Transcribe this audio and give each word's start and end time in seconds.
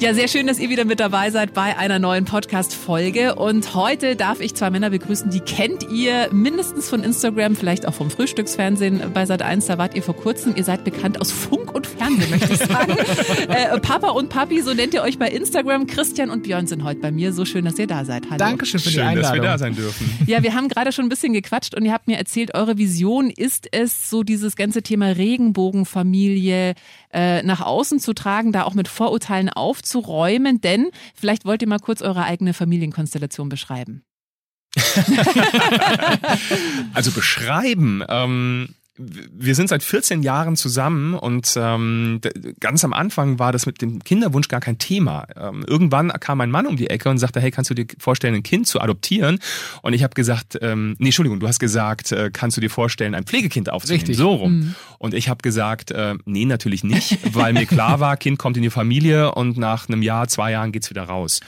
Ja, 0.00 0.14
sehr 0.14 0.28
schön, 0.28 0.46
dass 0.46 0.60
ihr 0.60 0.70
wieder 0.70 0.84
mit 0.84 1.00
dabei 1.00 1.32
seid 1.32 1.54
bei 1.54 1.76
einer 1.76 1.98
neuen 1.98 2.24
Podcast-Folge. 2.24 3.34
Und 3.34 3.74
heute 3.74 4.14
darf 4.14 4.38
ich 4.38 4.54
zwei 4.54 4.70
Männer 4.70 4.90
begrüßen, 4.90 5.28
die 5.30 5.40
kennt 5.40 5.90
ihr 5.90 6.28
mindestens 6.30 6.88
von 6.88 7.02
Instagram, 7.02 7.56
vielleicht 7.56 7.84
auch 7.84 7.94
vom 7.94 8.08
Frühstücksfernsehen 8.08 9.02
bei 9.12 9.24
Sat1. 9.24 9.66
Da 9.66 9.76
wart 9.76 9.96
ihr 9.96 10.04
vor 10.04 10.14
kurzem. 10.14 10.54
Ihr 10.54 10.62
seid 10.62 10.84
bekannt 10.84 11.20
aus 11.20 11.32
Funk 11.32 11.74
und 11.74 11.88
Fernsehen, 11.88 12.30
möchte 12.30 12.52
ich 12.52 12.60
sagen. 12.60 12.92
äh, 13.48 13.76
Papa 13.80 14.10
und 14.10 14.28
Papi, 14.28 14.60
so 14.62 14.72
nennt 14.72 14.94
ihr 14.94 15.02
euch 15.02 15.18
bei 15.18 15.30
Instagram. 15.30 15.88
Christian 15.88 16.30
und 16.30 16.44
Björn 16.44 16.68
sind 16.68 16.84
heute 16.84 17.00
bei 17.00 17.10
mir. 17.10 17.32
So 17.32 17.44
schön, 17.44 17.64
dass 17.64 17.76
ihr 17.76 17.88
da 17.88 18.04
seid. 18.04 18.26
Hallo. 18.26 18.38
Dankeschön 18.38 18.78
für 18.78 18.90
die 18.90 18.94
Schön, 18.94 19.02
Einladung. 19.02 19.22
dass 19.22 19.34
wir 19.34 19.42
da 19.42 19.58
sein 19.58 19.74
dürfen. 19.74 20.18
Ja, 20.26 20.44
wir 20.44 20.54
haben 20.54 20.68
gerade 20.68 20.92
schon 20.92 21.06
ein 21.06 21.08
bisschen 21.08 21.32
gequatscht 21.32 21.74
und 21.74 21.84
ihr 21.84 21.92
habt 21.92 22.06
mir 22.06 22.18
erzählt, 22.18 22.54
eure 22.54 22.78
Vision 22.78 23.30
ist 23.30 23.66
es, 23.72 24.10
so 24.10 24.22
dieses 24.22 24.54
ganze 24.54 24.82
Thema 24.82 25.06
Regenbogenfamilie 25.08 26.74
äh, 27.12 27.42
nach 27.42 27.62
außen 27.62 27.98
zu 27.98 28.12
tragen, 28.12 28.52
da 28.52 28.62
auch 28.62 28.74
mit 28.74 28.86
Vorurteilen 28.86 29.48
aufzuräumen, 29.88 30.60
denn 30.60 30.90
vielleicht 31.14 31.44
wollt 31.44 31.62
ihr 31.62 31.68
mal 31.68 31.78
kurz 31.78 32.02
eure 32.02 32.24
eigene 32.24 32.52
Familienkonstellation 32.54 33.48
beschreiben. 33.48 34.02
Also 36.94 37.12
beschreiben. 37.12 38.02
Ähm, 38.08 38.74
wir 38.98 39.54
sind 39.54 39.68
seit 39.68 39.82
14 39.82 40.22
Jahren 40.22 40.56
zusammen 40.56 41.14
und 41.14 41.54
ähm, 41.56 42.20
ganz 42.60 42.84
am 42.84 42.92
Anfang 42.92 43.38
war 43.38 43.52
das 43.52 43.64
mit 43.64 43.80
dem 43.80 44.02
Kinderwunsch 44.02 44.48
gar 44.48 44.60
kein 44.60 44.78
Thema. 44.78 45.26
Ähm, 45.36 45.64
irgendwann 45.66 46.08
kam 46.08 46.38
mein 46.38 46.50
Mann 46.50 46.66
um 46.66 46.76
die 46.76 46.90
Ecke 46.90 47.08
und 47.08 47.18
sagte, 47.18 47.40
hey, 47.40 47.50
kannst 47.50 47.70
du 47.70 47.74
dir 47.74 47.86
vorstellen, 47.98 48.34
ein 48.34 48.42
Kind 48.42 48.66
zu 48.66 48.80
adoptieren? 48.80 49.38
Und 49.82 49.92
ich 49.92 50.02
habe 50.02 50.14
gesagt, 50.14 50.58
ähm, 50.60 50.96
nee, 50.98 51.06
Entschuldigung, 51.06 51.38
du 51.38 51.46
hast 51.46 51.60
gesagt, 51.60 52.10
äh, 52.12 52.30
kannst 52.32 52.56
du 52.56 52.60
dir 52.60 52.70
vorstellen, 52.70 53.14
ein 53.14 53.24
Pflegekind 53.24 53.70
aufzunehmen? 53.70 54.00
Richtig. 54.00 54.16
So 54.16 54.34
rum. 54.34 54.74
Und 54.98 55.14
ich 55.14 55.28
habe 55.28 55.42
gesagt, 55.42 55.92
äh, 55.92 56.14
nee, 56.24 56.44
natürlich 56.44 56.82
nicht, 56.82 57.18
weil 57.34 57.52
mir 57.52 57.66
klar 57.66 58.00
war, 58.00 58.16
Kind 58.16 58.38
kommt 58.38 58.56
in 58.56 58.64
die 58.64 58.70
Familie 58.70 59.32
und 59.32 59.56
nach 59.56 59.88
einem 59.88 60.02
Jahr, 60.02 60.26
zwei 60.28 60.50
Jahren 60.50 60.72
geht's 60.72 60.90
wieder 60.90 61.04
raus. 61.04 61.40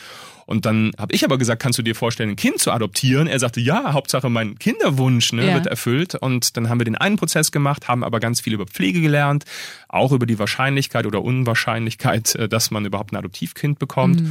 Und 0.51 0.67
dann 0.67 0.91
habe 0.99 1.15
ich 1.15 1.25
aber 1.25 1.39
gesagt, 1.39 1.63
kannst 1.63 1.79
du 1.79 1.83
dir 1.83 1.95
vorstellen, 1.95 2.31
ein 2.31 2.37
Kind 2.37 2.59
zu 2.59 2.73
adoptieren? 2.73 3.29
Er 3.29 3.39
sagte, 3.39 3.61
ja, 3.61 3.93
Hauptsache 3.93 4.29
mein 4.29 4.59
Kinderwunsch 4.59 5.33
ne, 5.33 5.47
Ja. 5.47 5.55
wird 5.55 5.69
erfüllt. 5.69 6.17
Und 6.17 6.57
dann 6.57 6.69
haben 6.69 6.81
wir 6.81 6.85
den 6.85 6.97
einen 6.97 7.17
Prozess 7.17 7.53
gemacht, 7.53 7.87
haben 7.87 8.03
aber 8.03 8.19
ganz 8.19 8.41
viel 8.41 8.53
über 8.55 8.67
Pflege 8.67 9.01
gelernt, 9.01 9.45
auch 9.89 10.11
über 10.11 10.27
die 10.27 10.41
Wahrscheinlichkeit 10.41 11.07
oder 11.07 11.23
Unwahrscheinlichkeit, 11.23 12.35
äh, 12.35 12.49
dass 12.49 12.73
man 12.73 12.85
überhaupt 12.85 13.13
ein 13.13 13.17
Adoptivkind 13.17 13.79
bekommt. 13.79 14.23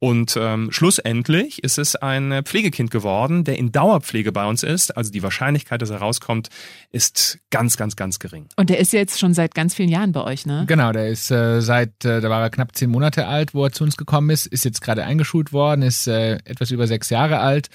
Und 0.00 0.36
ähm, 0.38 0.70
schlussendlich 0.70 1.64
ist 1.64 1.78
es 1.78 1.96
ein 1.96 2.30
äh, 2.30 2.42
Pflegekind 2.42 2.90
geworden, 2.90 3.44
der 3.44 3.56
in 3.58 3.72
Dauerpflege 3.72 4.32
bei 4.32 4.44
uns 4.46 4.62
ist. 4.62 4.94
Also 4.96 5.10
die 5.10 5.22
Wahrscheinlichkeit, 5.22 5.80
dass 5.80 5.88
er 5.90 5.98
rauskommt, 5.98 6.48
ist 6.90 7.38
ganz, 7.50 7.76
ganz, 7.78 7.96
ganz 7.96 8.18
gering. 8.18 8.46
Und 8.56 8.68
der 8.70 8.78
ist 8.80 8.92
ja 8.92 8.98
jetzt 8.98 9.18
schon 9.18 9.32
seit 9.32 9.54
ganz 9.54 9.74
vielen 9.74 9.88
Jahren 9.88 10.12
bei 10.12 10.22
euch, 10.22 10.44
ne? 10.44 10.64
Genau, 10.66 10.92
der 10.92 11.08
ist 11.08 11.30
äh, 11.30 11.60
seit, 11.62 12.04
äh, 12.04 12.20
da 12.20 12.28
war 12.28 12.42
er 12.42 12.50
knapp 12.50 12.76
zehn 12.76 12.90
Monate 12.90 13.26
alt, 13.26 13.54
wo 13.54 13.64
er 13.64 13.72
zu 13.72 13.82
uns 13.84 13.96
gekommen 13.96 14.28
ist, 14.30 14.44
ist 14.46 14.64
jetzt 14.64 14.82
gerade 14.82 15.04
eingeschult 15.04 15.52
worden, 15.54 15.82
ist 15.82 16.06
äh, 16.06 16.34
etwas 16.44 16.70
über 16.70 16.86
sechs 16.86 17.08
Jahre 17.08 17.38
alt 17.38 17.68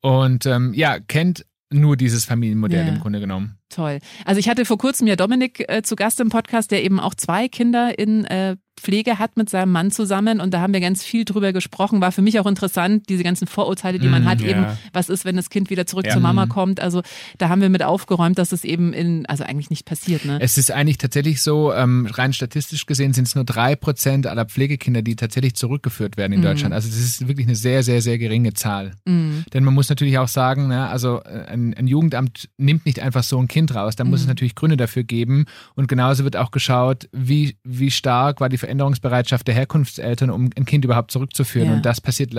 und 0.00 0.44
ähm, 0.46 0.72
ja, 0.74 0.98
kennt 0.98 1.46
nur 1.70 1.96
dieses 1.96 2.24
Familienmodell 2.24 2.86
Ja. 2.86 2.92
im 2.92 3.00
Grunde 3.00 3.20
genommen. 3.20 3.58
Toll. 3.68 3.98
Also 4.24 4.38
ich 4.38 4.48
hatte 4.48 4.64
vor 4.64 4.78
kurzem 4.78 5.06
ja 5.08 5.16
Dominik 5.16 5.64
äh, 5.68 5.82
zu 5.82 5.96
Gast 5.96 6.20
im 6.20 6.28
Podcast, 6.30 6.70
der 6.70 6.84
eben 6.84 7.00
auch 7.00 7.14
zwei 7.14 7.48
Kinder 7.48 7.98
in 7.98 8.24
äh, 8.24 8.56
Pflege 8.80 9.18
hat 9.18 9.36
mit 9.36 9.48
seinem 9.50 9.72
Mann 9.72 9.90
zusammen 9.90 10.40
und 10.40 10.52
da 10.52 10.60
haben 10.60 10.72
wir 10.72 10.80
ganz 10.80 11.02
viel 11.02 11.24
drüber 11.24 11.52
gesprochen. 11.52 12.00
War 12.00 12.12
für 12.12 12.22
mich 12.22 12.38
auch 12.40 12.46
interessant, 12.46 13.08
diese 13.08 13.22
ganzen 13.24 13.46
Vorurteile, 13.46 13.98
die 13.98 14.08
man 14.08 14.24
Mm, 14.24 14.26
hat, 14.26 14.40
ja. 14.40 14.48
eben, 14.48 14.66
was 14.92 15.08
ist, 15.08 15.24
wenn 15.24 15.36
das 15.36 15.50
Kind 15.50 15.70
wieder 15.70 15.86
zurück 15.86 16.06
Ja. 16.06 16.12
zur 16.12 16.20
Mama 16.22 16.44
Mhm. 16.46 16.50
kommt. 16.50 16.80
Also 16.80 17.02
da 17.38 17.48
haben 17.48 17.60
wir 17.62 17.68
mit 17.70 17.82
aufgeräumt, 17.82 18.38
dass 18.38 18.52
es 18.52 18.64
eben 18.64 18.92
in, 18.92 19.24
also 19.26 19.44
eigentlich 19.44 19.70
nicht 19.70 19.84
passiert, 19.86 20.24
ne? 20.24 20.38
Es 20.40 20.58
ist 20.58 20.70
eigentlich 20.70 20.98
tatsächlich 20.98 21.42
so, 21.42 21.72
ähm, 21.72 22.06
rein 22.12 22.32
statistisch 22.32 22.86
gesehen 22.86 23.12
sind 23.14 23.26
es 23.26 23.34
nur 23.34 23.44
drei 23.44 23.76
Prozent 23.76 24.26
aller 24.26 24.44
Pflegekinder, 24.44 25.02
die 25.02 25.16
tatsächlich 25.16 25.54
zurückgeführt 25.54 26.16
werden 26.16 26.32
in 26.34 26.40
Mhm. 26.40 26.44
Deutschland. 26.44 26.74
Also 26.74 26.88
das 26.88 26.98
ist 26.98 27.26
wirklich 27.28 27.46
eine 27.46 27.56
sehr, 27.56 27.82
sehr, 27.82 28.02
sehr 28.02 28.18
geringe 28.18 28.52
Zahl. 28.54 28.92
Mhm. 29.06 29.44
Denn 29.52 29.64
man 29.64 29.74
muss 29.74 29.88
natürlich 29.88 30.18
auch 30.18 30.28
sagen, 30.28 30.68
ne, 30.68 30.88
also 30.88 31.20
äh, 31.24 31.46
ein, 31.48 31.74
ein 31.74 31.86
Jugendamt 31.86 32.48
nimmt 32.58 32.84
nicht 32.86 33.00
einfach 33.00 33.22
so 33.22 33.38
ein 33.38 33.48
Kind 33.48 33.74
raus. 33.74 33.96
Da 33.96 34.04
muss 34.04 34.20
es 34.20 34.26
natürlich 34.26 34.54
Gründe 34.54 34.76
dafür 34.76 35.02
geben. 35.04 35.46
Und 35.74 35.88
genauso 35.88 36.24
wird 36.24 36.36
auch 36.36 36.50
geschaut, 36.50 37.08
wie, 37.12 37.56
wie 37.64 37.90
stark 37.90 38.40
war 38.40 38.48
die 38.48 38.58
Veränderungsbereitschaft 38.66 39.46
der 39.46 39.54
Herkunftseltern, 39.54 40.30
um 40.30 40.50
ein 40.56 40.64
Kind 40.64 40.84
überhaupt 40.84 41.10
zurückzuführen. 41.12 41.68
Ja. 41.68 41.74
Und 41.76 41.86
das 41.86 42.00
passiert 42.00 42.34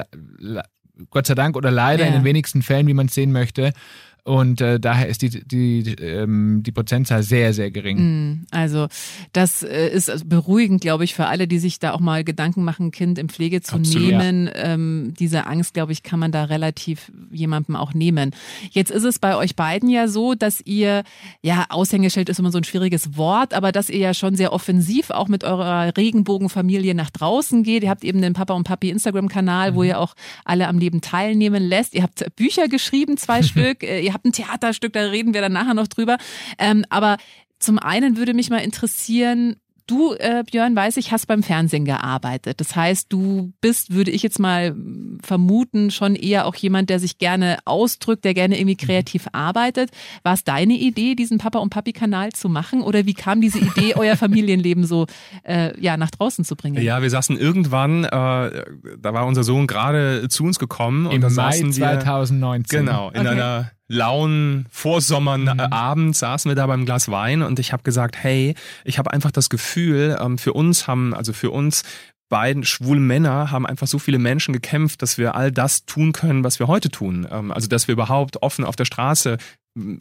Gott 1.10 1.28
sei 1.28 1.36
Dank 1.36 1.56
oder 1.56 1.72
leider 1.72 2.04
Ja. 2.04 2.08
in 2.10 2.14
den 2.14 2.24
wenigsten 2.24 2.62
Fällen, 2.62 2.88
wie 2.88 2.94
man 2.94 3.06
es 3.08 3.14
sehen 3.14 3.32
möchte. 3.32 3.72
Und 4.28 4.60
äh, 4.60 4.78
daher 4.78 5.08
ist 5.08 5.22
die, 5.22 5.30
die, 5.30 5.84
die, 5.84 5.94
ähm, 6.04 6.62
die 6.62 6.74
Prozentzahl 6.74 7.24
sehr, 7.24 7.54
sehr 7.54 7.72
gering. 7.72 7.98
Mm, 7.98 8.46
Also 8.52 8.88
das 9.32 9.64
äh, 9.64 9.88
ist 9.88 10.28
beruhigend, 10.28 10.82
glaube 10.82 11.06
ich, 11.06 11.14
für 11.16 11.28
alle, 11.28 11.48
die 11.48 11.60
sich 11.60 11.80
da 11.80 11.94
auch 11.94 12.02
mal 12.02 12.26
Gedanken 12.26 12.66
machen, 12.66 12.92
Kind 12.92 13.20
in 13.20 13.30
Pflege 13.30 13.62
zu 13.62 13.76
Absolut. 13.76 14.10
nehmen. 14.10 14.50
Ähm, 14.54 15.14
diese 15.18 15.48
Angst, 15.48 15.74
glaube 15.74 15.94
ich, 15.94 16.04
kann 16.04 16.20
man 16.20 16.34
da 16.34 16.44
relativ 16.44 17.10
jemandem 17.32 17.78
auch 17.78 17.94
nehmen. 17.94 18.32
Jetzt 18.70 18.92
ist 18.92 19.06
es 19.06 19.18
bei 19.18 19.38
euch 19.38 19.56
beiden 19.56 19.90
ja 19.90 20.10
so, 20.10 20.36
dass 20.36 20.60
ihr, 20.66 21.04
ja, 21.42 21.66
Aushängeschild 21.70 22.28
ist 22.28 22.40
immer 22.40 22.52
so 22.52 22.58
ein 22.58 22.66
schwieriges 22.66 23.16
Wort, 23.16 23.54
aber 23.54 23.72
dass 23.72 23.90
ihr 23.90 24.00
ja 24.00 24.14
schon 24.14 24.36
sehr 24.36 24.52
offensiv 24.52 25.10
auch 25.10 25.30
mit 25.30 25.46
eurer 25.46 25.96
Regenbogenfamilie 25.96 26.96
nach 26.96 27.12
draußen 27.12 27.64
geht. 27.64 27.84
Ihr 27.84 27.90
habt 27.90 28.04
eben 28.04 28.22
den 28.22 28.34
Papa 28.34 28.56
und 28.56 28.66
Papi 28.66 28.90
Instagram-Kanal, 28.90 29.74
wo 29.74 29.84
ihr 29.84 30.02
auch 30.02 30.16
alle 30.44 30.68
am 30.68 30.80
Leben 30.80 31.00
teilnehmen 31.00 31.64
lässt. 31.64 31.94
Ihr 31.94 32.04
habt 32.04 32.26
Bücher 32.36 32.68
geschrieben, 32.68 33.16
zwei 33.16 33.42
Stück. 33.48 33.84
Äh, 33.84 34.02
Ihr 34.02 34.17
habt 34.18 34.26
ein 34.26 34.32
Theaterstück, 34.34 34.94
da 34.94 35.02
reden 35.02 35.34
wir 35.34 35.42
dann 35.42 35.54
nachher 35.54 35.74
noch 35.74 35.88
drüber. 35.88 36.18
Ähm, 36.58 36.84
aber 36.90 37.18
zum 37.60 37.80
einen 37.80 38.18
würde 38.18 38.34
mich 38.34 38.50
mal 38.50 38.58
interessieren, 38.58 39.56
du, 39.88 40.14
äh, 40.16 40.44
Björn, 40.44 40.76
weiß 40.76 40.98
ich, 40.98 41.12
hast 41.14 41.28
beim 41.28 41.44
Fernsehen 41.44 41.86
gearbeitet. 41.86 42.60
Das 42.60 42.76
heißt, 42.76 43.08
du 43.08 43.54
bist, 43.62 43.94
würde 43.94 44.12
ich 44.12 44.22
jetzt 44.22 44.38
mal 44.38 44.76
vermuten, 45.24 45.92
schon 45.92 46.16
eher 46.16 46.46
auch 46.46 46.56
jemand, 46.56 46.90
der 46.90 47.00
sich 47.00 47.18
gerne 47.18 47.58
ausdrückt, 47.64 48.26
der 48.26 48.34
gerne 48.34 48.60
irgendwie 48.60 48.76
kreativ 48.76 49.28
arbeitet. 49.32 49.90
War 50.24 50.34
es 50.34 50.44
deine 50.44 50.74
Idee, 50.74 51.16
diesen 51.16 51.38
Papa- 51.38 51.60
und 51.60 51.70
Papi-Kanal 51.70 52.34
zu 52.34 52.50
machen? 52.50 52.82
Oder 52.82 53.06
wie 53.06 53.14
kam 53.14 53.40
diese 53.40 53.60
Idee, 53.60 53.94
euer 53.96 54.18
Familienleben 54.18 54.86
so 54.86 55.08
äh, 55.44 55.72
ja, 55.80 55.96
nach 55.96 56.12
draußen 56.12 56.44
zu 56.44 56.58
bringen? 56.58 56.82
Ja, 56.84 57.02
wir 57.02 57.10
saßen 57.10 57.38
irgendwann, 57.40 58.04
äh, 58.04 58.10
da 58.10 59.14
war 59.14 59.26
unser 59.26 59.44
Sohn 59.44 59.68
gerade 59.68 60.28
zu 60.28 60.44
uns 60.44 60.60
gekommen 60.60 61.08
und 61.08 61.16
Im 61.16 61.22
da 61.22 61.30
Mai 61.30 61.54
saßen 61.54 61.78
wir 61.78 62.00
2019. 62.02 62.80
genau 62.86 63.10
in 63.12 63.22
Okay. 63.22 63.30
einer 63.30 63.72
lauen 63.88 64.66
Vorsommerabend 64.70 66.16
saßen 66.16 66.50
wir 66.50 66.56
da 66.56 66.68
beim 66.68 66.86
Glas 66.86 67.10
Wein 67.10 67.42
und 67.42 67.60
ich 67.60 67.74
habe 67.74 67.84
gesagt, 67.84 68.18
hey, 68.22 68.56
ich 68.84 68.98
habe 68.98 69.12
einfach 69.12 69.32
das 69.32 69.50
Gefühl, 69.50 70.18
ähm, 70.20 70.38
für 70.38 70.54
uns 70.54 70.88
haben, 70.88 71.14
also 71.14 71.34
für 71.34 71.52
uns 71.52 71.84
beiden 72.30 72.66
schwule 72.66 73.00
Männer 73.00 73.52
haben 73.52 73.66
einfach 73.66 73.88
so 73.88 74.00
viele 74.00 74.20
Menschen 74.20 74.54
gekämpft, 74.54 75.02
dass 75.02 75.18
wir 75.18 75.36
all 75.36 75.52
das 75.52 75.86
tun 75.86 76.12
können, 76.12 76.44
was 76.44 76.60
wir 76.60 76.68
heute 76.68 76.90
tun. 76.90 77.28
Ähm, 77.32 77.52
also 77.52 77.68
dass 77.68 77.88
wir 77.88 77.94
überhaupt 77.94 78.42
offen 78.42 78.66
auf 78.66 78.76
der 78.76 78.86
Straße 78.86 79.38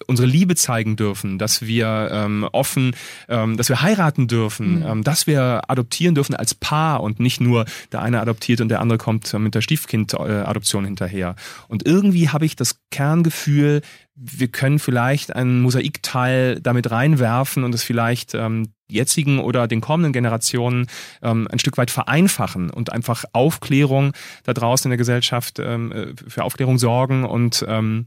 unsere 0.06 0.26
Liebe 0.26 0.54
zeigen 0.54 0.96
dürfen, 0.96 1.38
dass 1.38 1.62
wir 1.62 2.08
ähm, 2.12 2.48
offen, 2.52 2.94
ähm, 3.28 3.56
dass 3.56 3.68
wir 3.68 3.82
heiraten 3.82 4.28
dürfen, 4.28 4.84
ähm, 4.86 5.04
dass 5.04 5.26
wir 5.26 5.62
adoptieren 5.68 6.14
dürfen 6.14 6.34
als 6.34 6.54
Paar 6.54 7.02
und 7.02 7.20
nicht 7.20 7.40
nur 7.40 7.64
der 7.92 8.02
eine 8.02 8.20
adoptiert 8.20 8.60
und 8.60 8.68
der 8.68 8.80
andere 8.80 8.98
kommt 8.98 9.32
mit 9.34 9.54
der 9.54 9.60
Stiefkind-Adoption 9.60 10.84
hinterher. 10.84 11.36
Und 11.68 11.86
irgendwie 11.86 12.28
habe 12.30 12.44
ich 12.44 12.56
das 12.56 12.80
Kerngefühl, 12.90 13.82
wir 14.14 14.48
können 14.48 14.78
vielleicht 14.78 15.36
einen 15.36 15.60
Mosaikteil 15.60 16.58
damit 16.60 16.90
reinwerfen 16.90 17.64
und 17.64 17.74
es 17.74 17.82
vielleicht 17.82 18.34
ähm, 18.34 18.72
jetzigen 18.88 19.40
oder 19.40 19.68
den 19.68 19.82
kommenden 19.82 20.12
Generationen 20.12 20.86
ähm, 21.22 21.46
ein 21.50 21.58
Stück 21.58 21.76
weit 21.76 21.90
vereinfachen 21.90 22.70
und 22.70 22.92
einfach 22.92 23.24
Aufklärung 23.32 24.12
da 24.44 24.54
draußen 24.54 24.88
in 24.88 24.90
der 24.90 24.98
Gesellschaft 24.98 25.58
ähm, 25.58 25.92
äh, 25.92 26.06
für 26.26 26.44
Aufklärung 26.44 26.78
sorgen 26.78 27.24
und 27.24 27.64
ähm, 27.68 28.06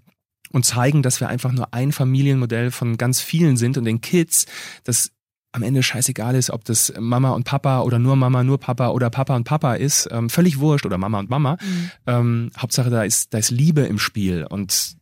und 0.52 0.66
zeigen, 0.66 1.04
dass 1.04 1.20
wir 1.20 1.30
einfach 1.30 1.52
nur 1.52 1.74
ein 1.74 1.92
Familienmodell 1.92 2.72
von 2.72 2.98
ganz 2.98 3.22
vielen 3.22 3.58
sind 3.58 3.78
und 3.78 3.86
den 3.86 4.02
Kids, 4.02 4.46
das 4.84 5.12
am 5.52 5.64
Ende 5.64 5.82
scheißegal 5.82 6.36
ist, 6.36 6.52
ob 6.52 6.64
das 6.66 6.94
Mama 7.00 7.32
und 7.32 7.44
Papa 7.44 7.82
oder 7.82 7.98
nur 7.98 8.16
Mama, 8.16 8.44
nur 8.44 8.60
Papa 8.60 8.90
oder 8.90 9.10
Papa 9.10 9.36
und 9.36 9.46
Papa 9.46 9.76
ist, 9.76 10.08
ähm, 10.12 10.30
völlig 10.30 10.60
wurscht 10.60 10.86
oder 10.86 10.98
Mama 10.98 11.20
und 11.20 11.30
Mama. 11.30 11.58
Ähm, 12.06 12.52
Hauptsache 12.58 12.90
da 12.90 13.04
ist, 13.04 13.34
da 13.34 13.40
ist 13.40 13.50
Liebe 13.50 13.82
im 13.82 13.98
Spiel 13.98 14.46
und 14.48 14.96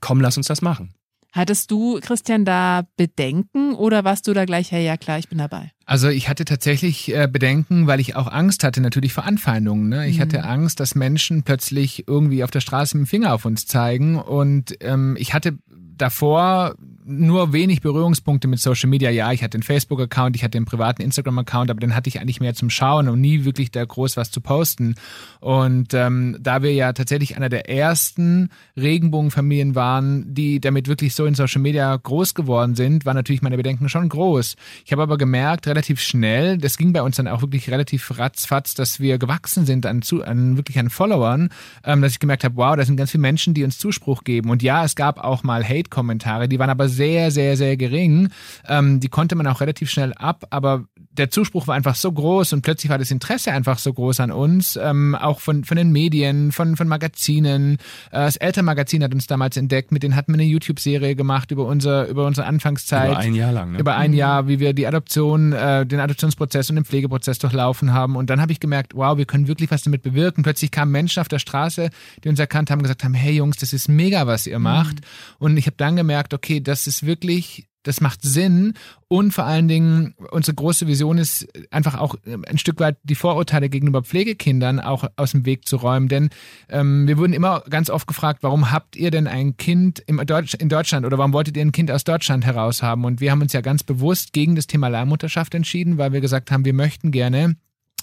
komm, 0.00 0.20
lass 0.20 0.36
uns 0.36 0.46
das 0.46 0.62
machen. 0.62 0.94
Hattest 1.32 1.70
du, 1.70 2.00
Christian, 2.00 2.44
da 2.44 2.82
Bedenken 2.96 3.74
oder 3.74 4.04
warst 4.04 4.26
du 4.26 4.32
da 4.32 4.44
gleich, 4.44 4.72
hey, 4.72 4.84
ja 4.84 4.96
klar, 4.96 5.18
ich 5.18 5.28
bin 5.28 5.38
dabei? 5.38 5.70
Also 5.86 6.08
ich 6.08 6.28
hatte 6.28 6.44
tatsächlich 6.44 7.14
äh, 7.14 7.28
Bedenken, 7.30 7.86
weil 7.86 8.00
ich 8.00 8.16
auch 8.16 8.26
Angst 8.26 8.64
hatte 8.64 8.80
natürlich 8.80 9.12
vor 9.12 9.24
Anfeindungen. 9.24 9.88
Ne? 9.88 10.08
Ich 10.08 10.18
mhm. 10.18 10.22
hatte 10.22 10.44
Angst, 10.44 10.80
dass 10.80 10.94
Menschen 10.94 11.42
plötzlich 11.42 12.06
irgendwie 12.08 12.42
auf 12.44 12.50
der 12.50 12.60
Straße 12.60 12.96
mit 12.96 13.06
dem 13.06 13.10
Finger 13.10 13.34
auf 13.34 13.44
uns 13.44 13.66
zeigen. 13.66 14.16
Und 14.16 14.76
ähm, 14.80 15.16
ich 15.18 15.34
hatte 15.34 15.58
davor 15.96 16.74
nur 17.10 17.52
wenig 17.52 17.80
Berührungspunkte 17.80 18.48
mit 18.48 18.60
Social 18.60 18.88
Media. 18.88 19.10
Ja, 19.10 19.32
ich 19.32 19.42
hatte 19.42 19.56
einen 19.56 19.62
Facebook-Account, 19.62 20.36
ich 20.36 20.44
hatte 20.44 20.56
einen 20.56 20.64
privaten 20.64 21.02
Instagram-Account, 21.02 21.70
aber 21.70 21.80
den 21.80 21.94
hatte 21.94 22.08
ich 22.08 22.20
eigentlich 22.20 22.40
mehr 22.40 22.54
zum 22.54 22.70
Schauen 22.70 23.08
und 23.08 23.20
nie 23.20 23.44
wirklich 23.44 23.70
da 23.70 23.84
groß 23.84 24.16
was 24.16 24.30
zu 24.30 24.40
posten. 24.40 24.94
Und 25.40 25.92
ähm, 25.92 26.36
da 26.40 26.62
wir 26.62 26.72
ja 26.72 26.92
tatsächlich 26.92 27.36
einer 27.36 27.48
der 27.48 27.68
ersten 27.68 28.50
Regenbogenfamilien 28.76 29.74
waren, 29.74 30.32
die 30.32 30.60
damit 30.60 30.88
wirklich 30.88 31.14
so 31.14 31.26
in 31.26 31.34
Social 31.34 31.60
Media 31.60 31.96
groß 31.96 32.34
geworden 32.34 32.76
sind, 32.76 33.04
waren 33.04 33.16
natürlich 33.16 33.42
meine 33.42 33.56
Bedenken 33.56 33.88
schon 33.88 34.08
groß. 34.08 34.54
Ich 34.84 34.92
habe 34.92 35.02
aber 35.02 35.18
gemerkt, 35.18 35.66
relativ 35.66 36.00
schnell, 36.00 36.58
das 36.58 36.78
ging 36.78 36.92
bei 36.92 37.02
uns 37.02 37.16
dann 37.16 37.28
auch 37.28 37.42
wirklich 37.42 37.70
relativ 37.70 38.18
ratzfatz, 38.18 38.74
dass 38.74 39.00
wir 39.00 39.18
gewachsen 39.18 39.66
sind 39.66 39.84
an, 39.86 40.02
zu, 40.02 40.22
an 40.22 40.56
wirklich 40.56 40.78
an 40.78 40.90
Followern, 40.90 41.50
ähm, 41.84 42.02
dass 42.02 42.12
ich 42.12 42.20
gemerkt 42.20 42.44
habe, 42.44 42.56
wow, 42.56 42.76
da 42.76 42.84
sind 42.84 42.96
ganz 42.96 43.10
viele 43.10 43.22
Menschen, 43.22 43.54
die 43.54 43.64
uns 43.64 43.78
Zuspruch 43.78 44.22
geben. 44.22 44.50
Und 44.50 44.62
ja, 44.62 44.84
es 44.84 44.94
gab 44.94 45.18
auch 45.18 45.42
mal 45.42 45.64
Hate-Kommentare, 45.64 46.48
die 46.48 46.58
waren 46.58 46.70
aber 46.70 46.88
sehr, 46.88 46.99
sehr, 47.30 47.56
sehr 47.56 47.76
gering. 47.76 48.28
Ähm, 48.68 49.00
die 49.00 49.08
konnte 49.08 49.34
man 49.34 49.46
auch 49.46 49.60
relativ 49.60 49.90
schnell 49.90 50.12
ab, 50.14 50.44
aber 50.50 50.84
der 51.12 51.30
Zuspruch 51.30 51.66
war 51.66 51.74
einfach 51.74 51.96
so 51.96 52.10
groß 52.10 52.52
und 52.52 52.62
plötzlich 52.62 52.88
war 52.88 52.98
das 52.98 53.10
Interesse 53.10 53.52
einfach 53.52 53.78
so 53.78 53.92
groß 53.92 54.20
an 54.20 54.30
uns, 54.30 54.78
ähm, 54.80 55.16
auch 55.16 55.40
von, 55.40 55.64
von 55.64 55.76
den 55.76 55.90
Medien, 55.90 56.52
von, 56.52 56.76
von 56.76 56.86
Magazinen. 56.86 57.74
Äh, 58.12 58.20
das 58.20 58.36
Elternmagazin 58.36 59.02
hat 59.02 59.12
uns 59.12 59.26
damals 59.26 59.56
entdeckt, 59.56 59.90
mit 59.90 60.04
denen 60.04 60.14
hatten 60.14 60.32
wir 60.32 60.40
eine 60.40 60.44
YouTube-Serie 60.44 61.16
gemacht 61.16 61.50
über, 61.50 61.66
unser, 61.66 62.06
über 62.06 62.26
unsere 62.26 62.46
Anfangszeit. 62.46 63.10
Über 63.10 63.18
ein 63.18 63.34
Jahr 63.34 63.52
lang, 63.52 63.72
ne? 63.72 63.80
Über 63.80 63.96
ein 63.96 64.12
Jahr, 64.12 64.46
wie 64.46 64.60
wir 64.60 64.72
die 64.72 64.86
Adoption, 64.86 65.52
äh, 65.52 65.84
den 65.84 65.98
Adoptionsprozess 65.98 66.70
und 66.70 66.76
den 66.76 66.84
Pflegeprozess 66.84 67.38
durchlaufen 67.38 67.92
haben. 67.92 68.14
Und 68.14 68.30
dann 68.30 68.40
habe 68.40 68.52
ich 68.52 68.60
gemerkt, 68.60 68.94
wow, 68.94 69.18
wir 69.18 69.26
können 69.26 69.48
wirklich 69.48 69.70
was 69.72 69.82
damit 69.82 70.02
bewirken. 70.02 70.44
Plötzlich 70.44 70.70
kamen 70.70 70.92
Menschen 70.92 71.20
auf 71.20 71.28
der 71.28 71.40
Straße, 71.40 71.90
die 72.22 72.28
uns 72.28 72.38
erkannt 72.38 72.70
haben, 72.70 72.82
gesagt 72.82 73.02
haben, 73.02 73.14
hey 73.14 73.34
Jungs, 73.34 73.56
das 73.56 73.72
ist 73.72 73.88
mega, 73.88 74.28
was 74.28 74.46
ihr 74.46 74.60
macht. 74.60 75.00
Mhm. 75.00 75.36
Und 75.38 75.56
ich 75.56 75.66
habe 75.66 75.76
dann 75.76 75.96
gemerkt, 75.96 76.34
okay, 76.34 76.60
das 76.60 76.86
ist 76.86 77.04
wirklich 77.04 77.66
das 77.82 78.00
macht 78.00 78.22
Sinn 78.22 78.74
und 79.08 79.32
vor 79.32 79.44
allen 79.44 79.68
Dingen 79.68 80.14
unsere 80.30 80.54
große 80.54 80.86
Vision 80.86 81.18
ist 81.18 81.48
einfach 81.70 81.98
auch 81.98 82.14
ähm, 82.26 82.44
ein 82.48 82.58
Stück 82.58 82.80
weit 82.80 82.98
die 83.02 83.14
Vorurteile 83.14 83.68
gegenüber 83.68 84.02
Pflegekindern 84.02 84.80
auch 84.80 85.04
aus 85.16 85.32
dem 85.32 85.46
Weg 85.46 85.66
zu 85.66 85.76
räumen, 85.76 86.08
denn 86.08 86.30
ähm, 86.68 87.06
wir 87.06 87.18
wurden 87.18 87.32
immer 87.32 87.62
ganz 87.70 87.90
oft 87.90 88.06
gefragt, 88.06 88.42
warum 88.42 88.70
habt 88.70 88.96
ihr 88.96 89.10
denn 89.10 89.26
ein 89.26 89.56
Kind 89.56 90.00
im 90.06 90.24
Deutsch, 90.26 90.54
in 90.54 90.68
Deutschland 90.68 91.06
oder 91.06 91.18
warum 91.18 91.32
wolltet 91.32 91.56
ihr 91.56 91.64
ein 91.64 91.72
Kind 91.72 91.90
aus 91.90 92.04
Deutschland 92.04 92.44
heraus 92.44 92.82
haben? 92.82 93.04
Und 93.04 93.20
wir 93.20 93.30
haben 93.30 93.42
uns 93.42 93.52
ja 93.52 93.60
ganz 93.60 93.82
bewusst 93.82 94.32
gegen 94.32 94.56
das 94.56 94.66
Thema 94.66 94.88
Leihmutterschaft 94.88 95.54
entschieden, 95.54 95.98
weil 95.98 96.12
wir 96.12 96.20
gesagt 96.20 96.50
haben, 96.50 96.64
wir 96.64 96.74
möchten 96.74 97.10
gerne 97.10 97.56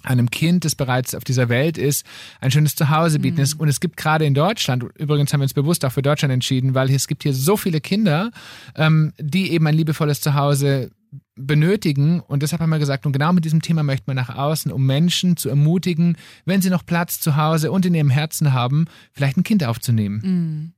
einem 0.07 0.29
Kind, 0.29 0.65
das 0.65 0.75
bereits 0.75 1.15
auf 1.15 1.23
dieser 1.23 1.49
Welt 1.49 1.77
ist, 1.77 2.05
ein 2.41 2.51
schönes 2.51 2.75
Zuhause 2.75 3.19
bieten. 3.19 3.41
Mhm. 3.41 3.59
Und 3.59 3.67
es 3.67 3.79
gibt 3.79 3.97
gerade 3.97 4.25
in 4.25 4.33
Deutschland, 4.33 4.83
übrigens 4.97 5.33
haben 5.33 5.41
wir 5.41 5.45
uns 5.45 5.53
bewusst 5.53 5.85
auch 5.85 5.91
für 5.91 6.01
Deutschland 6.01 6.33
entschieden, 6.33 6.73
weil 6.73 6.89
es 6.91 7.07
gibt 7.07 7.23
hier 7.23 7.33
so 7.33 7.57
viele 7.57 7.81
Kinder, 7.81 8.31
ähm, 8.75 9.13
die 9.19 9.51
eben 9.51 9.67
ein 9.67 9.75
liebevolles 9.75 10.21
Zuhause 10.21 10.91
benötigen. 11.35 12.19
Und 12.19 12.43
deshalb 12.43 12.61
haben 12.61 12.69
wir 12.69 12.79
gesagt, 12.79 13.05
und 13.05 13.13
genau 13.13 13.33
mit 13.33 13.45
diesem 13.45 13.61
Thema 13.61 13.83
möchten 13.83 14.07
wir 14.07 14.15
nach 14.15 14.35
außen, 14.35 14.71
um 14.71 14.85
Menschen 14.85 15.37
zu 15.37 15.49
ermutigen, 15.49 16.17
wenn 16.45 16.61
sie 16.61 16.69
noch 16.69 16.85
Platz 16.85 17.19
zu 17.19 17.35
Hause 17.35 17.71
und 17.71 17.85
in 17.85 17.93
ihrem 17.93 18.09
Herzen 18.09 18.53
haben, 18.53 18.85
vielleicht 19.13 19.37
ein 19.37 19.43
Kind 19.43 19.63
aufzunehmen. 19.63 20.21
Mhm. 20.23 20.73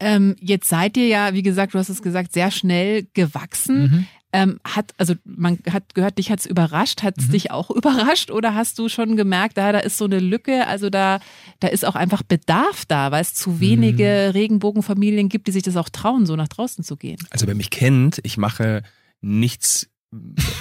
Ähm, 0.00 0.36
jetzt 0.40 0.68
seid 0.68 0.96
ihr 0.96 1.08
ja, 1.08 1.34
wie 1.34 1.42
gesagt, 1.42 1.74
du 1.74 1.78
hast 1.78 1.88
es 1.88 2.02
gesagt, 2.02 2.32
sehr 2.32 2.52
schnell 2.52 3.08
gewachsen. 3.14 3.82
Mhm. 3.82 4.06
Ähm, 4.30 4.60
hat, 4.62 4.92
also 4.98 5.14
man 5.24 5.58
hat 5.70 5.94
gehört, 5.94 6.18
dich 6.18 6.30
hat 6.30 6.40
es 6.40 6.46
überrascht. 6.46 7.02
Hat 7.02 7.14
es 7.18 7.28
mhm. 7.28 7.32
dich 7.32 7.50
auch 7.50 7.70
überrascht 7.74 8.30
oder 8.30 8.54
hast 8.54 8.78
du 8.78 8.88
schon 8.88 9.16
gemerkt, 9.16 9.56
da, 9.56 9.72
da 9.72 9.78
ist 9.78 9.98
so 9.98 10.04
eine 10.04 10.18
Lücke, 10.18 10.66
also 10.66 10.90
da, 10.90 11.20
da 11.60 11.68
ist 11.68 11.86
auch 11.86 11.94
einfach 11.94 12.22
Bedarf 12.22 12.84
da, 12.86 13.10
weil 13.10 13.22
es 13.22 13.34
zu 13.34 13.60
wenige 13.60 14.26
mhm. 14.28 14.32
Regenbogenfamilien 14.32 15.28
gibt, 15.28 15.46
die 15.48 15.52
sich 15.52 15.62
das 15.62 15.76
auch 15.76 15.88
trauen, 15.88 16.26
so 16.26 16.36
nach 16.36 16.48
draußen 16.48 16.84
zu 16.84 16.96
gehen? 16.96 17.18
Also 17.30 17.46
wer 17.46 17.54
mich 17.54 17.70
kennt, 17.70 18.20
ich 18.22 18.36
mache 18.36 18.82
nichts 19.20 19.88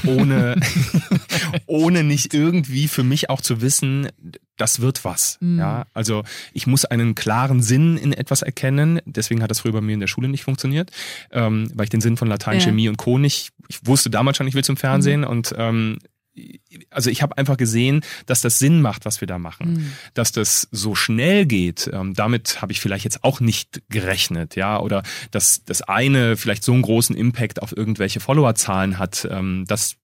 ohne, 0.06 0.60
ohne 1.66 2.04
nicht 2.04 2.34
irgendwie 2.34 2.88
für 2.88 3.04
mich 3.04 3.30
auch 3.30 3.42
zu 3.42 3.62
wissen, 3.62 4.10
das 4.58 4.82
wird 4.82 5.06
was. 5.06 5.38
Mhm. 5.40 5.60
Ja, 5.60 5.86
also 5.94 6.24
ich 6.54 6.68
muss 6.68 6.86
einen 6.86 7.16
klaren 7.16 7.62
Sinn 7.62 7.98
in 7.98 8.14
etwas 8.14 8.42
erkennen. 8.42 9.00
Deswegen 9.06 9.42
hat 9.42 9.52
das 9.52 9.62
früher 9.62 9.74
bei 9.74 9.82
mir 9.82 9.94
in 9.94 10.00
der 10.00 10.08
Schule 10.08 10.28
nicht 10.28 10.44
funktioniert, 10.44 10.92
ähm, 11.32 11.72
weil 11.74 11.86
ich 11.86 11.90
den 11.90 12.02
Sinn 12.02 12.18
von 12.18 12.28
Latein, 12.28 12.60
ja. 12.60 12.66
Chemie 12.66 12.90
und 12.90 12.98
Co. 12.98 13.18
nicht. 13.18 13.52
Ich 13.70 13.86
wusste 13.86 14.10
damals 14.10 14.38
schon, 14.38 14.48
ich 14.48 14.56
will 14.56 14.64
zum 14.64 14.78
Fernsehen 14.78 15.22
mhm. 15.22 15.28
und 15.28 15.56
ähm, 15.58 16.00
also 16.90 17.10
ich 17.10 17.22
habe 17.22 17.38
einfach 17.38 17.58
gesehen, 17.58 18.02
dass 18.26 18.42
das 18.42 18.60
Sinn 18.60 18.82
macht, 18.82 19.06
was 19.06 19.22
wir 19.22 19.28
da 19.28 19.40
machen, 19.40 19.74
mhm. 19.74 19.92
dass 20.14 20.32
das 20.32 20.68
so 20.72 20.96
schnell 20.96 21.46
geht. 21.46 21.90
Ähm, 21.92 22.14
damit 22.14 22.62
habe 22.62 22.72
ich 22.72 22.80
vielleicht 22.80 23.04
jetzt 23.04 23.24
auch 23.24 23.40
nicht 23.40 23.82
gerechnet, 23.90 24.56
ja, 24.56 24.80
oder 24.80 25.04
dass 25.32 25.64
das 25.66 25.82
eine 25.82 26.38
vielleicht 26.38 26.64
so 26.64 26.74
einen 26.74 26.82
großen 26.82 27.16
Impact 27.16 27.62
auf 27.62 27.76
irgendwelche 27.76 28.20
Followerzahlen 28.20 28.98
hat. 28.98 29.28
Ähm, 29.30 29.66
das 29.68 29.98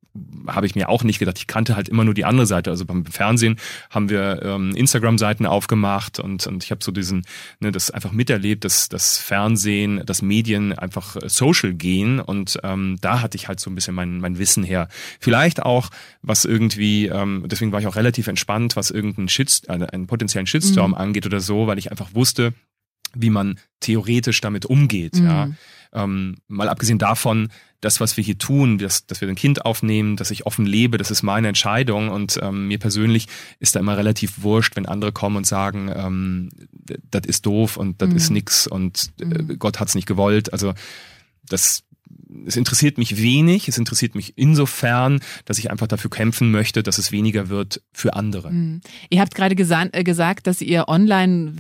habe 0.48 0.66
ich 0.66 0.76
mir 0.76 0.90
auch 0.90 1.04
nicht 1.04 1.20
gedacht. 1.20 1.38
Ich 1.40 1.48
kannte 1.48 1.76
halt 1.76 1.90
immer 1.90 2.04
nur 2.04 2.14
die 2.14 2.26
andere 2.26 2.46
Seite. 2.46 2.70
Also 2.70 2.86
beim 2.86 3.06
Fernsehen 3.06 3.58
haben 3.90 4.10
wir 4.10 4.42
ähm, 4.44 4.76
Instagram-Seiten 4.76 5.46
aufgemacht 5.46 6.20
und, 6.20 6.46
und 6.46 6.64
ich 6.64 6.72
habe 6.72 6.84
so 6.84 6.92
diesen, 6.92 7.26
ne, 7.60 7.72
das 7.72 7.90
einfach 7.90 8.12
miterlebt, 8.12 8.64
dass 8.64 8.90
das 8.90 9.18
Fernsehen, 9.18 10.04
das 10.06 10.22
Medien 10.22 10.74
einfach 10.74 11.16
äh, 11.16 11.30
social 11.30 11.74
gehen 11.74 12.20
und 12.20 12.60
ähm, 12.64 12.98
da 13.02 13.22
hatte 13.22 13.38
ich 13.38 13.48
halt 13.48 13.60
so 13.60 13.72
ein 13.72 13.76
bisschen 13.76 13.96
mein, 13.96 14.20
mein 14.20 14.38
Wissen 14.38 14.64
her. 14.64 14.88
Vielleicht 15.20 15.64
auch, 15.64 15.90
was 16.22 16.46
irgendwie, 16.46 17.08
ähm, 17.08 17.46
deswegen 17.48 17.72
war 17.72 17.80
ich 17.80 17.88
auch 17.88 17.96
relativ 17.96 18.28
entspannt, 18.28 18.76
was 18.76 18.92
irgendeinen 18.92 19.30
Shit, 19.30 19.64
äh, 19.68 19.72
einen 19.72 20.08
potenziellen 20.08 20.48
Shitstorm 20.48 20.92
mhm. 20.92 20.98
angeht 20.98 21.26
oder 21.26 21.40
so, 21.40 21.66
weil 21.66 21.80
ich 21.80 21.90
einfach 21.90 22.14
wusste, 22.14 22.54
wie 23.16 23.30
man 23.30 23.60
theoretisch 23.80 24.42
damit 24.42 24.66
umgeht. 24.66 25.16
Mhm. 25.16 25.26
Ja. 25.26 25.50
Ähm, 25.94 26.38
mal 26.48 26.70
abgesehen 26.70 26.98
davon, 26.98 27.50
das, 27.82 28.00
was 28.00 28.18
wir 28.18 28.24
hier 28.24 28.38
tun, 28.38 28.78
dass, 28.78 29.06
dass 29.06 29.22
wir 29.22 29.28
ein 29.28 29.36
Kind 29.36 29.66
aufnehmen, 29.66 30.16
dass 30.16 30.32
ich 30.32 30.46
offen 30.46 30.66
lebe, 30.66 30.98
das 30.98 31.12
ist 31.12 31.22
meine 31.22 31.50
Entscheidung 31.50 32.10
und 32.10 32.40
ähm, 32.42 32.68
mir 32.68 32.80
persönlich 32.80 33.28
ist 33.60 33.76
da 33.76 33.80
immer 33.80 33.98
relativ 33.98 34.42
wurscht, 34.42 34.76
wenn 34.76 34.86
andere 34.86 35.12
kommen 35.12 35.36
und 35.36 35.46
sagen, 35.46 35.92
ähm, 35.94 36.50
das 37.12 37.26
ist 37.26 37.46
doof 37.46 37.78
und 37.78 38.02
das 38.02 38.10
mhm. 38.10 38.16
ist 38.16 38.30
nix 38.30 38.68
und 38.68 39.12
äh, 39.20 39.26
mhm. 39.26 39.60
Gott 39.60 39.80
hat's 39.80 39.96
nicht 39.96 40.08
gewollt. 40.08 40.54
Also 40.54 40.74
das 41.48 41.84
es 42.46 42.56
interessiert 42.56 42.98
mich 42.98 43.18
wenig. 43.22 43.68
Es 43.68 43.78
interessiert 43.78 44.16
mich 44.16 44.34
insofern, 44.38 45.20
dass 45.46 45.60
ich 45.60 45.72
einfach 45.72 45.88
dafür 45.88 46.10
kämpfen 46.10 46.52
möchte, 46.52 46.84
dass 46.84 46.98
es 46.98 47.12
weniger 47.12 47.50
wird 47.50 47.82
für 47.92 48.16
andere. 48.16 48.52
Mhm. 48.52 48.82
Ihr 49.10 49.22
habt 49.22 49.36
gerade 49.36 49.56
äh, 49.56 50.04
gesagt, 50.04 50.48
dass 50.48 50.62
ihr 50.62 50.88
online 50.88 51.54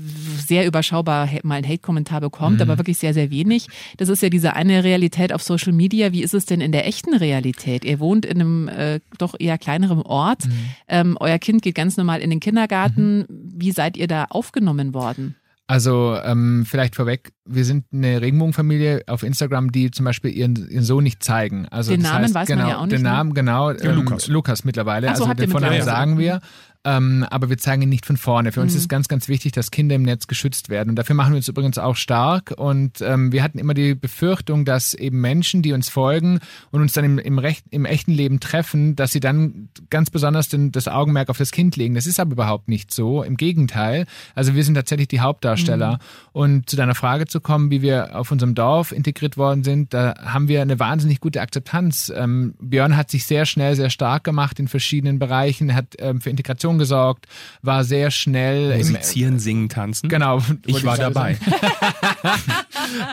sehr 0.45 0.66
überschaubar 0.66 1.30
mal 1.44 1.56
einen 1.56 1.68
Hate-Kommentar 1.68 2.22
bekommt, 2.22 2.57
mhm. 2.57 2.62
aber 2.62 2.78
wirklich 2.78 2.98
sehr, 2.98 3.13
sehr 3.13 3.32
wenig. 3.32 3.67
Das 3.98 4.10
ist 4.10 4.22
ja 4.22 4.29
diese 4.29 4.53
eine 4.53 4.84
Realität 4.84 5.34
auf 5.34 5.41
Social 5.44 5.74
Media. 5.74 6.12
Wie 6.12 6.24
ist 6.24 6.34
es 6.34 6.46
denn 6.46 6.62
in 6.62 6.72
der 6.72 6.88
echten 6.88 7.15
Realität? 7.15 7.86
Ihr 7.86 8.00
wohnt 8.00 8.25
in 8.25 8.41
einem 8.41 8.67
äh, 8.67 9.00
doch 9.17 9.36
eher 9.39 9.58
kleineren 9.58 10.01
Ort. 10.01 10.46
Mhm. 10.46 10.51
Ähm, 10.88 11.17
euer 11.20 11.39
Kind 11.39 11.62
geht 11.62 11.75
ganz 11.75 11.98
normal 11.98 12.22
in 12.22 12.29
den 12.29 12.39
Kindergarten. 12.39 13.20
Mhm. 13.20 13.25
Wie 13.29 13.72
seid 13.72 13.98
ihr 13.98 14.08
da 14.08 14.25
aufgenommen 14.25 14.94
worden? 14.94 15.36
Also 15.65 16.17
ähm, 16.24 16.65
vielleicht 16.67 16.96
vorweg, 16.96 17.32
wir 17.46 17.63
sind 17.63 17.86
eine 17.93 18.22
Regenbogenfamilie 18.22 19.03
auf 19.08 19.24
Instagram, 19.24 19.72
die 19.72 19.91
zum 19.91 20.03
Beispiel 20.05 20.32
ihren, 20.32 20.55
ihren 20.70 20.84
Sohn 20.84 21.03
nicht 21.03 21.24
zeigen. 21.24 21.67
Also 21.70 21.91
den 21.91 22.01
Namen 22.01 22.25
heißt, 22.25 22.36
weiß 22.36 22.48
genau, 22.48 22.62
man 22.62 22.70
ja 22.70 22.77
auch 22.77 22.86
nicht. 22.86 22.93
Den 22.93 23.03
Namen, 23.03 23.29
ne? 23.29 23.34
genau. 23.36 23.72
Ähm, 23.72 23.96
Lukas. 23.96 24.27
Lukas 24.27 24.65
mittlerweile. 24.65 25.10
Ach 25.10 25.15
so, 25.15 25.24
also 25.24 25.36
den 25.36 25.50
Vornamen 25.50 25.82
sagen 25.82 26.17
wir. 26.17 26.41
Ähm, 26.86 27.25
aber 27.29 27.50
wir 27.50 27.58
zeigen 27.58 27.84
ihn 27.84 27.89
nicht 27.89 28.05
von 28.05 28.17
vorne. 28.17 28.51
Für 28.51 28.60
uns 28.60 28.74
mhm. 28.74 28.79
ist 28.79 28.89
ganz, 28.89 29.08
ganz 29.08 29.29
wichtig, 29.29 29.53
dass 29.53 29.72
Kinder 29.72 29.96
im 29.96 30.03
Netz 30.03 30.27
geschützt 30.27 30.67
werden. 30.67 30.89
Und 30.89 30.96
dafür 30.98 31.15
machen 31.15 31.32
wir 31.32 31.38
uns 31.38 31.48
übrigens 31.48 31.77
auch 31.77 31.96
stark. 31.96 32.53
Und 32.58 33.00
ähm, 33.00 33.32
wir 33.32 33.41
hatten 33.41 33.58
immer 33.58 33.74
die 33.74 33.96
Befürchtung, 33.96 34.65
dass 34.65 34.93
eben 34.93 35.22
Menschen, 35.22 35.62
die 35.62 35.72
uns 35.72 35.88
folgen 35.88 36.39
und 36.72 36.82
uns 36.82 36.91
dann 36.91 37.05
im, 37.05 37.20
im, 37.20 37.39
Recht, 37.39 37.65
im 37.70 37.86
echten 37.86 38.12
Leben 38.12 38.41
treffen, 38.41 38.98
dass 38.98 39.12
sie 39.12 39.22
dann 39.22 39.70
ganz 39.89 40.10
besonders 40.10 40.50
den, 40.50 40.74
das 40.74 40.89
Augenmerk 40.89 41.29
auf 41.29 41.38
das 41.38 41.51
Kind 41.51 41.77
legen. 41.77 41.96
Das 41.96 42.05
ist 42.05 42.20
aber 42.20 42.34
überhaupt 42.34 42.67
nicht 42.67 42.93
so. 42.93 43.24
Im 43.24 43.38
Gegenteil. 43.38 44.05
Also 44.36 44.53
wir 44.53 44.65
sind 44.65 44.74
tatsächlich 44.74 45.08
die 45.08 45.22
Hauptdarsteller. 45.22 45.52
Mhm. 45.93 45.98
Und 46.31 46.69
zu 46.69 46.75
deiner 46.75 46.95
Frage 46.95 47.27
zu 47.27 47.41
kommen, 47.41 47.72
wie 47.72 47.81
wir 47.81 48.15
auf 48.15 48.31
unserem 48.31 48.55
Dorf 48.55 48.91
integriert 48.91 49.38
worden 49.38 49.63
sind, 49.63 49.93
da 49.93 50.15
haben 50.24 50.48
wir 50.48 50.62
eine 50.62 50.79
wahnsinnig 50.79 51.19
gute 51.19 51.41
Akzeptanz. 51.41 52.12
Ähm, 52.15 52.55
Björn 52.60 52.98
hat 52.98 53.12
sich 53.12 53.25
sehr 53.25 53.45
schnell, 53.45 53.75
sehr 53.75 53.89
stark 53.89 54.24
gemacht 54.24 54.60
in 54.60 54.67
verschiedenen 54.67 55.19
Bereichen, 55.19 55.69
er 55.69 55.75
hat 55.75 55.95
ähm, 56.00 56.22
für 56.22 56.29
Integration 56.29 56.77
gesorgt, 56.77 57.27
war 57.62 57.83
sehr 57.83 58.12
schnell. 58.12 58.77
Musizieren, 58.77 59.33
im, 59.33 59.39
singen, 59.39 59.69
tanzen. 59.69 60.10
Genau. 60.10 60.41
Ich 60.65 60.83
war 60.83 60.98
dabei. 60.98 61.38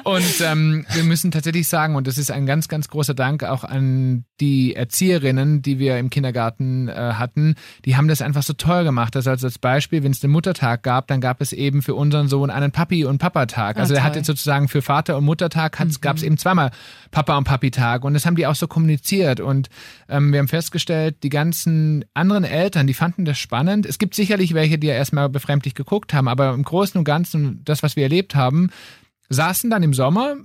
und 0.04 0.40
ähm, 0.40 0.86
wir 0.92 1.04
müssen 1.04 1.30
tatsächlich 1.30 1.68
sagen, 1.68 1.96
und 1.96 2.06
das 2.06 2.18
ist 2.18 2.30
ein 2.30 2.46
ganz, 2.46 2.68
ganz 2.68 2.88
großer 2.88 3.14
Dank 3.14 3.44
auch 3.44 3.64
an 3.64 4.24
die 4.40 4.74
Erzieherinnen, 4.74 5.62
die 5.62 5.78
wir 5.78 5.98
im 5.98 6.10
Kindergarten 6.10 6.88
äh, 6.88 6.92
hatten, 6.92 7.54
die 7.84 7.96
haben 7.96 8.08
das 8.08 8.22
einfach 8.22 8.42
so 8.42 8.54
toll 8.54 8.84
gemacht. 8.84 9.14
Also 9.16 9.30
als 9.30 9.58
Beispiel, 9.58 10.02
wenn 10.02 10.12
es 10.12 10.20
den 10.20 10.30
Muttertag 10.30 10.82
gab, 10.82 11.06
dann 11.08 11.20
gab 11.20 11.40
es 11.40 11.52
eben 11.52 11.82
für 11.82 11.94
unseren 11.94 12.28
Sohn 12.28 12.50
einen 12.50 12.72
Papi- 12.72 13.04
und 13.04 13.18
Papatag. 13.18 13.78
Also 13.78 13.94
ah, 13.94 13.98
er 13.98 14.04
hatte 14.04 14.24
sozusagen 14.24 14.68
für 14.68 14.82
Vater- 14.82 15.16
und 15.16 15.24
Muttertag 15.24 15.78
mhm. 15.78 15.92
gab 16.00 16.16
es 16.16 16.22
eben 16.22 16.38
zweimal 16.38 16.70
Papa- 17.10 17.36
und 17.36 17.44
Papi-Tag. 17.44 18.04
Und 18.04 18.14
das 18.14 18.26
haben 18.26 18.36
die 18.36 18.46
auch 18.46 18.54
so 18.54 18.66
kommuniziert. 18.66 19.40
Und 19.40 19.68
ähm, 20.08 20.32
wir 20.32 20.38
haben 20.38 20.48
festgestellt, 20.48 21.22
die 21.22 21.28
ganzen 21.28 22.04
anderen 22.14 22.44
Eltern, 22.44 22.86
die 22.86 22.94
fanden 22.94 23.24
das 23.24 23.38
spannend. 23.38 23.86
Es 23.86 23.98
gibt 23.98 24.14
sicherlich 24.14 24.54
welche, 24.54 24.78
die 24.78 24.86
ja 24.86 24.94
erstmal 24.94 25.28
befremdlich 25.28 25.74
geguckt 25.74 26.14
haben, 26.14 26.28
aber 26.28 26.54
im 26.54 26.62
Großen 26.62 26.98
und 26.98 27.04
Ganzen, 27.04 27.62
das, 27.64 27.82
was 27.82 27.96
wir 27.96 28.04
erlebt 28.04 28.34
haben, 28.34 28.70
saßen 29.30 29.70
dann 29.70 29.82
im 29.82 29.94
Sommer 29.94 30.36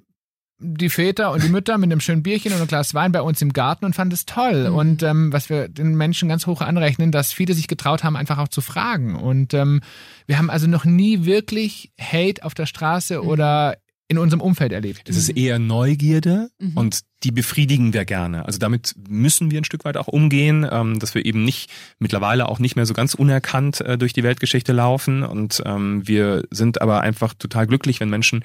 die 0.57 0.89
Väter 0.89 1.31
und 1.31 1.43
die 1.43 1.49
Mütter 1.49 1.77
mit 1.77 1.91
einem 1.91 1.99
schönen 1.99 2.23
Bierchen 2.23 2.53
und 2.53 2.59
einem 2.59 2.67
Glas 2.67 2.93
Wein 2.93 3.11
bei 3.11 3.21
uns 3.21 3.41
im 3.41 3.51
Garten 3.51 3.83
und 3.83 3.93
fanden 3.93 4.13
es 4.13 4.25
toll. 4.25 4.69
Mhm. 4.69 4.75
Und 4.75 5.03
ähm, 5.03 5.33
was 5.33 5.49
wir 5.49 5.67
den 5.67 5.95
Menschen 5.95 6.29
ganz 6.29 6.47
hoch 6.47 6.61
anrechnen, 6.61 7.11
dass 7.11 7.33
viele 7.33 7.53
sich 7.53 7.67
getraut 7.67 8.03
haben, 8.03 8.15
einfach 8.15 8.37
auch 8.37 8.47
zu 8.47 8.61
fragen. 8.61 9.15
Und 9.15 9.53
ähm, 9.53 9.81
wir 10.27 10.37
haben 10.37 10.49
also 10.49 10.67
noch 10.67 10.85
nie 10.85 11.25
wirklich 11.25 11.91
Hate 11.99 12.43
auf 12.43 12.53
der 12.53 12.67
Straße 12.67 13.21
mhm. 13.21 13.27
oder 13.27 13.75
in 14.07 14.17
unserem 14.19 14.41
Umfeld 14.41 14.71
erlebt. 14.71 15.09
Es 15.09 15.17
ist 15.17 15.29
eher 15.29 15.57
Neugierde 15.57 16.49
mhm. 16.59 16.77
und 16.77 16.99
die 17.23 17.31
befriedigen 17.31 17.93
wir 17.93 18.05
gerne. 18.05 18.45
Also 18.45 18.59
damit 18.59 18.93
müssen 19.09 19.49
wir 19.49 19.59
ein 19.59 19.63
Stück 19.63 19.83
weit 19.83 19.97
auch 19.97 20.07
umgehen, 20.07 20.67
ähm, 20.69 20.99
dass 20.99 21.15
wir 21.15 21.25
eben 21.25 21.43
nicht 21.43 21.71
mittlerweile 21.97 22.47
auch 22.47 22.59
nicht 22.59 22.75
mehr 22.75 22.85
so 22.85 22.93
ganz 22.93 23.15
unerkannt 23.15 23.81
äh, 23.81 23.97
durch 23.97 24.13
die 24.13 24.21
Weltgeschichte 24.21 24.73
laufen. 24.73 25.23
Und 25.23 25.63
ähm, 25.65 26.07
wir 26.07 26.43
sind 26.51 26.81
aber 26.81 27.01
einfach 27.01 27.33
total 27.33 27.65
glücklich, 27.65 27.99
wenn 27.99 28.09
Menschen 28.09 28.43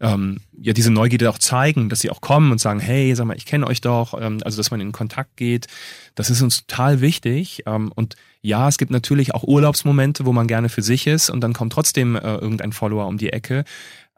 ähm, 0.00 0.38
ja 0.56 0.72
diese 0.72 0.92
Neugierde 0.92 1.28
auch 1.28 1.38
zeigen, 1.38 1.88
dass 1.88 2.00
sie 2.00 2.10
auch 2.10 2.20
kommen 2.20 2.52
und 2.52 2.60
sagen, 2.60 2.78
hey, 2.78 3.12
sag 3.14 3.26
mal, 3.26 3.36
ich 3.36 3.46
kenne 3.46 3.66
euch 3.66 3.80
doch, 3.80 4.14
ähm, 4.20 4.38
also 4.44 4.56
dass 4.56 4.70
man 4.70 4.80
in 4.80 4.92
Kontakt 4.92 5.36
geht. 5.36 5.66
Das 6.14 6.30
ist 6.30 6.40
uns 6.40 6.66
total 6.66 7.00
wichtig. 7.00 7.64
Ähm, 7.66 7.90
und 7.94 8.14
ja, 8.42 8.68
es 8.68 8.78
gibt 8.78 8.90
natürlich 8.90 9.34
auch 9.34 9.42
Urlaubsmomente, 9.42 10.24
wo 10.24 10.32
man 10.32 10.46
gerne 10.46 10.68
für 10.68 10.82
sich 10.82 11.06
ist 11.06 11.30
und 11.30 11.40
dann 11.40 11.52
kommt 11.52 11.72
trotzdem 11.72 12.16
äh, 12.16 12.36
irgendein 12.36 12.72
Follower 12.72 13.06
um 13.06 13.18
die 13.18 13.32
Ecke. 13.32 13.64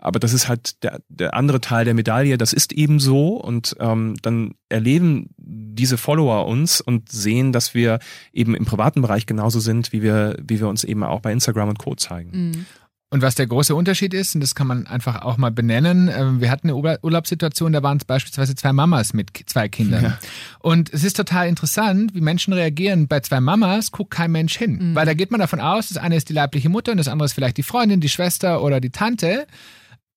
Aber 0.02 0.18
das 0.18 0.32
ist 0.32 0.48
halt 0.48 0.82
der, 0.82 1.00
der 1.08 1.34
andere 1.34 1.60
Teil 1.60 1.84
der 1.84 1.94
Medaille. 1.94 2.36
Das 2.36 2.52
ist 2.52 2.72
eben 2.72 2.98
so. 2.98 3.36
Und 3.36 3.76
ähm, 3.78 4.16
dann 4.20 4.54
erleben 4.68 5.30
diese 5.38 5.96
Follower 5.96 6.46
uns 6.48 6.80
und 6.80 7.08
sehen, 7.10 7.52
dass 7.52 7.72
wir 7.72 8.00
eben 8.32 8.56
im 8.56 8.64
privaten 8.64 9.00
Bereich 9.00 9.26
genauso 9.26 9.60
sind, 9.60 9.92
wie 9.92 10.02
wir, 10.02 10.36
wie 10.42 10.58
wir 10.58 10.66
uns 10.66 10.82
eben 10.82 11.04
auch 11.04 11.20
bei 11.20 11.32
Instagram 11.32 11.68
und 11.68 11.78
Co. 11.78 11.94
zeigen. 11.94 12.30
Mhm. 12.32 12.66
Und 13.10 13.22
was 13.22 13.34
der 13.36 13.46
große 13.46 13.74
Unterschied 13.76 14.12
ist, 14.12 14.34
und 14.34 14.40
das 14.40 14.54
kann 14.54 14.66
man 14.66 14.86
einfach 14.86 15.22
auch 15.22 15.36
mal 15.36 15.50
benennen, 15.50 16.10
ähm, 16.12 16.40
wir 16.40 16.50
hatten 16.50 16.70
eine 16.70 16.98
Urlaubssituation, 17.02 17.72
da 17.72 17.82
waren 17.82 17.98
es 17.98 18.06
beispielsweise 18.06 18.54
zwei 18.54 18.72
Mamas 18.72 19.12
mit 19.12 19.28
zwei 19.46 19.68
Kindern. 19.68 20.02
Ja. 20.02 20.18
Und 20.60 20.92
es 20.92 21.04
ist 21.04 21.16
total 21.16 21.46
interessant, 21.46 22.14
wie 22.14 22.22
Menschen 22.22 22.54
reagieren. 22.54 23.06
Bei 23.08 23.20
zwei 23.20 23.40
Mamas 23.40 23.92
guckt 23.92 24.12
kein 24.12 24.32
Mensch 24.32 24.56
hin, 24.56 24.78
mhm. 24.78 24.94
weil 24.94 25.06
da 25.06 25.14
geht 25.14 25.30
man 25.30 25.40
davon 25.40 25.60
aus, 25.60 25.88
das 25.88 25.98
eine 25.98 26.16
ist 26.16 26.28
die 26.28 26.32
leibliche 26.32 26.70
Mutter 26.70 26.90
und 26.90 26.98
das 26.98 27.06
andere 27.06 27.26
ist 27.26 27.34
vielleicht 27.34 27.58
die 27.58 27.62
Freundin, 27.62 28.00
die 28.00 28.08
Schwester 28.08 28.62
oder 28.62 28.80
die 28.80 28.90
Tante. 28.90 29.46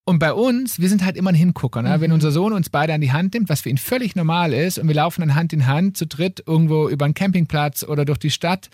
Und 0.08 0.20
bei 0.20 0.34
uns, 0.34 0.80
wir 0.80 0.88
sind 0.88 1.04
halt 1.04 1.18
immer 1.18 1.32
ein 1.32 1.36
Hingucker. 1.36 1.82
Ne? 1.82 1.98
Mhm. 1.98 2.02
Wenn 2.02 2.12
unser 2.12 2.30
Sohn 2.30 2.54
uns 2.54 2.70
beide 2.70 2.94
an 2.94 3.02
die 3.02 3.12
Hand 3.12 3.34
nimmt, 3.34 3.50
was 3.50 3.62
für 3.62 3.70
ihn 3.70 3.80
völlig 3.80 4.16
normal 4.16 4.54
ist, 4.54 4.78
und 4.78 4.88
wir 4.88 4.94
laufen 4.94 5.22
dann 5.22 5.34
Hand 5.34 5.52
in 5.52 5.66
Hand 5.66 5.98
zu 5.98 6.06
dritt 6.06 6.44
irgendwo 6.46 6.88
über 6.90 7.06
einen 7.06 7.16
Campingplatz 7.16 7.84
oder 7.84 8.06
durch 8.06 8.20
die 8.20 8.30
Stadt, 8.30 8.70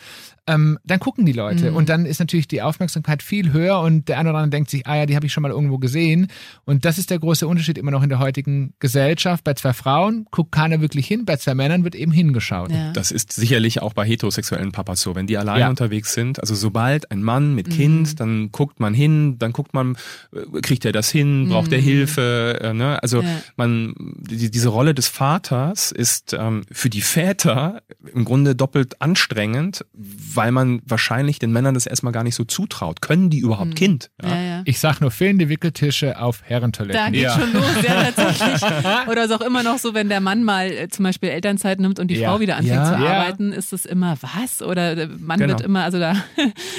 ähm, 0.47 0.79
dann 0.83 1.00
gucken 1.00 1.25
die 1.25 1.31
Leute. 1.31 1.71
Mhm. 1.71 1.77
Und 1.77 1.89
dann 1.89 2.05
ist 2.05 2.19
natürlich 2.19 2.47
die 2.47 2.61
Aufmerksamkeit 2.61 3.23
viel 3.23 3.53
höher 3.53 3.79
und 3.79 4.09
der 4.09 4.17
eine 4.17 4.29
oder 4.29 4.39
andere 4.39 4.50
denkt 4.50 4.69
sich, 4.69 4.88
ah 4.88 4.97
ja, 4.97 5.05
die 5.05 5.15
habe 5.15 5.25
ich 5.25 5.33
schon 5.33 5.43
mal 5.43 5.51
irgendwo 5.51 5.77
gesehen. 5.77 6.27
Und 6.65 6.83
das 6.83 6.97
ist 6.97 7.11
der 7.11 7.19
große 7.19 7.47
Unterschied 7.47 7.77
immer 7.77 7.91
noch 7.91 8.03
in 8.03 8.09
der 8.09 8.19
heutigen 8.19 8.73
Gesellschaft. 8.79 9.43
Bei 9.43 9.53
zwei 9.53 9.73
Frauen 9.73 10.25
guckt 10.31 10.51
keiner 10.51 10.81
wirklich 10.81 11.07
hin, 11.07 11.25
bei 11.25 11.38
zwei 11.38 11.53
Männern 11.53 11.83
wird 11.83 11.95
eben 11.95 12.11
hingeschaut. 12.11 12.71
Ja. 12.71 12.91
Das 12.91 13.11
ist 13.11 13.31
sicherlich 13.31 13.81
auch 13.81 13.93
bei 13.93 14.05
heterosexuellen 14.05 14.71
Papas 14.71 15.01
so. 15.01 15.15
Wenn 15.15 15.27
die 15.27 15.38
alleine 15.38 15.61
ja. 15.61 15.69
unterwegs 15.69 16.13
sind, 16.13 16.39
also 16.39 16.55
sobald 16.55 17.11
ein 17.11 17.21
Mann 17.21 17.53
mit 17.53 17.67
mhm. 17.67 17.73
Kind, 17.73 18.19
dann 18.19 18.51
guckt 18.51 18.79
man 18.79 18.93
hin, 18.93 19.38
dann 19.38 19.53
guckt 19.53 19.73
man, 19.73 19.95
äh, 20.33 20.61
kriegt 20.61 20.85
er 20.85 20.91
das 20.91 21.09
hin, 21.09 21.21
braucht 21.50 21.68
mhm. 21.68 21.74
er 21.74 21.80
Hilfe. 21.80 22.60
Äh, 22.62 22.74
ne? 22.74 23.01
Also 23.01 23.22
ja. 23.22 23.30
man, 23.56 23.94
die, 23.98 24.51
diese 24.51 24.70
Rolle 24.70 24.94
des 24.94 25.08
Vaters 25.08 25.92
ist 25.92 26.34
ähm, 26.34 26.63
für 26.72 26.90
die 26.90 27.01
Väter 27.01 27.82
im 28.13 28.25
Grunde 28.25 28.56
doppelt 28.56 29.01
anstrengend, 29.01 29.86
weil 29.94 30.51
man 30.51 30.82
wahrscheinlich 30.86 31.40
den 31.40 31.51
Männern 31.51 31.74
das 31.74 31.86
erstmal 31.86 32.13
gar 32.13 32.24
nicht 32.24 32.36
so 32.36 32.44
zutraut. 32.44 33.01
Können 33.01 33.30
die 33.30 33.40
überhaupt 33.40 33.70
hm. 33.70 33.75
Kind? 33.75 34.12
Ja. 34.22 34.30
Ja, 34.30 34.42
ja. 34.42 34.62
Ich 34.66 34.80
sag 34.80 35.01
nur 35.01 35.12
fehlende 35.12 35.50
Wickeltische 35.50 36.20
auf 36.20 36.42
Herrentoiletten. 36.44 37.01
Da 37.01 37.10
geht 37.10 37.32
schon 37.32 37.54
los, 37.54 37.84
ja 37.88 38.12
tatsächlich. 38.16 38.62
Oder 39.08 39.25
ist 39.25 39.32
auch 39.32 39.42
immer 39.42 39.63
noch 39.63 39.78
so, 39.78 39.94
wenn 39.94 40.10
der 40.10 40.22
Mann 40.22 40.44
mal 40.44 40.72
äh, 40.72 40.88
zum 40.90 41.04
Beispiel 41.04 41.30
Elternzeit 41.30 41.80
nimmt 41.80 42.00
und 42.00 42.08
die 42.08 42.18
Frau 42.18 42.40
wieder 42.40 42.58
anfängt 42.58 42.86
zu 42.86 42.96
arbeiten, 42.96 43.51
ist 43.51 43.74
es 43.74 43.86
immer 43.86 44.18
was? 44.22 44.62
Oder 44.62 44.96
der 44.96 45.08
Mann 45.08 45.40
genau. 45.40 45.54
wird 45.54 45.62
immer, 45.62 45.84
also 45.84 46.00
da. 46.00 46.16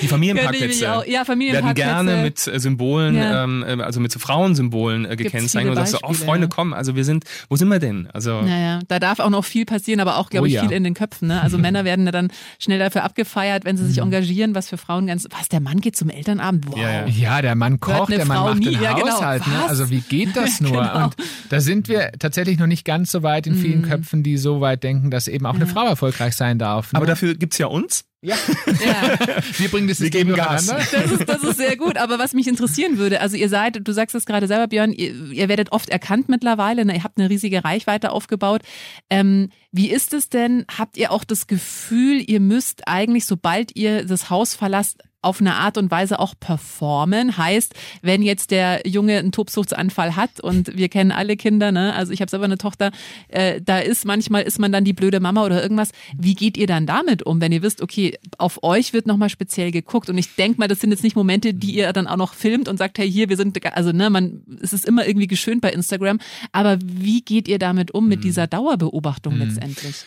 Die 0.01 0.09
Familienparkplätze. 0.13 1.05
ja, 1.07 1.25
Familienparkplätze. 1.25 1.89
Werden 1.89 2.07
gerne 2.07 2.23
mit 2.23 2.47
äh, 2.47 2.59
Symbolen, 2.59 3.17
ähm, 3.17 3.65
äh, 3.67 3.83
also 3.83 4.01
mit 4.01 4.13
so 4.13 4.19
Frauensymbolen 4.33 5.05
äh, 5.05 5.17
gekennzeichnet. 5.17 5.71
Und 5.71 5.77
sagst 5.77 5.93
so, 5.93 5.99
oh 6.03 6.13
Freunde, 6.13 6.49
komm, 6.49 6.73
also 6.73 6.97
wir 6.97 7.05
sind, 7.05 7.25
wo 7.49 7.57
sind 7.57 7.69
wir 7.69 7.79
denn? 7.79 8.09
Also. 8.13 8.43
Naja, 8.43 8.81
da 8.89 8.99
darf 8.99 9.19
auch 9.21 9.31
noch 9.31 9.45
viel 9.45 9.65
passieren, 9.65 10.01
aber 10.01 10.19
auch, 10.19 10.31
glaube 10.31 10.45
oh, 10.45 10.49
ich, 10.49 10.59
viel 10.59 10.73
in 10.73 10.85
den 10.85 10.95
Köpfen. 10.95 11.29
Ne? 11.29 11.41
Also 11.41 11.59
Männer 11.63 11.85
werden 11.85 12.07
dann 12.07 12.29
schnell 12.59 12.79
dafür 12.79 13.05
abgefeiert 13.05 13.23
gefeiert, 13.23 13.65
wenn 13.65 13.77
sie 13.77 13.87
sich 13.87 13.97
mhm. 13.97 14.05
engagieren, 14.05 14.55
was 14.55 14.69
für 14.69 14.77
Frauen 14.77 15.07
ganz, 15.07 15.27
was, 15.31 15.49
der 15.49 15.61
Mann 15.61 15.81
geht 15.81 15.97
zum 15.97 16.11
Elternabend? 16.11 16.69
Wow. 16.69 16.77
Ja, 16.77 17.07
ja. 17.07 17.43
der 17.43 17.55
Mann 17.55 17.81
kocht, 17.81 18.11
der 18.11 18.25
Mann 18.25 18.45
macht 18.45 18.59
nie. 18.59 18.67
den 18.67 18.83
ja, 18.83 18.95
genau. 18.95 19.13
Haushalt. 19.13 19.47
Ne? 19.47 19.65
Also 19.69 19.91
wie 19.91 20.01
geht 20.01 20.37
das 20.37 20.61
nur? 20.61 20.73
genau. 20.73 21.05
Und 21.05 21.17
da 21.49 21.61
sind 21.61 21.89
wir 21.89 22.13
tatsächlich 22.19 22.59
noch 22.59 22.67
nicht 22.67 22.85
ganz 22.85 23.11
so 23.13 23.23
weit 23.23 23.47
in 23.47 23.55
vielen 23.55 23.83
mhm. 23.83 23.89
Köpfen, 23.89 24.23
die 24.23 24.37
so 24.37 24.61
weit 24.61 24.83
denken, 24.83 25.11
dass 25.11 25.29
eben 25.29 25.47
auch 25.47 25.55
eine 25.55 25.67
Frau 25.67 25.87
erfolgreich 25.87 26.35
sein 26.35 26.59
darf. 26.59 26.93
Ne? 26.93 26.97
Aber 26.97 27.07
dafür 27.07 27.35
gibt 27.35 27.55
es 27.55 27.59
ja 27.59 27.67
uns. 27.67 28.05
Ja. 28.25 28.37
ja. 28.67 29.19
Wir 29.59 29.69
bringen 29.69 29.89
das 29.89 29.99
System 29.99 30.29
Wir 30.29 30.35
geben 30.35 30.49
Gas. 30.49 30.67
Das 30.67 31.11
ist, 31.11 31.29
das 31.29 31.43
ist 31.43 31.57
sehr 31.57 31.77
gut. 31.77 31.97
Aber 31.97 32.21
was 32.21 32.35
mich 32.35 32.47
interessieren 32.47 32.97
würde, 32.97 33.21
also 33.21 33.37
ihr 33.37 33.49
seid, 33.49 33.81
du 33.83 33.93
sagst 33.93 34.15
es 34.15 34.27
gerade 34.27 34.47
selber, 34.47 34.69
Björn, 34.69 34.93
ihr, 34.93 35.33
ihr 35.33 35.49
werdet 35.49 35.73
oft 35.73 35.89
erkannt 35.89 36.29
mittlerweile, 36.29 36.85
ne? 36.85 36.95
ihr 36.95 37.05
habt 37.05 37.19
eine 37.19 37.29
riesige 37.29 37.65
Reichweite 37.65 38.13
aufgebaut. 38.13 38.63
Ähm, 39.11 39.51
wie 39.73 39.91
ist 39.91 40.15
es 40.15 40.29
denn? 40.29 40.65
Habt 40.79 40.97
ihr 40.97 41.11
auch 41.11 41.25
das 41.25 41.49
Gefühl, 41.49 42.23
ihr 42.25 42.41
müsst 42.41 42.87
eigentlich, 42.87 43.27
sobald 43.27 43.75
ihr 43.75 44.05
das 44.05 44.31
Haus 44.31 44.55
verlasst, 44.55 45.03
auf 45.23 45.41
eine 45.41 45.55
Art 45.55 45.79
und 45.79 45.91
Weise 45.91 46.19
auch 46.19 46.35
performen. 46.39 47.37
Heißt, 47.37 47.75
wenn 48.03 48.23
jetzt 48.23 48.51
der 48.51 48.87
Junge 48.87 49.19
einen 49.19 49.33
Tobsuchtsanfall 49.33 50.17
hat 50.17 50.41
und 50.41 50.77
wir 50.77 50.89
kennen 50.89 51.13
alle 51.13 51.37
Kinder, 51.37 51.73
ne? 51.73 51.95
also 51.95 52.13
ich 52.13 52.21
habe 52.21 52.31
selber 52.31 52.45
eine 52.45 52.59
Tochter, 52.59 52.91
äh, 53.29 53.61
da 53.61 53.79
ist 53.79 54.05
manchmal 54.05 54.43
ist 54.43 54.59
man 54.59 54.73
dann 54.73 54.85
die 54.85 54.93
blöde 54.93 55.21
Mama 55.21 55.45
oder 55.45 55.63
irgendwas. 55.63 55.93
Wie 56.19 56.35
geht 56.35 56.57
ihr 56.57 56.67
dann 56.67 56.87
damit 56.87 57.23
um, 57.23 57.41
wenn 57.41 57.53
ihr 57.53 57.63
wisst, 57.63 57.81
okay, 57.81 58.19
auf 58.39 58.63
euch 58.63 58.93
wird 58.93 59.07
nochmal 59.07 59.31
speziell 59.31 59.71
geguckt 59.71 60.11
und 60.11 60.19
ich 60.19 60.35
denke 60.35 60.59
mal, 60.59 60.69
das 60.69 60.81
sind 60.81 60.91
jetzt 60.91 61.05
nicht 61.05 61.17
Momente, 61.17 61.55
die 61.55 61.75
ihr 61.75 61.93
dann 61.93 62.09
auch 62.09 62.17
noch 62.17 62.35
filmt 62.35 62.69
und 62.69 62.77
sagt, 62.77 62.99
hey, 62.99 63.11
hier, 63.11 63.29
wir 63.29 63.37
sind, 63.37 63.65
also 63.75 63.93
ne, 63.93 64.11
man, 64.11 64.43
es 64.61 64.73
ist 64.73 64.85
immer 64.85 65.07
irgendwie 65.07 65.29
geschönt 65.29 65.61
bei 65.61 65.71
Instagram, 65.71 66.19
aber 66.51 66.79
wie 66.83 67.23
geht 67.23 67.47
ihr 67.47 67.59
damit 67.59 67.93
um 67.93 68.09
mit 68.09 68.19
hm. 68.19 68.23
dieser 68.23 68.47
Dauerbeobachtung 68.49 69.35
mhm. 69.35 69.43
letztendlich? 69.43 70.05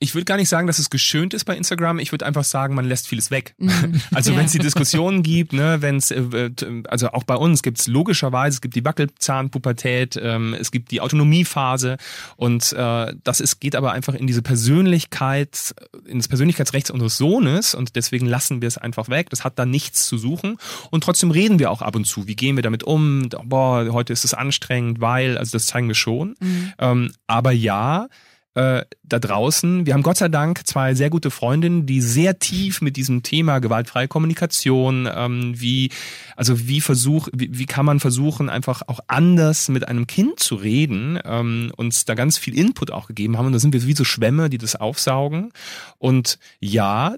Ich 0.00 0.14
würde 0.14 0.24
gar 0.26 0.36
nicht 0.36 0.48
sagen, 0.48 0.66
dass 0.66 0.78
es 0.78 0.90
geschönt 0.90 1.32
ist 1.32 1.44
bei 1.44 1.56
Instagram. 1.56 1.98
Ich 1.98 2.12
würde 2.12 2.26
einfach 2.26 2.44
sagen, 2.44 2.74
man 2.74 2.84
lässt 2.84 3.08
vieles 3.08 3.30
weg. 3.30 3.54
Mhm. 3.58 4.00
Also 4.12 4.32
ja. 4.32 4.38
wenn 4.38 4.46
es 4.46 4.52
die 4.52 4.58
Diskussionen 4.58 5.22
gibt, 5.22 5.52
ne, 5.52 5.80
wenn 5.80 5.96
es, 5.96 6.10
äh, 6.10 6.50
also 6.88 7.08
auch 7.12 7.24
bei 7.24 7.34
uns 7.34 7.62
gibt 7.62 7.80
es 7.80 7.86
logischerweise, 7.86 8.56
es 8.56 8.60
gibt 8.60 8.74
die 8.74 8.84
Wackelzahnpubertät, 8.84 10.20
ähm, 10.22 10.54
es 10.58 10.70
gibt 10.70 10.90
die 10.90 11.00
Autonomiephase 11.00 11.96
und 12.36 12.72
äh, 12.72 13.14
das 13.24 13.40
ist, 13.40 13.60
geht 13.60 13.74
aber 13.74 13.92
einfach 13.92 14.14
in 14.14 14.26
diese 14.26 14.42
Persönlichkeit, 14.42 15.74
in 16.04 16.18
das 16.18 16.28
Persönlichkeitsrecht 16.28 16.90
unseres 16.90 17.16
Sohnes 17.16 17.74
und 17.74 17.96
deswegen 17.96 18.26
lassen 18.26 18.60
wir 18.60 18.68
es 18.68 18.76
einfach 18.76 19.08
weg. 19.08 19.30
Das 19.30 19.44
hat 19.44 19.58
da 19.58 19.64
nichts 19.64 20.06
zu 20.06 20.18
suchen 20.18 20.58
und 20.90 21.04
trotzdem 21.04 21.30
reden 21.30 21.58
wir 21.58 21.70
auch 21.70 21.80
ab 21.80 21.96
und 21.96 22.04
zu. 22.04 22.26
Wie 22.26 22.36
gehen 22.36 22.56
wir 22.56 22.62
damit 22.62 22.84
um? 22.84 23.30
Boah, 23.44 23.86
heute 23.92 24.12
ist 24.12 24.24
es 24.24 24.34
anstrengend, 24.34 25.00
weil, 25.00 25.38
also 25.38 25.52
das 25.52 25.66
zeigen 25.66 25.88
wir 25.88 25.94
schon. 25.94 26.34
Mhm. 26.40 26.72
Ähm, 26.78 27.12
aber 27.26 27.52
ja, 27.52 28.08
äh, 28.54 28.84
da 29.02 29.18
draußen. 29.18 29.86
Wir 29.86 29.94
haben 29.94 30.02
Gott 30.02 30.18
sei 30.18 30.28
Dank 30.28 30.66
zwei 30.66 30.94
sehr 30.94 31.10
gute 31.10 31.30
Freundinnen, 31.30 31.86
die 31.86 32.00
sehr 32.00 32.38
tief 32.38 32.80
mit 32.80 32.96
diesem 32.96 33.22
Thema 33.22 33.60
gewaltfreie 33.60 34.08
Kommunikation, 34.08 35.08
ähm, 35.14 35.54
wie, 35.56 35.90
also 36.36 36.68
wie 36.68 36.80
versuch, 36.80 37.28
wie, 37.32 37.58
wie 37.58 37.66
kann 37.66 37.86
man 37.86 38.00
versuchen, 38.00 38.50
einfach 38.50 38.82
auch 38.86 39.00
anders 39.06 39.68
mit 39.68 39.88
einem 39.88 40.06
Kind 40.06 40.40
zu 40.40 40.56
reden, 40.56 41.18
ähm, 41.24 41.72
uns 41.76 42.04
da 42.04 42.14
ganz 42.14 42.38
viel 42.38 42.58
Input 42.58 42.90
auch 42.90 43.06
gegeben 43.06 43.38
haben. 43.38 43.46
Und 43.46 43.52
da 43.52 43.58
sind 43.58 43.72
wir 43.72 43.86
wie 43.86 43.94
so 43.94 44.04
Schwämme, 44.04 44.50
die 44.50 44.58
das 44.58 44.76
aufsaugen. 44.76 45.52
Und 45.98 46.38
ja, 46.60 47.16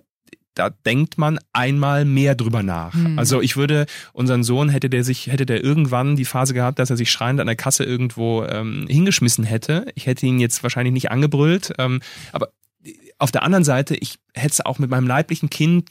da 0.55 0.71
denkt 0.71 1.19
man 1.19 1.39
einmal 1.53 2.05
mehr 2.05 2.35
drüber 2.35 2.63
nach. 2.63 2.95
Mhm. 2.95 3.19
Also 3.19 3.41
ich 3.41 3.57
würde 3.57 3.87
unseren 4.13 4.45
Sohn 4.45 4.69
hätte 4.69 4.89
der 4.89 5.05
sich 5.05 5.27
hätte 5.27 5.47
der 5.47 5.63
irgendwann 5.63 6.17
die 6.17 6.25
Phase 6.25 6.55
gehabt, 6.55 6.79
dass 6.79 6.91
er 6.91 6.97
sich 6.97 7.11
schreiend 7.11 7.41
an 7.41 7.47
der 7.47 7.57
Kasse 7.57 7.85
irgendwo 7.85 8.45
ähm, 8.45 8.87
hingeschmissen 8.89 9.45
hätte. 9.45 9.87
Ich 9.95 10.07
hätte 10.07 10.27
ihn 10.27 10.39
jetzt 10.39 10.63
wahrscheinlich 10.63 10.93
nicht 10.93 11.11
angebrüllt, 11.11 11.73
ähm, 11.79 12.01
aber 12.33 12.51
auf 13.19 13.31
der 13.31 13.43
anderen 13.43 13.65
Seite, 13.65 13.95
ich 13.95 14.19
hätte 14.37 14.53
es 14.53 14.61
auch 14.61 14.81
mit 14.81 14.91
meinem 14.91 15.07
leiblichen 15.07 15.49
Kind 15.49 15.89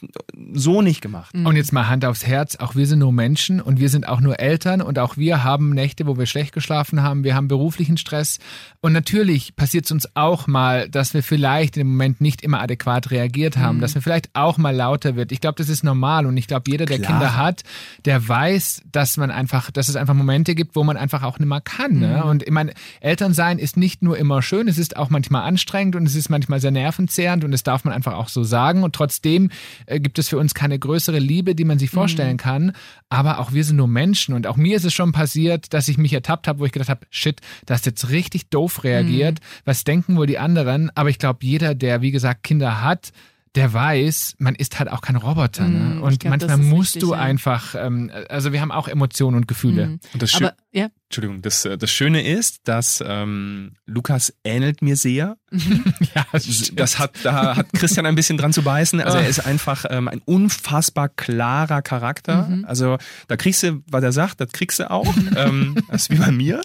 so 0.52 0.82
nicht 0.82 1.00
gemacht. 1.00 1.34
Und 1.34 1.56
jetzt 1.56 1.72
mal 1.72 1.88
Hand 1.88 2.04
aufs 2.04 2.26
Herz, 2.26 2.56
auch 2.56 2.74
wir 2.74 2.86
sind 2.86 2.98
nur 2.98 3.12
Menschen 3.12 3.60
und 3.60 3.80
wir 3.80 3.88
sind 3.88 4.06
auch 4.06 4.20
nur 4.20 4.38
Eltern 4.38 4.82
und 4.82 4.98
auch 4.98 5.16
wir 5.16 5.42
haben 5.42 5.70
Nächte, 5.70 6.06
wo 6.06 6.18
wir 6.18 6.26
schlecht 6.26 6.52
geschlafen 6.52 7.02
haben, 7.02 7.24
wir 7.24 7.34
haben 7.34 7.48
beruflichen 7.48 7.96
Stress 7.96 8.38
und 8.82 8.92
natürlich 8.92 9.56
passiert 9.56 9.86
es 9.86 9.92
uns 9.92 10.14
auch 10.14 10.46
mal, 10.46 10.90
dass 10.90 11.14
wir 11.14 11.22
vielleicht 11.22 11.78
im 11.78 11.88
Moment 11.88 12.20
nicht 12.20 12.42
immer 12.42 12.60
adäquat 12.60 13.10
reagiert 13.10 13.56
haben, 13.56 13.78
mhm. 13.78 13.80
dass 13.80 13.94
wir 13.94 14.02
vielleicht 14.02 14.28
auch 14.34 14.58
mal 14.58 14.76
lauter 14.76 15.16
wird. 15.16 15.32
Ich 15.32 15.40
glaube, 15.40 15.56
das 15.56 15.70
ist 15.70 15.82
normal 15.82 16.26
und 16.26 16.36
ich 16.36 16.46
glaube, 16.46 16.70
jeder, 16.70 16.84
der 16.84 16.98
Klar. 16.98 17.12
Kinder 17.12 17.36
hat, 17.36 17.62
der 18.04 18.28
weiß, 18.28 18.82
dass 18.92 19.16
man 19.16 19.30
einfach, 19.30 19.70
dass 19.70 19.88
es 19.88 19.96
einfach 19.96 20.14
Momente 20.14 20.54
gibt, 20.54 20.76
wo 20.76 20.84
man 20.84 20.98
einfach 20.98 21.22
auch 21.22 21.38
nicht 21.38 21.48
mehr 21.48 21.62
kann. 21.62 21.98
Ne? 21.98 22.20
Mhm. 22.22 22.28
Und 22.28 22.42
ich 22.42 22.50
meine, 22.50 22.74
Elternsein 23.00 23.58
ist 23.58 23.78
nicht 23.78 24.02
nur 24.02 24.18
immer 24.18 24.42
schön, 24.42 24.68
es 24.68 24.76
ist 24.76 24.98
auch 24.98 25.08
manchmal 25.08 25.42
anstrengend 25.42 25.96
und 25.96 26.04
es 26.04 26.14
ist 26.14 26.28
manchmal 26.28 26.60
sehr 26.60 26.72
nervenzehrend 27.14 27.44
und 27.44 27.52
es 27.52 27.62
darf 27.62 27.84
man 27.84 27.94
einfach 27.94 28.14
auch 28.14 28.28
so 28.28 28.44
sagen. 28.44 28.82
Und 28.82 28.94
trotzdem 28.94 29.50
äh, 29.86 30.00
gibt 30.00 30.18
es 30.18 30.28
für 30.28 30.38
uns 30.38 30.54
keine 30.54 30.78
größere 30.78 31.18
Liebe, 31.18 31.54
die 31.54 31.64
man 31.64 31.78
sich 31.78 31.90
vorstellen 31.90 32.34
mhm. 32.34 32.38
kann. 32.38 32.72
Aber 33.08 33.38
auch 33.38 33.52
wir 33.52 33.64
sind 33.64 33.76
nur 33.76 33.88
Menschen. 33.88 34.34
Und 34.34 34.46
auch 34.46 34.56
mir 34.56 34.76
ist 34.76 34.84
es 34.84 34.94
schon 34.94 35.12
passiert, 35.12 35.72
dass 35.72 35.88
ich 35.88 35.98
mich 35.98 36.12
ertappt 36.12 36.48
habe, 36.48 36.58
wo 36.58 36.66
ich 36.66 36.72
gedacht 36.72 36.88
habe, 36.88 37.06
shit, 37.10 37.40
das 37.66 37.80
ist 37.80 37.86
jetzt 37.86 38.10
richtig 38.10 38.50
doof 38.50 38.84
reagiert. 38.84 39.40
Mhm. 39.40 39.44
Was 39.64 39.84
denken 39.84 40.16
wohl 40.16 40.26
die 40.26 40.38
anderen? 40.38 40.90
Aber 40.94 41.10
ich 41.10 41.18
glaube, 41.18 41.40
jeder, 41.42 41.74
der, 41.74 42.02
wie 42.02 42.10
gesagt, 42.10 42.42
Kinder 42.42 42.82
hat, 42.82 43.12
der 43.54 43.72
weiß, 43.72 44.34
man 44.38 44.56
ist 44.56 44.80
halt 44.80 44.90
auch 44.90 45.00
kein 45.00 45.14
Roboter. 45.14 45.68
Ne? 45.68 45.78
Mm, 45.78 46.02
und 46.02 46.18
glaub, 46.18 46.30
manchmal 46.30 46.58
musst 46.58 46.96
wichtig, 46.96 47.08
du 47.08 47.14
ja. 47.14 47.20
einfach, 47.20 47.76
ähm, 47.76 48.10
also 48.28 48.52
wir 48.52 48.60
haben 48.60 48.72
auch 48.72 48.88
Emotionen 48.88 49.36
und 49.36 49.46
Gefühle. 49.46 49.86
Mm. 49.86 50.00
Und 50.12 50.22
das 50.22 50.34
Aber, 50.34 50.54
ja. 50.72 50.88
Entschuldigung, 51.14 51.42
das, 51.42 51.64
äh, 51.64 51.78
das 51.78 51.92
Schöne 51.92 52.26
ist, 52.26 52.66
dass 52.66 53.02
ähm, 53.06 53.74
Lukas 53.86 54.34
ähnelt 54.42 54.82
mir 54.82 54.96
sehr. 54.96 55.36
Mhm. 55.52 55.84
ja, 56.14 56.26
das, 56.32 56.72
das 56.74 56.98
hat, 56.98 57.12
da 57.22 57.54
hat 57.54 57.72
Christian 57.72 58.04
ein 58.04 58.16
bisschen 58.16 58.36
dran 58.36 58.52
zu 58.52 58.62
beißen. 58.62 59.00
Also 59.00 59.18
er 59.18 59.28
ist 59.28 59.46
einfach 59.46 59.84
ähm, 59.90 60.08
ein 60.08 60.20
unfassbar 60.24 61.08
klarer 61.08 61.82
Charakter. 61.82 62.48
Mhm. 62.48 62.64
Also 62.64 62.98
da 63.28 63.36
kriegst 63.36 63.62
du, 63.62 63.84
was 63.86 64.02
er 64.02 64.10
sagt, 64.10 64.40
das 64.40 64.50
kriegst 64.50 64.80
du 64.80 64.90
auch. 64.90 65.06
ähm, 65.36 65.76
das 65.88 66.02
ist 66.02 66.10
wie 66.10 66.16
bei 66.16 66.32
mir. 66.32 66.62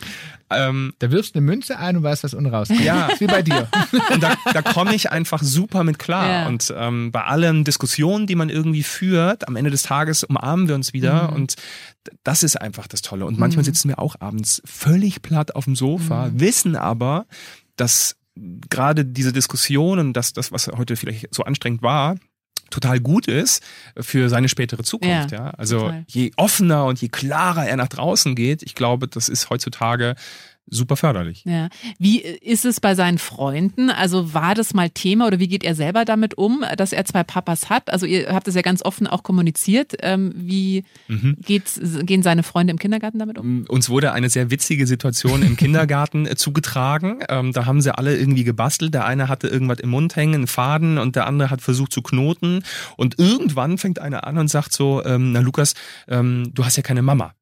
Ähm, 0.51 0.93
da 0.97 1.11
wirfst 1.11 1.35
du 1.35 1.39
eine 1.39 1.45
Münze 1.45 1.77
ein 1.77 1.95
und 1.97 2.03
weißt, 2.03 2.23
was 2.23 2.33
unten 2.33 2.51
rauskommt. 2.51 2.81
Ja. 2.81 3.09
wie 3.19 3.27
bei 3.27 3.43
dir. 3.43 3.67
Und 4.11 4.23
da, 4.23 4.35
da 4.51 4.61
komme 4.63 4.95
ich 4.95 5.11
einfach 5.11 5.43
super 5.43 5.83
mit 5.83 5.99
klar. 5.99 6.27
Ja. 6.27 6.47
Und 6.47 6.73
ähm, 6.75 7.11
bei 7.11 7.23
allen 7.23 7.63
Diskussionen, 7.63 8.25
die 8.25 8.33
man 8.33 8.49
irgendwie 8.49 8.81
führt, 8.81 9.47
am 9.47 9.55
Ende 9.55 9.69
des 9.69 9.83
Tages 9.83 10.23
umarmen 10.23 10.67
wir 10.67 10.73
uns 10.73 10.91
wieder. 10.91 11.29
Mhm. 11.29 11.35
Und 11.35 11.55
das 12.23 12.41
ist 12.41 12.59
einfach 12.59 12.87
das 12.87 13.03
Tolle. 13.03 13.25
Und 13.25 13.37
manchmal 13.37 13.61
mhm. 13.61 13.67
sitzen 13.67 13.89
wir 13.89 13.99
auch 13.99 14.15
abends 14.19 14.38
völlig 14.65 15.21
platt 15.21 15.55
auf 15.55 15.65
dem 15.65 15.75
Sofa, 15.75 16.27
mhm. 16.27 16.39
wissen 16.39 16.75
aber, 16.75 17.25
dass 17.75 18.15
gerade 18.69 19.05
diese 19.05 19.33
Diskussion 19.33 19.99
und 19.99 20.13
das, 20.13 20.33
das, 20.33 20.51
was 20.51 20.67
heute 20.67 20.95
vielleicht 20.95 21.33
so 21.33 21.43
anstrengend 21.43 21.81
war, 21.81 22.15
total 22.69 22.99
gut 22.99 23.27
ist 23.27 23.63
für 23.97 24.29
seine 24.29 24.49
spätere 24.49 24.83
Zukunft. 24.83 25.31
Ja, 25.31 25.45
ja. 25.45 25.49
Also 25.51 25.79
total. 25.79 26.05
je 26.07 26.31
offener 26.37 26.85
und 26.85 27.01
je 27.01 27.09
klarer 27.09 27.67
er 27.67 27.77
nach 27.77 27.87
draußen 27.87 28.35
geht, 28.35 28.63
ich 28.63 28.75
glaube, 28.75 29.07
das 29.07 29.29
ist 29.29 29.49
heutzutage 29.49 30.15
super 30.69 30.95
förderlich. 30.95 31.43
Ja. 31.45 31.69
Wie 31.97 32.19
ist 32.19 32.65
es 32.65 32.79
bei 32.79 32.95
seinen 32.95 33.17
Freunden? 33.17 33.89
Also 33.89 34.33
war 34.33 34.55
das 34.55 34.73
mal 34.73 34.89
Thema 34.89 35.27
oder 35.27 35.39
wie 35.39 35.47
geht 35.47 35.63
er 35.63 35.75
selber 35.75 36.05
damit 36.05 36.37
um, 36.37 36.63
dass 36.77 36.93
er 36.93 37.05
zwei 37.05 37.23
Papas 37.23 37.69
hat? 37.69 37.89
Also 37.89 38.05
ihr 38.05 38.29
habt 38.29 38.47
es 38.47 38.55
ja 38.55 38.61
ganz 38.61 38.83
offen 38.83 39.07
auch 39.07 39.23
kommuniziert. 39.23 39.95
Ähm, 40.01 40.33
wie 40.35 40.83
mhm. 41.07 41.37
geht's, 41.43 41.79
gehen 42.03 42.23
seine 42.23 42.43
Freunde 42.43 42.71
im 42.71 42.79
Kindergarten 42.79 43.19
damit 43.19 43.37
um? 43.37 43.65
Uns 43.67 43.89
wurde 43.89 44.11
eine 44.13 44.29
sehr 44.29 44.51
witzige 44.51 44.87
Situation 44.87 45.41
im 45.43 45.55
Kindergarten 45.57 46.25
äh, 46.25 46.35
zugetragen. 46.35 47.19
Ähm, 47.29 47.53
da 47.53 47.65
haben 47.65 47.81
sie 47.81 47.95
alle 47.95 48.17
irgendwie 48.17 48.43
gebastelt. 48.43 48.93
Der 48.93 49.05
eine 49.05 49.27
hatte 49.27 49.47
irgendwas 49.47 49.79
im 49.79 49.89
Mund 49.89 50.15
hängen, 50.15 50.35
einen 50.35 50.47
Faden 50.47 50.97
und 50.97 51.15
der 51.15 51.27
andere 51.27 51.49
hat 51.49 51.61
versucht 51.61 51.91
zu 51.91 52.01
knoten. 52.01 52.63
Und 52.97 53.19
irgendwann 53.19 53.77
fängt 53.77 53.99
einer 53.99 54.25
an 54.27 54.37
und 54.37 54.47
sagt 54.49 54.73
so, 54.73 55.03
ähm, 55.05 55.31
na 55.31 55.39
Lukas, 55.39 55.73
ähm, 56.07 56.51
du 56.53 56.65
hast 56.65 56.77
ja 56.77 56.83
keine 56.83 57.01
Mama. 57.01 57.33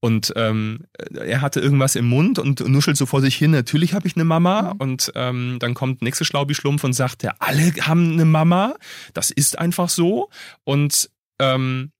Und 0.00 0.32
ähm, 0.36 0.84
er 1.12 1.40
hatte 1.40 1.60
irgendwas 1.60 1.96
im 1.96 2.06
Mund 2.06 2.38
und 2.38 2.60
nuschelt 2.68 2.96
so 2.96 3.06
vor 3.06 3.20
sich 3.20 3.34
hin, 3.34 3.50
natürlich 3.50 3.94
habe 3.94 4.06
ich 4.06 4.14
eine 4.14 4.24
Mama. 4.24 4.74
Mhm. 4.74 4.80
Und 4.80 5.12
ähm, 5.14 5.56
dann 5.58 5.74
kommt 5.74 6.02
nächste 6.02 6.24
Schlaubi-Schlumpf 6.24 6.84
und 6.84 6.92
sagt, 6.92 7.22
ja, 7.22 7.34
alle 7.38 7.72
haben 7.80 8.12
eine 8.12 8.24
Mama. 8.24 8.74
Das 9.14 9.30
ist 9.30 9.58
einfach 9.58 9.88
so. 9.88 10.30
Und 10.64 11.10
ähm, 11.40 11.90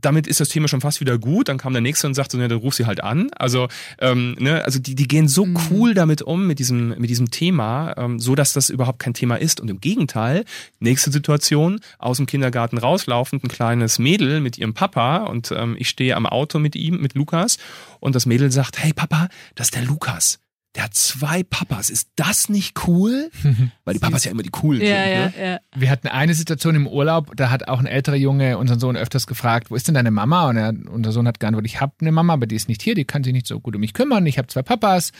damit 0.00 0.26
ist 0.26 0.40
das 0.40 0.48
Thema 0.48 0.68
schon 0.68 0.80
fast 0.80 1.00
wieder 1.00 1.18
gut. 1.18 1.48
Dann 1.48 1.58
kam 1.58 1.72
der 1.72 1.82
nächste 1.82 2.06
und 2.06 2.14
sagte, 2.14 2.36
ne, 2.36 2.48
dann 2.48 2.58
ruf 2.58 2.74
sie 2.74 2.86
halt 2.86 3.02
an. 3.02 3.30
Also, 3.36 3.68
ähm, 3.98 4.36
ne, 4.38 4.64
also 4.64 4.78
die, 4.78 4.94
die 4.94 5.08
gehen 5.08 5.28
so 5.28 5.46
mhm. 5.46 5.58
cool 5.70 5.94
damit 5.94 6.22
um 6.22 6.46
mit 6.46 6.58
diesem, 6.58 6.88
mit 6.98 7.10
diesem 7.10 7.30
Thema, 7.30 7.94
ähm, 7.96 8.18
so 8.18 8.34
dass 8.34 8.52
das 8.52 8.70
überhaupt 8.70 8.98
kein 8.98 9.14
Thema 9.14 9.36
ist. 9.36 9.60
Und 9.60 9.70
im 9.70 9.80
Gegenteil, 9.80 10.44
nächste 10.80 11.10
Situation, 11.10 11.80
aus 11.98 12.18
dem 12.18 12.26
Kindergarten 12.26 12.78
rauslaufend, 12.78 13.44
ein 13.44 13.48
kleines 13.48 13.98
Mädel 13.98 14.40
mit 14.40 14.58
ihrem 14.58 14.74
Papa 14.74 15.24
und 15.24 15.52
ähm, 15.56 15.76
ich 15.78 15.88
stehe 15.88 16.16
am 16.16 16.26
Auto 16.26 16.58
mit 16.58 16.76
ihm, 16.76 17.00
mit 17.00 17.14
Lukas 17.14 17.58
und 18.00 18.14
das 18.14 18.26
Mädel 18.26 18.50
sagt, 18.50 18.78
hey 18.78 18.92
Papa, 18.92 19.28
das 19.54 19.68
ist 19.68 19.74
der 19.74 19.84
Lukas 19.84 20.43
der 20.74 20.84
hat 20.84 20.94
zwei 20.94 21.42
Papas. 21.44 21.88
Ist 21.88 22.08
das 22.16 22.48
nicht 22.48 22.86
cool? 22.86 23.30
Weil 23.84 23.94
die 23.94 24.00
Papas 24.00 24.24
ja 24.24 24.30
immer 24.30 24.42
die 24.42 24.50
coolen 24.50 24.82
ja, 24.82 25.04
sind. 25.04 25.12
Ja, 25.12 25.26
ne? 25.28 25.32
ja. 25.52 25.80
Wir 25.80 25.90
hatten 25.90 26.08
eine 26.08 26.34
Situation 26.34 26.74
im 26.74 26.86
Urlaub, 26.86 27.36
da 27.36 27.50
hat 27.50 27.68
auch 27.68 27.78
ein 27.78 27.86
älterer 27.86 28.16
Junge 28.16 28.58
unseren 28.58 28.80
Sohn 28.80 28.96
öfters 28.96 29.26
gefragt, 29.26 29.70
wo 29.70 29.76
ist 29.76 29.86
denn 29.86 29.94
deine 29.94 30.10
Mama? 30.10 30.48
Und 30.48 30.56
er, 30.56 30.74
unser 30.90 31.12
Sohn 31.12 31.28
hat 31.28 31.38
geantwortet, 31.38 31.70
ich 31.70 31.80
habe 31.80 31.92
eine 32.00 32.12
Mama, 32.12 32.32
aber 32.32 32.46
die 32.46 32.56
ist 32.56 32.68
nicht 32.68 32.82
hier, 32.82 32.94
die 32.94 33.04
kann 33.04 33.22
sich 33.22 33.32
nicht 33.32 33.46
so 33.46 33.60
gut 33.60 33.76
um 33.76 33.80
mich 33.80 33.94
kümmern. 33.94 34.26
Ich 34.26 34.38
habe 34.38 34.48
zwei 34.48 34.62
Papas. 34.62 35.12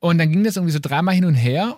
Und 0.00 0.18
dann 0.18 0.32
ging 0.32 0.44
das 0.44 0.56
irgendwie 0.56 0.72
so 0.72 0.80
dreimal 0.80 1.14
hin 1.14 1.26
und 1.26 1.34
her. 1.34 1.76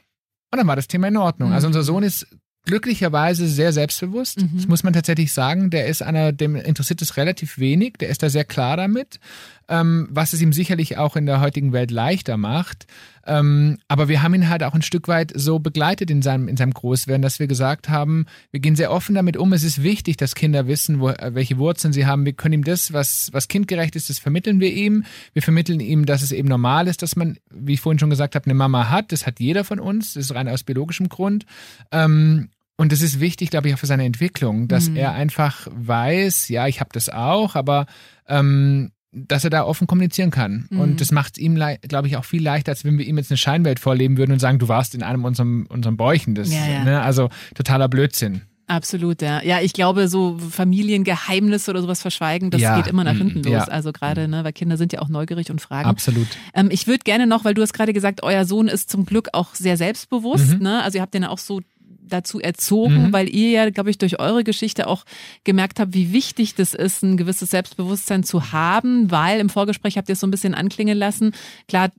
Und 0.50 0.59
dann 0.59 0.66
war 0.68 0.76
das 0.76 0.87
Thema 0.87 1.09
in 1.09 1.16
Ordnung. 1.16 1.52
Also 1.52 1.66
unser 1.66 1.82
Sohn 1.82 2.04
ist 2.04 2.26
glücklicherweise 2.64 3.46
sehr 3.48 3.72
selbstbewusst. 3.72 4.40
Mhm. 4.40 4.50
Das 4.54 4.68
muss 4.68 4.82
man 4.82 4.92
tatsächlich 4.92 5.32
sagen. 5.32 5.70
Der 5.70 5.87
ist 5.87 6.02
einer, 6.02 6.32
dem 6.32 6.56
interessiert 6.56 7.02
es 7.02 7.16
relativ 7.16 7.59
wenig. 7.59 7.94
Der 8.00 8.09
ist 8.09 8.22
da 8.22 8.30
sehr 8.30 8.44
klar 8.44 8.76
damit, 8.76 9.20
ähm, 9.68 10.09
was 10.11 10.32
es 10.32 10.40
ihm 10.40 10.52
sicherlich 10.52 10.96
auch 10.96 11.16
in 11.16 11.26
der 11.26 11.40
heutigen 11.40 11.72
Welt 11.72 11.90
leichter 11.90 12.37
macht. 12.37 12.87
Ähm, 13.26 13.78
aber 13.88 14.08
wir 14.08 14.22
haben 14.22 14.34
ihn 14.34 14.48
halt 14.48 14.62
auch 14.62 14.74
ein 14.74 14.82
Stück 14.82 15.08
weit 15.08 15.32
so 15.34 15.58
begleitet 15.58 16.10
in 16.10 16.22
seinem, 16.22 16.48
in 16.48 16.56
seinem 16.56 16.72
Großwerden, 16.72 17.22
dass 17.22 17.38
wir 17.38 17.46
gesagt 17.46 17.88
haben, 17.88 18.26
wir 18.50 18.60
gehen 18.60 18.76
sehr 18.76 18.90
offen 18.90 19.14
damit 19.14 19.37
um. 19.37 19.52
Es 19.52 19.64
ist 19.64 19.82
wichtig, 19.82 20.16
dass 20.16 20.34
Kinder 20.34 20.66
wissen, 20.66 21.00
wo, 21.00 21.12
welche 21.20 21.58
Wurzeln 21.58 21.92
sie 21.92 22.06
haben. 22.06 22.24
Wir 22.24 22.32
können 22.32 22.54
ihm 22.54 22.64
das, 22.64 22.92
was, 22.92 23.30
was 23.32 23.48
kindgerecht 23.48 23.96
ist, 23.96 24.10
das 24.10 24.18
vermitteln 24.18 24.60
wir 24.60 24.72
ihm. 24.72 25.04
Wir 25.32 25.42
vermitteln 25.42 25.80
ihm, 25.80 26.06
dass 26.06 26.22
es 26.22 26.32
eben 26.32 26.48
normal 26.48 26.88
ist, 26.88 27.02
dass 27.02 27.16
man, 27.16 27.38
wie 27.50 27.74
ich 27.74 27.80
vorhin 27.80 27.98
schon 27.98 28.10
gesagt 28.10 28.34
habe, 28.34 28.46
eine 28.46 28.54
Mama 28.54 28.90
hat. 28.90 29.12
Das 29.12 29.26
hat 29.26 29.40
jeder 29.40 29.64
von 29.64 29.80
uns. 29.80 30.14
Das 30.14 30.24
ist 30.26 30.34
rein 30.34 30.48
aus 30.48 30.64
biologischem 30.64 31.08
Grund. 31.08 31.46
Ähm, 31.90 32.48
und 32.76 32.90
das 32.90 33.02
ist 33.02 33.20
wichtig, 33.20 33.50
glaube 33.50 33.68
ich, 33.68 33.74
auch 33.74 33.78
für 33.78 33.87
seine 33.87 34.04
Entwicklung, 34.04 34.66
dass 34.66 34.88
mhm. 34.88 34.96
er 34.96 35.12
einfach 35.12 35.68
weiß, 35.70 36.48
ja, 36.48 36.66
ich 36.66 36.80
habe 36.80 36.90
das 36.92 37.08
auch, 37.08 37.54
aber 37.54 37.87
ähm, 38.26 38.90
dass 39.14 39.44
er 39.44 39.50
da 39.50 39.64
offen 39.64 39.87
kommunizieren 39.87 40.31
kann. 40.31 40.66
Mhm. 40.70 40.81
Und 40.81 41.00
das 41.00 41.12
macht 41.12 41.37
es 41.37 41.38
ihm, 41.38 41.55
glaube 41.55 42.09
ich, 42.09 42.16
auch 42.16 42.24
viel 42.24 42.42
leichter, 42.42 42.72
als 42.72 42.85
wenn 42.85 42.98
wir 42.98 43.07
ihm 43.07 43.16
jetzt 43.16 43.31
eine 43.31 43.38
Scheinwelt 43.38 43.81
vorleben 43.81 44.16
würden 44.16 44.33
und 44.33 44.40
sagen, 44.40 44.59
du 44.59 44.68
warst 44.68 44.94
in 44.94 45.03
einem 45.03 45.24
unserem, 45.24 45.66
unserem 45.68 45.96
Bäuchen. 45.96 46.35
Das, 46.35 46.53
ja, 46.53 46.66
ja. 46.66 46.85
Ne? 46.85 47.00
Also 47.00 47.31
totaler 47.55 47.88
Blödsinn. 47.88 48.42
Absolut, 48.66 49.20
ja. 49.20 49.42
Ja, 49.42 49.61
ich 49.61 49.74
glaube, 49.74 50.09
so 50.09 50.38
Familiengeheimnisse 50.38 51.70
oder 51.70 51.83
sowas 51.83 52.00
verschweigen, 52.00 52.50
das 52.50 52.62
ja. 52.62 52.77
geht 52.77 52.87
immer 52.87 53.05
nach 53.05 53.16
hinten 53.16 53.40
mhm. 53.40 53.44
los. 53.44 53.53
Ja. 53.53 53.64
Also 53.64 53.92
gerade, 53.92 54.27
ne, 54.27 54.42
weil 54.42 54.55
Kinder 54.55 54.79
sind 54.79 54.92
ja 54.92 55.03
auch 55.03 55.09
neugierig 55.09 55.50
und 55.50 55.61
fragen. 55.61 55.88
Absolut. 55.88 56.29
Ähm, 56.55 56.68
ich 56.70 56.87
würde 56.87 57.00
gerne 57.05 57.27
noch, 57.27 57.44
weil 57.44 57.53
du 57.53 57.61
hast 57.61 57.74
gerade 57.74 57.92
gesagt, 57.92 58.22
euer 58.22 58.46
Sohn 58.46 58.68
ist 58.68 58.90
zum 58.90 59.05
Glück 59.05 59.29
auch 59.33 59.55
sehr 59.55 59.77
selbstbewusst. 59.77 60.57
Mhm. 60.57 60.62
Ne? 60.62 60.83
Also 60.83 60.96
ihr 60.96 61.03
habt 61.03 61.12
den 61.12 61.24
ja 61.24 61.29
auch 61.29 61.38
so 61.38 61.61
dazu 62.06 62.40
erzogen, 62.40 63.08
mhm. 63.08 63.12
weil 63.12 63.28
ihr 63.28 63.50
ja, 63.50 63.70
glaube 63.70 63.90
ich, 63.90 63.98
durch 63.98 64.20
eure 64.20 64.44
Geschichte 64.44 64.86
auch 64.86 65.04
gemerkt 65.44 65.80
habt, 65.80 65.94
wie 65.94 66.12
wichtig 66.12 66.54
das 66.54 66.74
ist, 66.74 67.02
ein 67.02 67.16
gewisses 67.16 67.50
Selbstbewusstsein 67.50 68.24
zu 68.24 68.52
haben, 68.52 69.10
weil 69.10 69.40
im 69.40 69.48
Vorgespräch 69.48 69.96
habt 69.96 70.08
ihr 70.08 70.14
es 70.14 70.20
so 70.20 70.26
ein 70.26 70.30
bisschen 70.30 70.54
anklingen 70.54 70.98
lassen. 70.98 71.32
Klar, 71.68 71.90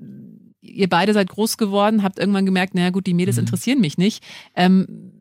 ihr 0.62 0.90
beide 0.90 1.14
seid 1.14 1.30
groß 1.30 1.58
geworden, 1.58 2.04
habt 2.04 2.20
irgendwann 2.20 2.46
gemerkt, 2.46 2.76
naja 2.76 2.90
gut, 2.90 3.08
die 3.08 3.14
Mädels 3.14 3.38
mhm. 3.38 3.42
interessieren 3.42 3.80
mich 3.80 3.98
nicht. 3.98 4.24
Ähm, 4.56 5.14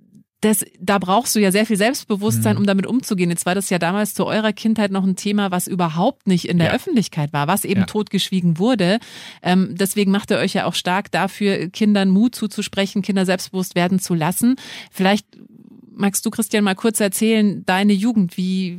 das, 0.45 0.65
da 0.79 0.99
brauchst 0.99 1.35
du 1.35 1.41
ja 1.41 1.51
sehr 1.51 1.65
viel 1.65 1.77
Selbstbewusstsein, 1.77 2.55
mhm. 2.55 2.61
um 2.61 2.67
damit 2.67 2.87
umzugehen. 2.87 3.31
Jetzt 3.31 3.47
war 3.47 3.55
das 3.55 3.71
ja 3.71 3.79
damals 3.79 4.13
zu 4.15 4.27
eurer 4.27 4.53
Kindheit 4.53 4.91
noch 4.91 5.05
ein 5.05 5.17
Thema, 5.17 5.51
was 5.51 5.67
überhaupt 5.67 6.27
nicht 6.27 6.49
in 6.49 6.59
der 6.59 6.69
ja. 6.69 6.75
Öffentlichkeit 6.75 7.33
war, 7.33 7.49
was 7.49 7.65
eben 7.65 7.81
ja. 7.81 7.87
totgeschwiegen 7.87 8.59
wurde. 8.59 8.99
Ähm, 9.43 9.75
deswegen 9.79 10.11
macht 10.11 10.31
ihr 10.31 10.37
euch 10.37 10.53
ja 10.53 10.67
auch 10.67 10.75
stark 10.75 11.11
dafür, 11.11 11.69
Kindern 11.71 12.11
Mut 12.11 12.35
zuzusprechen, 12.35 13.01
Kinder 13.01 13.25
selbstbewusst 13.25 13.75
werden 13.75 13.99
zu 14.01 14.15
lassen. 14.15 14.57
Vielleicht 14.91 15.27
magst 15.95 16.27
du, 16.27 16.31
Christian, 16.31 16.65
mal 16.65 16.75
kurz 16.75 17.01
erzählen, 17.01 17.65
deine 17.65 17.95
Jugend, 17.95 18.37
wie 18.37 18.79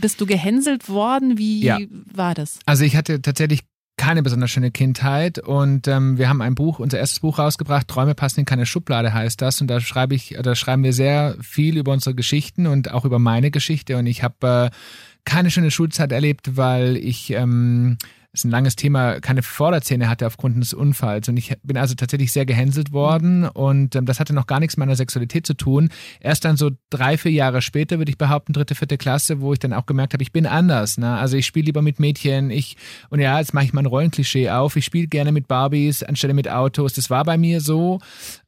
bist 0.00 0.20
du 0.20 0.26
gehänselt 0.26 0.88
worden? 0.88 1.38
Wie 1.38 1.62
ja. 1.62 1.78
war 2.12 2.34
das? 2.34 2.58
Also 2.66 2.84
ich 2.84 2.96
hatte 2.96 3.22
tatsächlich 3.22 3.60
keine 3.96 4.22
besonders 4.22 4.50
schöne 4.50 4.70
Kindheit. 4.70 5.38
Und 5.38 5.88
ähm, 5.88 6.18
wir 6.18 6.28
haben 6.28 6.42
ein 6.42 6.54
Buch, 6.54 6.78
unser 6.78 6.98
erstes 6.98 7.20
Buch 7.20 7.38
rausgebracht, 7.38 7.88
Träume 7.88 8.14
passen 8.14 8.40
in 8.40 8.46
keine 8.46 8.66
Schublade 8.66 9.14
heißt 9.14 9.40
das. 9.40 9.60
Und 9.60 9.68
da 9.68 9.80
schreibe 9.80 10.14
ich, 10.14 10.36
da 10.42 10.54
schreiben 10.54 10.84
wir 10.84 10.92
sehr 10.92 11.36
viel 11.40 11.76
über 11.76 11.92
unsere 11.92 12.14
Geschichten 12.14 12.66
und 12.66 12.90
auch 12.90 13.04
über 13.04 13.18
meine 13.18 13.50
Geschichte. 13.50 13.96
Und 13.96 14.06
ich 14.06 14.22
habe 14.22 14.70
äh, 14.72 14.76
keine 15.24 15.50
schöne 15.50 15.70
Schulzeit 15.70 16.12
erlebt, 16.12 16.56
weil 16.56 16.96
ich 16.96 17.30
ähm, 17.30 17.98
ist 18.34 18.44
ein 18.44 18.50
langes 18.50 18.74
Thema, 18.74 19.20
keine 19.20 19.42
Vorderzähne 19.42 20.08
hatte 20.08 20.26
aufgrund 20.26 20.60
des 20.60 20.74
Unfalls. 20.74 21.28
Und 21.28 21.36
ich 21.36 21.56
bin 21.62 21.76
also 21.76 21.94
tatsächlich 21.94 22.32
sehr 22.32 22.44
gehänselt 22.44 22.92
worden 22.92 23.48
und 23.48 23.94
ähm, 23.94 24.06
das 24.06 24.18
hatte 24.18 24.34
noch 24.34 24.46
gar 24.46 24.58
nichts 24.58 24.76
mit 24.76 24.86
meiner 24.86 24.96
Sexualität 24.96 25.46
zu 25.46 25.54
tun. 25.54 25.88
Erst 26.20 26.44
dann 26.44 26.56
so 26.56 26.72
drei, 26.90 27.16
vier 27.16 27.30
Jahre 27.30 27.62
später, 27.62 27.98
würde 27.98 28.10
ich 28.10 28.18
behaupten, 28.18 28.52
dritte, 28.52 28.74
vierte 28.74 28.98
Klasse, 28.98 29.40
wo 29.40 29.52
ich 29.52 29.60
dann 29.60 29.72
auch 29.72 29.86
gemerkt 29.86 30.14
habe, 30.14 30.22
ich 30.22 30.32
bin 30.32 30.46
anders. 30.46 30.98
Ne? 30.98 31.16
Also 31.16 31.36
ich 31.36 31.46
spiele 31.46 31.66
lieber 31.66 31.80
mit 31.80 32.00
Mädchen, 32.00 32.50
ich, 32.50 32.76
und 33.08 33.20
ja, 33.20 33.38
jetzt 33.38 33.54
mache 33.54 33.64
ich 33.64 33.72
mal 33.72 33.82
ein 33.82 33.86
Rollenklischee 33.86 34.50
auf, 34.50 34.74
ich 34.74 34.84
spiele 34.84 35.06
gerne 35.06 35.30
mit 35.30 35.46
Barbies 35.46 36.02
anstelle 36.02 36.34
mit 36.34 36.48
Autos. 36.48 36.94
Das 36.94 37.10
war 37.10 37.24
bei 37.24 37.38
mir 37.38 37.60
so. 37.60 38.00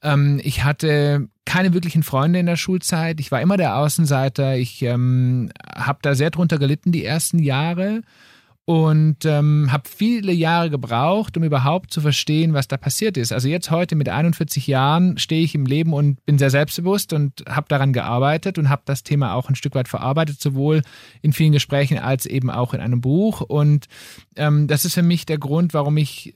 Ähm, 0.02 0.40
ich 0.42 0.64
hatte 0.64 1.28
keine 1.44 1.72
wirklichen 1.72 2.02
Freunde 2.02 2.40
in 2.40 2.46
der 2.46 2.56
Schulzeit. 2.56 3.20
Ich 3.20 3.30
war 3.30 3.40
immer 3.40 3.56
der 3.56 3.76
Außenseiter. 3.76 4.56
Ich 4.56 4.82
ähm, 4.82 5.50
habe 5.74 6.00
da 6.02 6.16
sehr 6.16 6.30
drunter 6.30 6.58
gelitten 6.58 6.90
die 6.90 7.04
ersten 7.04 7.38
Jahre 7.38 8.02
und 8.66 9.24
ähm, 9.24 9.68
habe 9.70 9.88
viele 9.88 10.32
Jahre 10.32 10.70
gebraucht, 10.70 11.36
um 11.36 11.44
überhaupt 11.44 11.92
zu 11.92 12.00
verstehen, 12.00 12.52
was 12.52 12.66
da 12.66 12.76
passiert 12.76 13.16
ist. 13.16 13.32
Also 13.32 13.48
jetzt 13.48 13.70
heute 13.70 13.94
mit 13.94 14.08
41 14.08 14.66
Jahren 14.66 15.18
stehe 15.18 15.44
ich 15.44 15.54
im 15.54 15.66
Leben 15.66 15.92
und 15.92 16.24
bin 16.26 16.36
sehr 16.36 16.50
selbstbewusst 16.50 17.12
und 17.12 17.44
habe 17.48 17.68
daran 17.68 17.92
gearbeitet 17.92 18.58
und 18.58 18.68
habe 18.68 18.82
das 18.84 19.04
Thema 19.04 19.34
auch 19.34 19.48
ein 19.48 19.54
Stück 19.54 19.76
weit 19.76 19.86
verarbeitet, 19.86 20.40
sowohl 20.40 20.82
in 21.22 21.32
vielen 21.32 21.52
Gesprächen 21.52 21.98
als 21.98 22.26
eben 22.26 22.50
auch 22.50 22.74
in 22.74 22.80
einem 22.80 23.00
Buch. 23.00 23.40
Und 23.40 23.86
ähm, 24.34 24.66
das 24.66 24.84
ist 24.84 24.94
für 24.94 25.02
mich 25.02 25.26
der 25.26 25.38
Grund, 25.38 25.72
warum 25.72 25.96
ich 25.96 26.34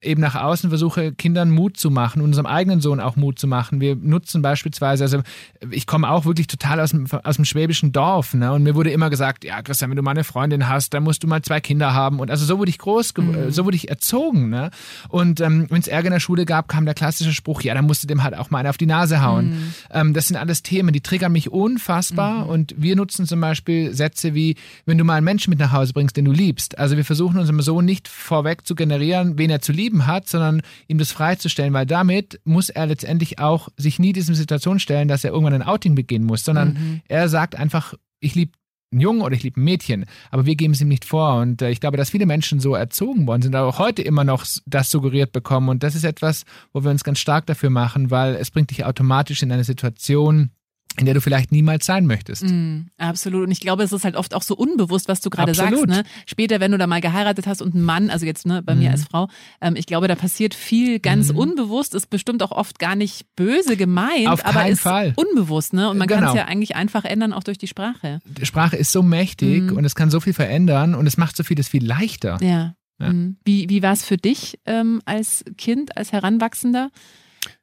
eben 0.00 0.20
nach 0.20 0.36
außen 0.36 0.68
versuche, 0.68 1.12
Kindern 1.12 1.50
Mut 1.50 1.76
zu 1.76 1.90
machen, 1.90 2.22
unserem 2.22 2.46
eigenen 2.46 2.80
Sohn 2.80 3.00
auch 3.00 3.16
Mut 3.16 3.38
zu 3.38 3.48
machen. 3.48 3.80
Wir 3.80 3.96
nutzen 3.96 4.42
beispielsweise, 4.42 5.02
also 5.02 5.22
ich 5.70 5.88
komme 5.88 6.08
auch 6.08 6.24
wirklich 6.24 6.46
total 6.46 6.78
aus 6.78 6.90
dem, 6.90 7.06
aus 7.24 7.36
dem 7.36 7.44
schwäbischen 7.44 7.90
Dorf, 7.90 8.32
ne? 8.32 8.52
Und 8.52 8.62
mir 8.62 8.76
wurde 8.76 8.92
immer 8.92 9.10
gesagt, 9.10 9.44
ja, 9.44 9.60
Christian, 9.60 9.90
wenn 9.90 9.96
du 9.96 10.02
mal 10.02 10.12
eine 10.12 10.22
Freundin 10.22 10.68
hast, 10.68 10.94
dann 10.94 11.02
musst 11.02 11.24
du 11.24 11.26
mal 11.26 11.42
zwei 11.42 11.60
Kinder 11.60 11.94
haben. 11.94 12.20
Und 12.20 12.30
also 12.30 12.44
so 12.44 12.58
wurde 12.58 12.70
ich 12.70 12.78
groß, 12.78 13.12
mhm. 13.16 13.50
so 13.50 13.64
wurde 13.64 13.76
ich 13.76 13.88
erzogen, 13.88 14.50
ne? 14.50 14.70
Und 15.08 15.40
ähm, 15.40 15.66
wenn 15.68 15.80
es 15.80 15.88
Ärger 15.88 16.06
in 16.06 16.12
der 16.12 16.20
Schule 16.20 16.44
gab, 16.44 16.68
kam 16.68 16.84
der 16.84 16.94
klassische 16.94 17.32
Spruch, 17.32 17.62
ja, 17.62 17.74
dann 17.74 17.86
musst 17.86 18.04
du 18.04 18.06
dem 18.06 18.22
halt 18.22 18.36
auch 18.36 18.50
mal 18.50 18.58
einen 18.58 18.68
auf 18.68 18.76
die 18.76 18.86
Nase 18.86 19.20
hauen. 19.22 19.50
Mhm. 19.50 19.74
Ähm, 19.90 20.14
das 20.14 20.28
sind 20.28 20.36
alles 20.36 20.62
Themen, 20.62 20.92
die 20.92 21.00
triggern 21.00 21.32
mich 21.32 21.50
unfassbar. 21.50 22.44
Mhm. 22.44 22.50
Und 22.50 22.74
wir 22.76 22.94
nutzen 22.94 23.26
zum 23.26 23.40
Beispiel 23.40 23.92
Sätze 23.94 24.32
wie, 24.34 24.54
wenn 24.86 24.96
du 24.96 25.02
mal 25.02 25.14
einen 25.14 25.24
Menschen 25.24 25.50
mit 25.50 25.58
nach 25.58 25.72
Hause 25.72 25.92
bringst, 25.92 26.16
den 26.16 26.24
du 26.24 26.32
liebst. 26.32 26.78
Also 26.78 26.96
wir 26.96 27.04
versuchen 27.04 27.36
unserem 27.38 27.60
Sohn 27.62 27.84
nicht 27.84 28.06
vorweg 28.06 28.64
zu 28.64 28.76
generieren, 28.76 29.38
wen 29.38 29.50
er 29.50 29.60
zu 29.60 29.72
lieben 29.72 29.87
gegeben 29.88 30.06
hat, 30.06 30.28
sondern 30.28 30.62
ihm 30.86 30.98
das 30.98 31.12
freizustellen, 31.12 31.72
weil 31.72 31.86
damit 31.86 32.40
muss 32.44 32.68
er 32.68 32.86
letztendlich 32.86 33.38
auch 33.38 33.68
sich 33.76 33.98
nie 33.98 34.12
diese 34.12 34.34
Situation 34.34 34.78
stellen, 34.78 35.08
dass 35.08 35.24
er 35.24 35.32
irgendwann 35.32 35.54
ein 35.54 35.62
Outing 35.62 35.94
beginnen 35.94 36.26
muss, 36.26 36.44
sondern 36.44 36.74
mhm. 36.74 37.00
er 37.08 37.28
sagt 37.28 37.56
einfach, 37.56 37.94
ich 38.20 38.34
liebe 38.34 38.52
einen 38.90 39.00
Jungen 39.00 39.20
oder 39.20 39.34
ich 39.34 39.42
liebe 39.42 39.60
ein 39.60 39.64
Mädchen, 39.64 40.06
aber 40.30 40.46
wir 40.46 40.56
geben 40.56 40.72
es 40.72 40.80
ihm 40.80 40.88
nicht 40.88 41.04
vor. 41.04 41.40
Und 41.40 41.60
äh, 41.60 41.70
ich 41.70 41.80
glaube, 41.80 41.96
dass 41.96 42.10
viele 42.10 42.26
Menschen 42.26 42.60
so 42.60 42.74
erzogen 42.74 43.26
worden 43.26 43.42
sind, 43.42 43.54
aber 43.54 43.68
auch 43.68 43.78
heute 43.78 44.02
immer 44.02 44.24
noch 44.24 44.46
das 44.66 44.90
suggeriert 44.90 45.32
bekommen. 45.32 45.68
Und 45.68 45.82
das 45.82 45.94
ist 45.94 46.04
etwas, 46.04 46.44
wo 46.72 46.82
wir 46.84 46.90
uns 46.90 47.04
ganz 47.04 47.18
stark 47.18 47.46
dafür 47.46 47.70
machen, 47.70 48.10
weil 48.10 48.34
es 48.36 48.50
bringt 48.50 48.70
dich 48.70 48.84
automatisch 48.84 49.42
in 49.42 49.52
eine 49.52 49.64
Situation, 49.64 50.50
in 50.98 51.06
der 51.06 51.14
du 51.14 51.20
vielleicht 51.20 51.52
niemals 51.52 51.86
sein 51.86 52.06
möchtest. 52.06 52.44
Mm, 52.44 52.86
absolut. 52.98 53.44
Und 53.44 53.50
ich 53.50 53.60
glaube, 53.60 53.82
es 53.82 53.92
ist 53.92 54.04
halt 54.04 54.16
oft 54.16 54.34
auch 54.34 54.42
so 54.42 54.56
unbewusst, 54.56 55.08
was 55.08 55.20
du 55.20 55.30
gerade 55.30 55.54
sagst. 55.54 55.86
Ne? 55.86 56.02
Später, 56.26 56.60
wenn 56.60 56.72
du 56.72 56.78
da 56.78 56.86
mal 56.86 57.00
geheiratet 57.00 57.46
hast 57.46 57.62
und 57.62 57.74
ein 57.74 57.82
Mann, 57.82 58.10
also 58.10 58.26
jetzt 58.26 58.46
ne, 58.46 58.62
bei 58.62 58.74
mm. 58.74 58.78
mir 58.78 58.90
als 58.90 59.04
Frau, 59.04 59.28
ähm, 59.60 59.76
ich 59.76 59.86
glaube, 59.86 60.08
da 60.08 60.14
passiert 60.14 60.54
viel 60.54 60.98
ganz 60.98 61.32
mm. 61.32 61.36
unbewusst, 61.36 61.94
ist 61.94 62.10
bestimmt 62.10 62.42
auch 62.42 62.50
oft 62.50 62.78
gar 62.78 62.96
nicht 62.96 63.26
böse 63.36 63.76
gemeint, 63.76 64.28
Auf 64.28 64.44
aber 64.44 64.68
ist 64.68 64.80
Fall. 64.80 65.14
unbewusst. 65.16 65.72
Ne? 65.72 65.88
Und 65.88 65.98
man 65.98 66.08
genau. 66.08 66.20
kann 66.20 66.28
es 66.30 66.34
ja 66.34 66.44
eigentlich 66.46 66.76
einfach 66.76 67.04
ändern, 67.04 67.32
auch 67.32 67.44
durch 67.44 67.58
die 67.58 67.68
Sprache. 67.68 68.20
Die 68.24 68.46
Sprache 68.46 68.76
ist 68.76 68.92
so 68.92 69.02
mächtig 69.02 69.62
mhm. 69.62 69.76
und 69.76 69.84
es 69.84 69.94
kann 69.94 70.10
so 70.10 70.20
viel 70.20 70.34
verändern 70.34 70.94
und 70.94 71.06
es 71.06 71.16
macht 71.16 71.36
so 71.36 71.44
vieles 71.44 71.68
viel 71.68 71.84
leichter. 71.84 72.38
Ja. 72.42 72.74
ja. 73.00 73.12
Mhm. 73.12 73.36
Wie, 73.44 73.68
wie 73.68 73.82
war 73.82 73.92
es 73.92 74.04
für 74.04 74.16
dich 74.16 74.58
ähm, 74.66 75.00
als 75.04 75.44
Kind, 75.56 75.96
als 75.96 76.12
Heranwachsender? 76.12 76.90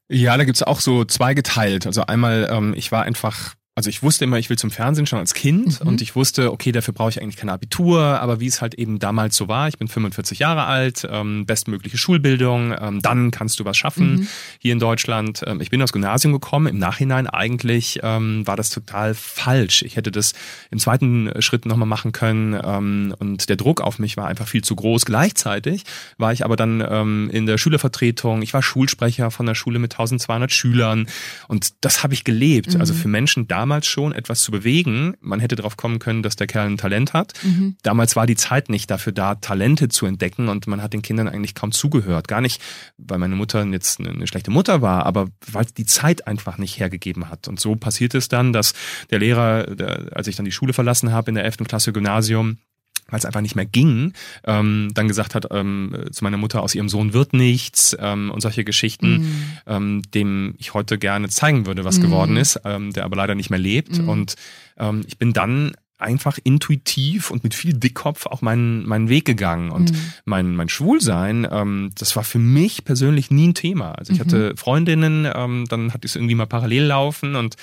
Ja, 0.09 0.37
da 0.37 0.43
gibt's 0.43 0.61
auch 0.61 0.79
so 0.79 1.03
zweigeteilt. 1.05 1.87
Also 1.87 2.05
einmal, 2.05 2.47
ähm, 2.51 2.73
ich 2.77 2.91
war 2.91 3.03
einfach 3.03 3.55
also 3.77 3.89
ich 3.89 4.01
wusste 4.01 4.23
immer, 4.23 4.39
ich 4.39 4.49
will 4.49 4.57
zum 4.57 4.71
Fernsehen 4.71 5.05
schon 5.05 5.19
als 5.19 5.33
Kind 5.33 5.81
mhm. 5.81 5.87
und 5.89 6.01
ich 6.01 6.15
wusste, 6.15 6.53
okay, 6.53 6.71
dafür 6.71 6.93
brauche 6.93 7.09
ich 7.09 7.21
eigentlich 7.21 7.35
kein 7.35 7.49
Abitur, 7.49 8.01
aber 8.01 8.39
wie 8.39 8.47
es 8.47 8.61
halt 8.61 8.73
eben 8.73 8.99
damals 8.99 9.35
so 9.35 9.49
war, 9.49 9.67
ich 9.67 9.77
bin 9.77 9.89
45 9.89 10.39
Jahre 10.39 10.63
alt, 10.63 11.05
ähm, 11.11 11.45
bestmögliche 11.45 11.97
Schulbildung, 11.97 12.73
ähm, 12.79 13.01
dann 13.01 13.31
kannst 13.31 13.59
du 13.59 13.65
was 13.65 13.75
schaffen 13.75 14.15
mhm. 14.15 14.27
hier 14.59 14.71
in 14.71 14.79
Deutschland. 14.79 15.43
Ähm, 15.45 15.59
ich 15.59 15.71
bin 15.71 15.81
aufs 15.81 15.91
Gymnasium 15.91 16.31
gekommen, 16.31 16.67
im 16.67 16.77
Nachhinein 16.77 17.27
eigentlich 17.27 17.99
ähm, 18.01 18.47
war 18.47 18.55
das 18.55 18.69
total 18.69 19.13
falsch. 19.13 19.81
Ich 19.81 19.97
hätte 19.97 20.09
das 20.09 20.31
im 20.71 20.79
zweiten 20.79 21.29
Schritt 21.39 21.65
nochmal 21.65 21.87
machen 21.87 22.13
können 22.13 22.57
ähm, 22.63 23.13
und 23.19 23.49
der 23.49 23.57
Druck 23.57 23.81
auf 23.81 23.99
mich 23.99 24.15
war 24.15 24.27
einfach 24.27 24.47
viel 24.47 24.63
zu 24.63 24.77
groß. 24.77 25.03
Gleichzeitig 25.03 25.83
war 26.17 26.31
ich 26.31 26.45
aber 26.45 26.55
dann 26.55 26.81
ähm, 26.89 27.29
in 27.29 27.45
der 27.45 27.57
Schülervertretung, 27.57 28.41
ich 28.41 28.53
war 28.53 28.63
Schulsprecher 28.63 29.31
von 29.31 29.45
der 29.45 29.55
Schule 29.55 29.79
mit 29.79 29.91
1200 29.91 30.49
Schülern 30.49 31.07
und 31.49 31.73
das 31.81 32.03
habe 32.03 32.13
ich 32.13 32.23
gelebt. 32.23 32.67
Also 32.67 32.77
mhm. 32.77 32.85
Also 32.85 32.93
für 32.93 33.07
Menschen 33.07 33.47
da 33.47 33.64
damals 33.65 33.87
schon 33.87 34.13
etwas 34.13 34.41
zu 34.43 34.51
bewegen. 34.51 35.15
Man 35.21 35.39
hätte 35.39 35.55
darauf 35.55 35.75
kommen 35.75 35.97
können, 35.97 36.21
dass 36.21 36.35
der 36.35 36.45
Kerl 36.45 36.67
ein 36.67 36.77
Talent 36.77 37.13
hat. 37.13 37.33
Mhm. 37.41 37.77
Damals 37.81 38.15
war 38.15 38.27
die 38.27 38.35
Zeit 38.35 38.69
nicht 38.69 38.91
dafür 38.91 39.11
da, 39.11 39.33
Talente 39.33 39.89
zu 39.89 40.05
entdecken 40.05 40.49
und 40.49 40.67
man 40.67 40.83
hat 40.83 40.93
den 40.93 41.01
Kindern 41.01 41.27
eigentlich 41.27 41.55
kaum 41.55 41.71
zugehört. 41.71 42.27
Gar 42.27 42.41
nicht, 42.41 42.61
weil 42.97 43.17
meine 43.17 43.35
Mutter 43.35 43.65
jetzt 43.65 43.99
eine 43.99 44.27
schlechte 44.27 44.51
Mutter 44.51 44.83
war, 44.83 45.07
aber 45.07 45.29
weil 45.51 45.65
die 45.65 45.87
Zeit 45.87 46.27
einfach 46.27 46.59
nicht 46.59 46.79
hergegeben 46.79 47.31
hat. 47.31 47.47
Und 47.47 47.59
so 47.59 47.75
passiert 47.75 48.13
es 48.13 48.27
dann, 48.27 48.53
dass 48.53 48.75
der 49.09 49.17
Lehrer, 49.17 49.75
der, 49.75 50.09
als 50.11 50.27
ich 50.27 50.35
dann 50.35 50.45
die 50.45 50.51
Schule 50.51 50.73
verlassen 50.73 51.11
habe 51.11 51.31
in 51.31 51.35
der 51.35 51.45
11. 51.45 51.57
Klasse 51.67 51.91
Gymnasium, 51.91 52.59
weil 53.09 53.19
es 53.19 53.25
einfach 53.25 53.41
nicht 53.41 53.55
mehr 53.55 53.65
ging, 53.65 54.13
ähm, 54.45 54.89
dann 54.93 55.07
gesagt 55.07 55.35
hat 55.35 55.47
ähm, 55.51 55.95
zu 56.11 56.23
meiner 56.23 56.37
Mutter, 56.37 56.63
aus 56.63 56.75
ihrem 56.75 56.89
Sohn 56.89 57.13
wird 57.13 57.33
nichts 57.33 57.95
ähm, 57.99 58.31
und 58.31 58.41
solche 58.41 58.63
Geschichten, 58.63 59.17
mm. 59.17 59.43
ähm, 59.67 60.01
dem 60.13 60.55
ich 60.57 60.73
heute 60.73 60.97
gerne 60.97 61.29
zeigen 61.29 61.65
würde, 61.65 61.85
was 61.85 61.99
mm. 61.99 62.01
geworden 62.01 62.37
ist, 62.37 62.59
ähm, 62.65 62.93
der 62.93 63.05
aber 63.05 63.15
leider 63.15 63.35
nicht 63.35 63.49
mehr 63.49 63.59
lebt. 63.59 63.99
Mm. 63.99 64.09
Und 64.09 64.35
ähm, 64.77 65.03
ich 65.07 65.17
bin 65.17 65.33
dann 65.33 65.73
einfach 65.97 66.37
intuitiv 66.43 67.31
und 67.31 67.43
mit 67.43 67.53
viel 67.53 67.73
Dickkopf 67.73 68.25
auch 68.25 68.41
meinen, 68.41 68.85
meinen 68.85 69.07
Weg 69.07 69.25
gegangen. 69.25 69.71
Und 69.71 69.91
mhm. 69.91 70.13
mein, 70.25 70.55
mein 70.55 70.67
Schwulsein, 70.67 71.47
ähm, 71.49 71.91
das 71.97 72.15
war 72.15 72.23
für 72.23 72.37
mich 72.37 72.83
persönlich 72.83 73.31
nie 73.31 73.47
ein 73.47 73.53
Thema. 73.53 73.93
Also 73.93 74.11
ich 74.11 74.19
mhm. 74.19 74.23
hatte 74.23 74.57
Freundinnen, 74.57 75.27
ähm, 75.33 75.65
dann 75.69 75.93
hatte 75.93 76.05
ich 76.05 76.11
es 76.11 76.15
irgendwie 76.17 76.35
mal 76.35 76.47
parallel 76.47 76.83
laufen 76.83 77.35
und 77.35 77.55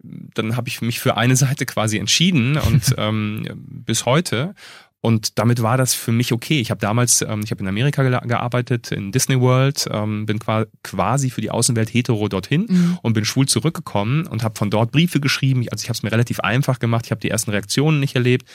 dann 0.00 0.56
habe 0.56 0.68
ich 0.68 0.80
mich 0.80 1.00
für 1.00 1.16
eine 1.16 1.34
Seite 1.34 1.66
quasi 1.66 1.98
entschieden 1.98 2.56
und 2.56 2.94
ähm, 2.98 3.46
bis 3.56 4.04
heute. 4.04 4.54
Und 5.00 5.38
damit 5.38 5.62
war 5.62 5.76
das 5.76 5.94
für 5.94 6.10
mich 6.10 6.32
okay. 6.32 6.60
Ich 6.60 6.70
habe 6.70 6.80
damals, 6.80 7.22
ähm, 7.22 7.40
ich 7.44 7.52
habe 7.52 7.62
in 7.62 7.68
Amerika 7.68 8.02
gearbeitet, 8.02 8.90
in 8.90 9.12
Disney 9.12 9.40
World, 9.40 9.86
ähm, 9.92 10.26
bin 10.26 10.40
quasi 10.82 11.30
für 11.30 11.40
die 11.40 11.50
Außenwelt 11.50 11.92
hetero 11.92 12.28
dorthin 12.28 12.66
mhm. 12.68 12.98
und 13.02 13.12
bin 13.12 13.24
schwul 13.24 13.46
zurückgekommen 13.46 14.26
und 14.26 14.42
habe 14.42 14.58
von 14.58 14.70
dort 14.70 14.90
Briefe 14.90 15.20
geschrieben. 15.20 15.64
Also 15.70 15.84
ich 15.84 15.88
habe 15.88 15.96
es 15.96 16.02
mir 16.02 16.10
relativ 16.10 16.40
einfach 16.40 16.80
gemacht. 16.80 17.06
Ich 17.06 17.12
habe 17.12 17.20
die 17.20 17.30
ersten 17.30 17.52
Reaktionen 17.52 18.00
nicht 18.00 18.16
erlebt. 18.16 18.48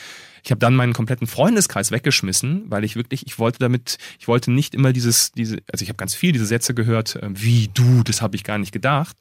Ich 0.44 0.52
habe 0.52 0.60
dann 0.60 0.76
meinen 0.76 0.92
kompletten 0.92 1.26
Freundeskreis 1.26 1.92
weggeschmissen, 1.92 2.66
weil 2.68 2.84
ich 2.84 2.98
wirklich, 2.98 3.26
ich 3.26 3.40
wollte 3.40 3.60
damit, 3.60 3.98
ich 4.20 4.28
wollte 4.28 4.52
nicht 4.52 4.76
immer 4.76 4.92
dieses, 4.92 5.32
diese, 5.32 5.60
also 5.72 5.84
ich 5.84 5.90
habe 5.90 5.96
ganz 5.96 6.14
viel 6.14 6.34
diese 6.34 6.46
Sätze 6.46 6.74
gehört, 6.74 7.16
äh, 7.16 7.30
wie 7.32 7.70
du, 7.74 8.04
das 8.04 8.22
habe 8.22 8.36
ich 8.36 8.44
gar 8.44 8.58
nicht 8.58 8.74
gedacht. 8.74 9.16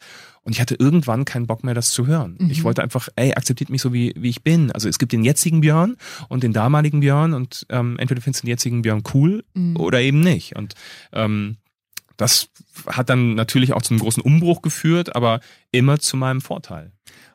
Und 0.44 0.52
ich 0.52 0.60
hatte 0.60 0.74
irgendwann 0.74 1.24
keinen 1.24 1.46
Bock 1.46 1.62
mehr, 1.62 1.74
das 1.74 1.90
zu 1.90 2.06
hören. 2.06 2.36
Mhm. 2.38 2.50
Ich 2.50 2.64
wollte 2.64 2.82
einfach, 2.82 3.08
ey, 3.14 3.32
akzeptiert 3.34 3.70
mich 3.70 3.80
so, 3.80 3.92
wie, 3.92 4.12
wie 4.16 4.28
ich 4.28 4.42
bin. 4.42 4.72
Also 4.72 4.88
es 4.88 4.98
gibt 4.98 5.12
den 5.12 5.24
jetzigen 5.24 5.60
Björn 5.60 5.96
und 6.28 6.42
den 6.42 6.52
damaligen 6.52 7.00
Björn 7.00 7.32
und 7.32 7.66
ähm, 7.68 7.96
entweder 7.98 8.20
findest 8.20 8.42
du 8.42 8.46
den 8.46 8.50
jetzigen 8.50 8.82
Björn 8.82 9.02
cool 9.14 9.44
mhm. 9.54 9.76
oder 9.76 10.00
eben 10.00 10.20
nicht. 10.20 10.56
Und 10.56 10.74
ähm, 11.12 11.58
das 12.16 12.48
hat 12.86 13.08
dann 13.08 13.34
natürlich 13.34 13.72
auch 13.72 13.82
zu 13.82 13.94
einem 13.94 14.00
großen 14.00 14.22
Umbruch 14.22 14.62
geführt, 14.62 15.14
aber 15.14 15.40
immer 15.70 15.98
zu 15.98 16.16
meinem 16.16 16.40
Vorteil. 16.40 16.92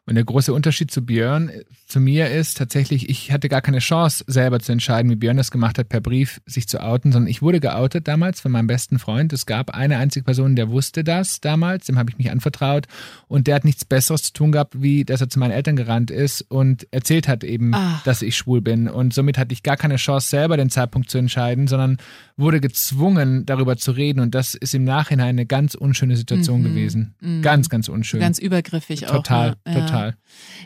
Und 0.08 0.16
der 0.16 0.24
große 0.24 0.54
Unterschied 0.54 0.90
zu 0.90 1.06
Björn, 1.06 1.52
zu 1.86 2.00
mir 2.00 2.32
ist 2.32 2.58
tatsächlich, 2.58 3.10
ich 3.10 3.34
hatte 3.34 3.50
gar 3.50 3.62
keine 3.62 3.80
Chance, 3.80 4.24
selber 4.26 4.62
zu 4.62 4.72
entscheiden, 4.72 5.12
wie 5.12 5.18
Björn 5.18 5.36
das 5.36 5.52
gemacht 5.52 5.78
hat, 5.78 5.90
per 5.90 6.00
Brief 6.00 6.40
sich 6.46 6.70
zu 6.70 6.82
outen, 6.82 7.12
sondern 7.12 7.30
ich 7.30 7.42
wurde 7.42 7.60
geoutet 7.60 8.08
damals 8.08 8.40
von 8.40 8.54
meinem 8.54 8.68
besten 8.68 9.00
Freund. 9.00 9.34
Es 9.34 9.46
gab 9.46 9.72
eine 9.72 9.98
einzige 9.98 10.24
Person, 10.24 10.56
der 10.56 10.70
wusste 10.70 11.04
das 11.04 11.42
damals, 11.42 11.88
dem 11.88 11.98
habe 11.98 12.10
ich 12.10 12.18
mich 12.18 12.32
anvertraut 12.32 12.88
und 13.28 13.48
der 13.48 13.56
hat 13.56 13.66
nichts 13.66 13.84
Besseres 13.84 14.24
zu 14.24 14.32
tun 14.32 14.54
gehabt, 14.54 14.82
wie 14.82 15.04
dass 15.04 15.20
er 15.20 15.30
zu 15.30 15.40
meinen 15.40 15.52
Eltern 15.52 15.76
gerannt 15.76 16.10
ist 16.10 16.42
und 16.42 16.88
erzählt 16.92 17.28
hat 17.28 17.44
eben, 17.44 17.74
Ach. 17.74 18.02
dass 18.04 18.22
ich 18.22 18.38
schwul 18.38 18.62
bin. 18.62 18.88
Und 18.88 19.14
somit 19.14 19.38
hatte 19.38 19.52
ich 19.52 19.62
gar 19.62 19.76
keine 19.76 19.98
Chance, 19.98 20.30
selber 20.30 20.56
den 20.56 20.70
Zeitpunkt 20.70 21.10
zu 21.10 21.18
entscheiden, 21.18 21.68
sondern 21.68 21.98
wurde 22.38 22.62
gezwungen, 22.62 23.46
darüber 23.46 23.76
zu 23.76 23.92
reden. 23.92 24.22
Und 24.22 24.36
das 24.36 24.56
ist 24.56 24.74
im 24.74 24.86
Nachhinein 24.86 25.30
eine 25.30 25.46
ganz 25.46 25.76
unschöne 25.76 26.16
Situation 26.16 26.62
mhm. 26.62 26.66
gewesen. 26.66 27.16
Mhm. 27.20 27.42
Ganz, 27.42 27.68
ganz 27.68 27.90
unschön. 27.90 28.22
Ganz 28.22 28.40
übergriffig 28.40 29.02
total, 29.02 29.12
auch. 29.12 29.24
Total, 29.24 29.50
ne? 29.50 29.67
Ja. 29.68 29.82
total. 29.82 30.18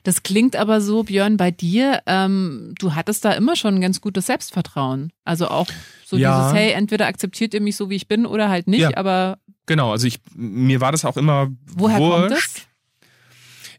Das 0.03 0.23
klingt 0.23 0.55
aber 0.55 0.81
so, 0.81 1.03
Björn, 1.03 1.37
bei 1.37 1.51
dir, 1.51 2.01
ähm, 2.05 2.73
du 2.79 2.95
hattest 2.95 3.25
da 3.25 3.31
immer 3.33 3.55
schon 3.55 3.75
ein 3.75 3.81
ganz 3.81 4.01
gutes 4.01 4.25
Selbstvertrauen. 4.25 5.11
Also 5.23 5.47
auch 5.47 5.67
so 6.05 6.17
ja. 6.17 6.37
dieses, 6.37 6.53
hey, 6.53 6.71
entweder 6.71 7.07
akzeptiert 7.07 7.53
ihr 7.53 7.61
mich 7.61 7.75
so, 7.75 7.89
wie 7.89 7.95
ich 7.95 8.07
bin 8.07 8.25
oder 8.25 8.49
halt 8.49 8.67
nicht, 8.67 8.81
ja. 8.81 8.97
aber. 8.97 9.37
Genau, 9.65 9.91
also 9.91 10.07
ich, 10.07 10.19
mir 10.35 10.81
war 10.81 10.91
das 10.91 11.05
auch 11.05 11.17
immer 11.17 11.49
Woher 11.75 11.99
wurscht. 11.99 12.19
kommt 12.19 12.31
das? 12.31 12.67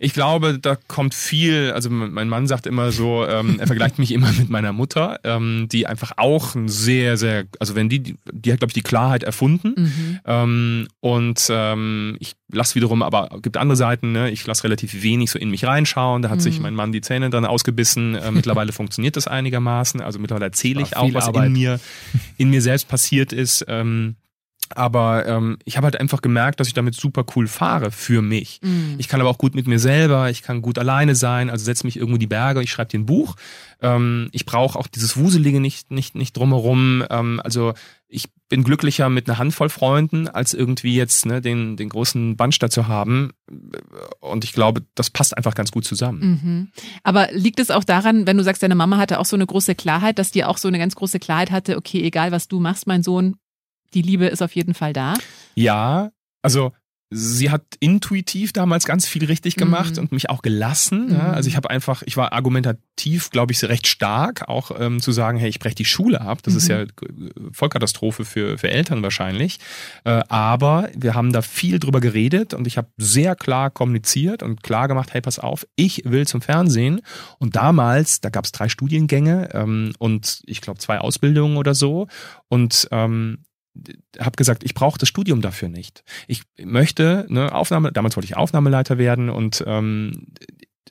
Ich 0.04 0.14
glaube, 0.14 0.58
da 0.58 0.74
kommt 0.88 1.14
viel, 1.14 1.70
also 1.72 1.88
mein 1.88 2.28
Mann 2.28 2.48
sagt 2.48 2.66
immer 2.66 2.90
so, 2.90 3.24
ähm, 3.24 3.60
er 3.60 3.68
vergleicht 3.68 4.00
mich 4.00 4.10
immer 4.10 4.32
mit 4.32 4.50
meiner 4.50 4.72
Mutter, 4.72 5.20
ähm, 5.22 5.68
die 5.70 5.86
einfach 5.86 6.14
auch 6.16 6.56
ein 6.56 6.68
sehr, 6.68 7.16
sehr, 7.16 7.44
also 7.60 7.76
wenn 7.76 7.88
die, 7.88 8.16
die 8.32 8.52
hat, 8.52 8.58
glaube 8.58 8.70
ich, 8.70 8.74
die 8.74 8.82
Klarheit 8.82 9.22
erfunden. 9.22 9.74
Mhm. 9.76 10.20
Ähm, 10.26 10.88
und 10.98 11.46
ähm, 11.50 12.16
ich 12.18 12.34
lasse 12.50 12.74
wiederum, 12.74 13.02
aber 13.02 13.28
gibt 13.42 13.56
andere 13.56 13.76
Seiten, 13.76 14.10
ne? 14.10 14.28
ich 14.32 14.44
lasse 14.44 14.64
relativ 14.64 15.04
wenig 15.04 15.30
so 15.30 15.38
in 15.38 15.50
mich 15.50 15.64
reinschauen. 15.64 16.22
Da 16.22 16.30
hat 16.30 16.42
sich 16.42 16.56
Mhm. 16.56 16.62
mein 16.62 16.74
Mann 16.74 16.90
die 16.90 17.00
Zähne 17.00 17.30
dann 17.30 17.44
ausgebissen. 17.44 18.16
Äh, 18.16 18.30
mittlerweile 18.32 18.72
funktioniert 18.72 19.16
das 19.16 19.28
einigermaßen. 19.28 20.00
Also 20.00 20.18
mittlerweile 20.18 20.46
erzähle 20.46 20.82
ich 20.82 20.96
auch, 20.96 21.14
was 21.14 21.28
Arbeit. 21.28 21.46
in 21.46 21.52
mir, 21.52 21.80
in 22.38 22.50
mir 22.50 22.60
selbst 22.60 22.88
passiert 22.88 23.32
ist. 23.32 23.64
Ähm, 23.68 24.16
aber 24.76 25.26
ähm, 25.26 25.58
ich 25.64 25.76
habe 25.76 25.86
halt 25.86 26.00
einfach 26.00 26.22
gemerkt, 26.22 26.60
dass 26.60 26.68
ich 26.68 26.74
damit 26.74 26.94
super 26.94 27.24
cool 27.36 27.46
fahre 27.46 27.90
für 27.90 28.22
mich. 28.22 28.60
Mhm. 28.62 28.96
Ich 28.98 29.08
kann 29.08 29.20
aber 29.20 29.30
auch 29.30 29.38
gut 29.38 29.54
mit 29.54 29.66
mir 29.66 29.78
selber, 29.78 30.30
ich 30.30 30.42
kann 30.42 30.62
gut 30.62 30.78
alleine 30.78 31.14
sein, 31.14 31.50
also 31.50 31.64
setze 31.64 31.86
mich 31.86 31.96
irgendwo 31.96 32.16
in 32.16 32.20
die 32.20 32.26
Berge, 32.26 32.62
ich 32.62 32.70
schreibe 32.70 32.90
dir 32.90 33.00
ein 33.00 33.06
Buch. 33.06 33.36
Ähm, 33.80 34.28
ich 34.32 34.46
brauche 34.46 34.78
auch 34.78 34.86
dieses 34.86 35.16
Wuselige 35.16 35.60
nicht, 35.60 35.90
nicht, 35.90 36.14
nicht 36.14 36.36
drumherum. 36.36 37.04
Ähm, 37.10 37.40
also 37.42 37.74
ich 38.12 38.28
bin 38.48 38.62
glücklicher 38.62 39.08
mit 39.08 39.28
einer 39.28 39.38
Handvoll 39.38 39.70
Freunden, 39.70 40.28
als 40.28 40.52
irgendwie 40.52 40.94
jetzt 40.94 41.24
ne, 41.24 41.40
den, 41.40 41.78
den 41.78 41.88
großen 41.88 42.36
Bandstadt 42.36 42.70
zu 42.70 42.86
haben. 42.86 43.30
Und 44.20 44.44
ich 44.44 44.52
glaube, 44.52 44.82
das 44.94 45.08
passt 45.08 45.34
einfach 45.34 45.54
ganz 45.54 45.72
gut 45.72 45.86
zusammen. 45.86 46.20
Mhm. 46.20 46.72
Aber 47.02 47.28
liegt 47.32 47.58
es 47.58 47.70
auch 47.70 47.84
daran, 47.84 48.26
wenn 48.26 48.36
du 48.36 48.44
sagst, 48.44 48.62
deine 48.62 48.74
Mama 48.74 48.98
hatte 48.98 49.18
auch 49.18 49.24
so 49.24 49.36
eine 49.36 49.46
große 49.46 49.74
Klarheit, 49.74 50.18
dass 50.18 50.30
die 50.30 50.44
auch 50.44 50.58
so 50.58 50.68
eine 50.68 50.78
ganz 50.78 50.94
große 50.94 51.18
Klarheit 51.18 51.50
hatte, 51.50 51.78
okay, 51.78 52.02
egal 52.02 52.30
was 52.30 52.48
du 52.48 52.60
machst, 52.60 52.86
mein 52.86 53.02
Sohn, 53.02 53.36
die 53.94 54.02
Liebe 54.02 54.26
ist 54.26 54.42
auf 54.42 54.54
jeden 54.54 54.74
Fall 54.74 54.92
da. 54.92 55.14
Ja, 55.54 56.10
also 56.42 56.72
sie 57.14 57.50
hat 57.50 57.62
intuitiv 57.78 58.54
damals 58.54 58.86
ganz 58.86 59.06
viel 59.06 59.26
richtig 59.26 59.56
gemacht 59.56 59.96
Mhm. 59.96 59.98
und 60.04 60.12
mich 60.12 60.30
auch 60.30 60.40
gelassen. 60.40 61.08
Ja. 61.12 61.24
Mhm. 61.24 61.34
Also 61.34 61.48
ich 61.50 61.56
habe 61.56 61.68
einfach, 61.68 62.02
ich 62.06 62.16
war 62.16 62.32
argumentativ, 62.32 63.28
glaube 63.28 63.52
ich, 63.52 63.62
recht 63.64 63.86
stark, 63.86 64.48
auch 64.48 64.70
ähm, 64.80 64.98
zu 64.98 65.12
sagen, 65.12 65.36
hey, 65.36 65.50
ich 65.50 65.58
breche 65.58 65.74
die 65.74 65.84
Schule 65.84 66.22
ab. 66.22 66.42
Das 66.42 66.54
ist 66.54 66.70
Mhm. 66.70 66.74
ja 66.74 66.80
äh, 66.84 66.88
Vollkatastrophe 67.52 68.24
für, 68.24 68.56
für 68.56 68.70
Eltern 68.70 69.02
wahrscheinlich. 69.02 69.58
Äh, 70.04 70.22
aber 70.30 70.88
wir 70.96 71.12
haben 71.14 71.34
da 71.34 71.42
viel 71.42 71.78
drüber 71.78 72.00
geredet 72.00 72.54
und 72.54 72.66
ich 72.66 72.78
habe 72.78 72.88
sehr 72.96 73.36
klar 73.36 73.68
kommuniziert 73.68 74.42
und 74.42 74.62
klar 74.62 74.88
gemacht, 74.88 75.12
hey, 75.12 75.20
pass 75.20 75.38
auf, 75.38 75.66
ich 75.76 76.04
will 76.06 76.26
zum 76.26 76.40
Fernsehen. 76.40 77.02
Und 77.38 77.56
damals, 77.56 78.22
da 78.22 78.30
gab 78.30 78.46
es 78.46 78.52
drei 78.52 78.70
Studiengänge 78.70 79.50
ähm, 79.52 79.92
und 79.98 80.40
ich 80.46 80.62
glaube 80.62 80.78
zwei 80.78 80.98
Ausbildungen 80.98 81.58
oder 81.58 81.74
so. 81.74 82.06
Und 82.48 82.88
ähm, 82.90 83.44
habe 84.18 84.36
gesagt, 84.36 84.64
ich 84.64 84.74
brauche 84.74 84.98
das 84.98 85.08
Studium 85.08 85.40
dafür 85.40 85.68
nicht. 85.68 86.04
Ich 86.26 86.42
möchte, 86.62 87.26
ne, 87.28 87.52
Aufnahme, 87.54 87.92
damals 87.92 88.16
wollte 88.16 88.26
ich 88.26 88.36
Aufnahmeleiter 88.36 88.98
werden 88.98 89.30
und 89.30 89.64
ähm, 89.66 90.26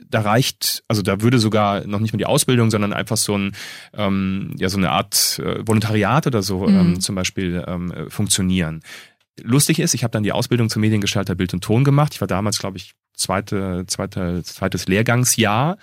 da 0.09 0.21
reicht, 0.21 0.83
also 0.87 1.01
da 1.03 1.21
würde 1.21 1.37
sogar 1.39 1.85
noch 1.85 1.99
nicht 1.99 2.11
mal 2.11 2.17
die 2.17 2.25
Ausbildung, 2.25 2.71
sondern 2.71 2.91
einfach 2.91 3.17
so 3.17 3.37
ein, 3.37 3.51
ähm, 3.93 4.53
ja, 4.57 4.67
so 4.67 4.77
eine 4.77 4.89
Art 4.89 5.39
äh, 5.39 5.65
Volontariat 5.65 6.25
oder 6.27 6.41
so 6.41 6.67
Mhm. 6.67 6.77
ähm, 6.79 7.01
zum 7.01 7.15
Beispiel 7.15 7.63
ähm, 7.67 7.91
äh, 7.91 8.09
funktionieren. 8.09 8.81
Lustig 9.41 9.79
ist, 9.79 9.93
ich 9.93 10.03
habe 10.03 10.11
dann 10.11 10.23
die 10.23 10.31
Ausbildung 10.33 10.69
zum 10.69 10.81
Mediengestalter 10.81 11.35
Bild 11.35 11.53
und 11.53 11.63
Ton 11.63 11.83
gemacht. 11.83 12.13
Ich 12.15 12.21
war 12.21 12.27
damals, 12.27 12.59
glaube 12.59 12.77
ich, 12.77 12.93
zweite, 13.13 13.85
zweite, 13.87 14.43
zweites 14.43 14.87
Lehrgangsjahr 14.87 15.77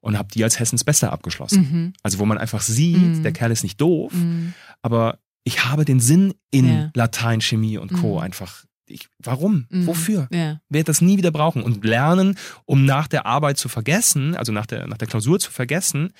und 0.00 0.18
habe 0.18 0.28
die 0.34 0.42
als 0.44 0.58
Hessens 0.58 0.84
Beste 0.84 1.10
abgeschlossen. 1.12 1.60
Mhm. 1.72 1.92
Also 2.02 2.18
wo 2.18 2.26
man 2.26 2.38
einfach 2.38 2.60
sieht, 2.62 2.98
Mhm. 3.18 3.22
der 3.22 3.32
Kerl 3.32 3.52
ist 3.52 3.62
nicht 3.62 3.80
doof, 3.80 4.12
Mhm. 4.12 4.52
aber 4.82 5.18
ich 5.44 5.64
habe 5.64 5.84
den 5.84 6.00
Sinn 6.00 6.34
in 6.50 6.68
Ja. 6.68 6.90
Latein, 6.94 7.40
Chemie 7.40 7.78
und 7.78 7.92
Co. 7.92 8.16
Mhm. 8.16 8.22
einfach. 8.24 8.64
Ich, 8.86 9.08
warum? 9.18 9.66
Mhm. 9.70 9.86
Wofür? 9.86 10.28
Ja. 10.32 10.60
Werde 10.68 10.84
das 10.84 11.00
nie 11.00 11.16
wieder 11.16 11.30
brauchen 11.30 11.62
und 11.62 11.84
lernen, 11.84 12.36
um 12.66 12.84
nach 12.84 13.06
der 13.06 13.24
Arbeit 13.24 13.56
zu 13.56 13.68
vergessen, 13.68 14.34
also 14.34 14.50
nach 14.52 14.66
der, 14.66 14.86
nach 14.88 14.98
der 14.98 15.06
Klausur 15.08 15.38
zu 15.38 15.50
vergessen, 15.52 16.12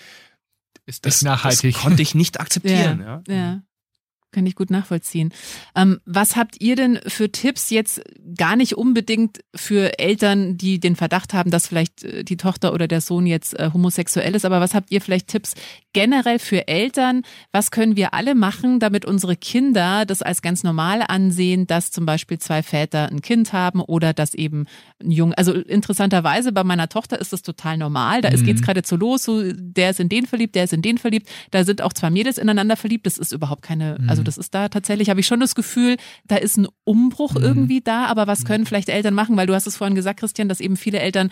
Ist 0.87 1.04
das, 1.04 1.14
das 1.16 1.22
nachhaltig? 1.22 1.74
das 1.74 1.83
konnte 1.83 2.02
ich 2.02 2.14
nicht 2.14 2.38
akzeptieren. 2.40 3.00
Ja. 3.04 3.22
Ja. 3.28 3.62
Kann 4.33 4.47
ich 4.47 4.55
gut 4.55 4.71
nachvollziehen. 4.71 5.33
Ähm, 5.75 5.99
was 6.07 6.37
habt 6.37 6.61
ihr 6.61 6.77
denn 6.77 7.01
für 7.07 7.33
Tipps 7.33 7.71
jetzt 7.71 8.01
gar 8.38 8.55
nicht 8.55 8.77
unbedingt 8.77 9.40
für 9.57 9.99
Eltern, 9.99 10.57
die 10.57 10.79
den 10.79 10.95
Verdacht 10.95 11.35
haben, 11.35 11.51
dass 11.51 11.66
vielleicht 11.66 12.05
äh, 12.05 12.23
die 12.23 12.37
Tochter 12.37 12.73
oder 12.73 12.87
der 12.87 13.01
Sohn 13.01 13.27
jetzt 13.27 13.59
äh, 13.59 13.71
homosexuell 13.73 14.35
ist, 14.37 14.45
aber 14.45 14.61
was 14.61 14.73
habt 14.75 14.93
ihr 14.93 15.01
vielleicht 15.01 15.27
Tipps 15.29 15.55
generell 15.93 16.38
für 16.38 16.69
Eltern? 16.69 17.23
Was 17.51 17.73
können 17.73 17.97
wir 17.97 18.14
alle 18.14 18.37
machen, 18.37 18.79
damit 18.79 19.05
unsere 19.05 19.37
Kinder 19.37 20.07
das 20.07 20.23
als 20.23 20.43
ganz 20.43 20.62
normal 20.62 21.03
ansehen, 21.09 21.66
dass 21.66 21.90
zum 21.90 22.07
Beispiel 22.07 22.38
zwei 22.38 22.62
Väter 22.62 23.09
ein 23.11 23.23
Kind 23.23 23.53
haben 23.53 23.81
oder 23.81 24.12
dass 24.12 24.35
eben 24.35 24.66
ein 25.03 25.11
Junge, 25.11 25.37
also 25.37 25.53
interessanterweise 25.55 26.53
bei 26.53 26.62
meiner 26.62 26.88
Tochter 26.88 27.21
ist 27.21 27.33
das 27.33 27.43
total 27.43 27.79
normal. 27.79 28.21
Da 28.21 28.31
Mhm. 28.31 28.45
geht's 28.45 28.62
gerade 28.62 28.83
so 28.85 28.95
los, 28.95 29.25
so 29.25 29.43
der 29.53 29.90
ist 29.90 29.99
in 29.99 30.09
den 30.09 30.27
verliebt, 30.27 30.55
der 30.55 30.64
ist 30.64 30.73
in 30.73 30.83
den 30.83 30.99
verliebt. 30.99 31.29
Da 31.51 31.64
sind 31.64 31.83
auch 31.83 31.93
zwei 31.93 32.11
Mädels 32.11 32.38
ineinander 32.38 32.77
verliebt. 32.77 33.07
Das 33.07 33.19
ist 33.19 33.33
überhaupt 33.33 33.62
keine, 33.62 33.99
also 34.07 34.19
das 34.24 34.38
ist 34.38 34.54
da 34.54 34.68
tatsächlich, 34.68 35.11
habe 35.11 35.20
ich 35.20 35.26
schon 35.26 35.40
das 35.40 35.54
Gefühl, 35.54 35.96
da 36.26 36.37
ist 36.37 36.56
ein 36.56 36.68
Umbruch 36.85 37.35
Mhm. 37.35 37.42
irgendwie 37.42 37.80
da. 37.80 38.06
Aber 38.06 38.26
was 38.26 38.44
können 38.44 38.66
vielleicht 38.66 38.88
Eltern 38.88 39.14
machen? 39.14 39.37
Weil 39.37 39.46
du 39.46 39.54
hast 39.54 39.66
es 39.66 39.76
vorhin 39.76 39.94
gesagt, 39.94 40.20
Christian, 40.20 40.48
dass 40.48 40.61
eben 40.61 40.76
viele 40.76 40.98
Eltern 41.00 41.30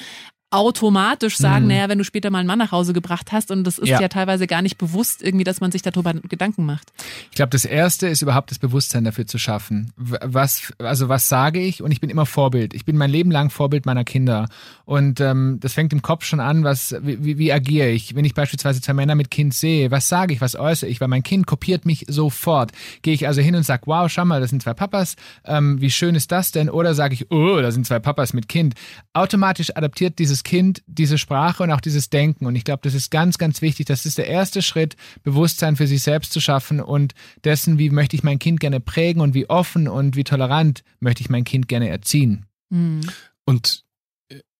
automatisch 0.51 1.37
sagen, 1.37 1.65
Mhm. 1.65 1.69
naja, 1.73 1.89
wenn 1.89 1.99
du 1.99 2.05
später 2.05 2.31
mal 2.31 2.39
einen 2.39 2.47
Mann 2.47 2.59
nach 2.59 2.73
Hause 2.73 2.93
gebracht 2.95 3.33
hast 3.33 3.51
und 3.51 3.65
das 3.65 3.79
ist 3.79 3.89
ja. 3.89 4.01
Ja. 4.01 4.09
teilweise 4.09 4.47
gar 4.47 4.63
nicht 4.63 4.79
bewusst 4.79 5.23
irgendwie, 5.23 5.45
dass 5.45 5.61
man 5.61 5.71
sich 5.73 5.83
darüber 5.83 6.15
Gedanken 6.15 6.65
macht. 6.65 6.91
Ich 7.31 7.37
glaube, 7.37 7.51
das 7.51 7.65
erste 7.67 8.09
ist 8.09 8.23
überhaupt 8.23 8.51
das 8.51 8.59
Bewusstsein 8.59 9.05
dafür 9.05 9.27
zu 9.27 9.39
schaffen. 9.39 9.93
Was, 9.97 10.73
also 10.79 11.09
was 11.09 11.29
sage 11.29 11.61
ich? 11.61 11.83
Und 11.83 11.91
ich 11.93 12.01
bin 12.01 12.09
immer 12.09 12.25
Vorbild. 12.25 12.73
Ich 12.73 12.85
bin 12.87 12.97
mein 12.97 13.11
Leben 13.11 13.31
lang 13.31 13.51
Vorbild 13.51 13.85
meiner 13.85 14.05
Kinder. 14.05 14.49
Und 14.87 15.21
ähm, 15.21 15.59
das 15.61 15.75
fängt 15.75 15.93
im 15.93 16.01
Kopf 16.01 16.25
schon 16.25 16.41
an, 16.41 16.65
was, 16.65 16.95
wie, 17.03 17.23
wie, 17.23 17.37
wie 17.39 17.53
agiere 17.53 17.89
ich? 17.91 18.15
Wenn 18.15 18.25
ich 18.25 18.33
beispielsweise 18.35 18.81
zwei 18.81 18.95
Männer 18.95 19.15
mit 19.17 19.31
Kind 19.31 19.53
sehe, 19.53 19.91
was 19.91 20.09
sage 20.09 20.33
ich, 20.33 20.41
was 20.41 20.57
äußere 20.57 20.89
ich? 20.89 21.01
Weil 21.01 21.09
mein 21.09 21.23
Kind 21.23 21.47
kopiert 21.47 21.85
mich 21.85 22.07
sofort. 22.09 22.73
Gehe 23.03 23.13
ich 23.13 23.27
also 23.27 23.43
hin 23.43 23.55
und 23.55 23.65
sage, 23.65 23.83
wow, 23.85 24.11
schau 24.11 24.25
mal, 24.25 24.41
das 24.41 24.49
sind 24.51 24.63
zwei 24.63 24.73
Papas, 24.75 25.17
ähm, 25.45 25.81
wie 25.81 25.91
schön 25.91 26.15
ist 26.15 26.33
das 26.33 26.53
denn? 26.53 26.71
Oder 26.71 26.95
sage 26.95 27.13
ich, 27.13 27.31
oh, 27.31 27.61
da 27.61 27.71
sind 27.71 27.87
zwei 27.87 27.99
Papas 27.99 28.33
mit 28.33 28.49
Kind. 28.49 28.75
Automatisch 29.13 29.77
adaptiert 29.77 30.19
dieses 30.19 30.38
Kind 30.43 30.83
diese 30.87 31.19
Sprache 31.19 31.63
und 31.63 31.71
auch 31.71 31.81
dieses 31.81 32.11
Denken. 32.11 32.47
Und 32.47 32.57
ich 32.57 32.65
glaube, 32.65 32.81
das 32.83 32.95
ist 32.95 33.11
ganz, 33.11 33.39
ganz 33.39 33.63
wichtig. 33.63 33.87
Das 33.87 34.07
ist 34.07 34.19
der 34.19 34.29
erste 34.29 34.63
Schritt, 34.63 34.97
Bewusstsein 35.23 35.77
für 35.77 35.87
sich 35.87 36.03
selbst 36.03 36.33
zu 36.33 36.41
schaffen 36.41 36.81
und 36.81 37.15
dessen, 37.45 37.79
wie 37.79 37.91
möchte 37.91 38.17
ich 38.17 38.23
mein 38.23 38.39
Kind 38.39 38.61
gerne 38.61 38.81
prägen 38.81 39.21
und 39.21 39.35
wie 39.35 39.49
offen 39.49 39.89
und 39.89 40.17
wie 40.17 40.25
tolerant 40.25 40.83
möchte 41.01 41.23
ich 41.23 41.31
mein 41.31 41.45
Kind 41.45 41.69
gerne 41.69 41.89
erziehen. 41.89 42.47
Hm. 42.73 43.01
Und 43.45 43.85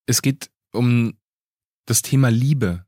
es 0.05 0.21
geht 0.21 0.49
um 0.71 1.13
das 1.85 2.01
Thema 2.01 2.29
Liebe. 2.29 2.85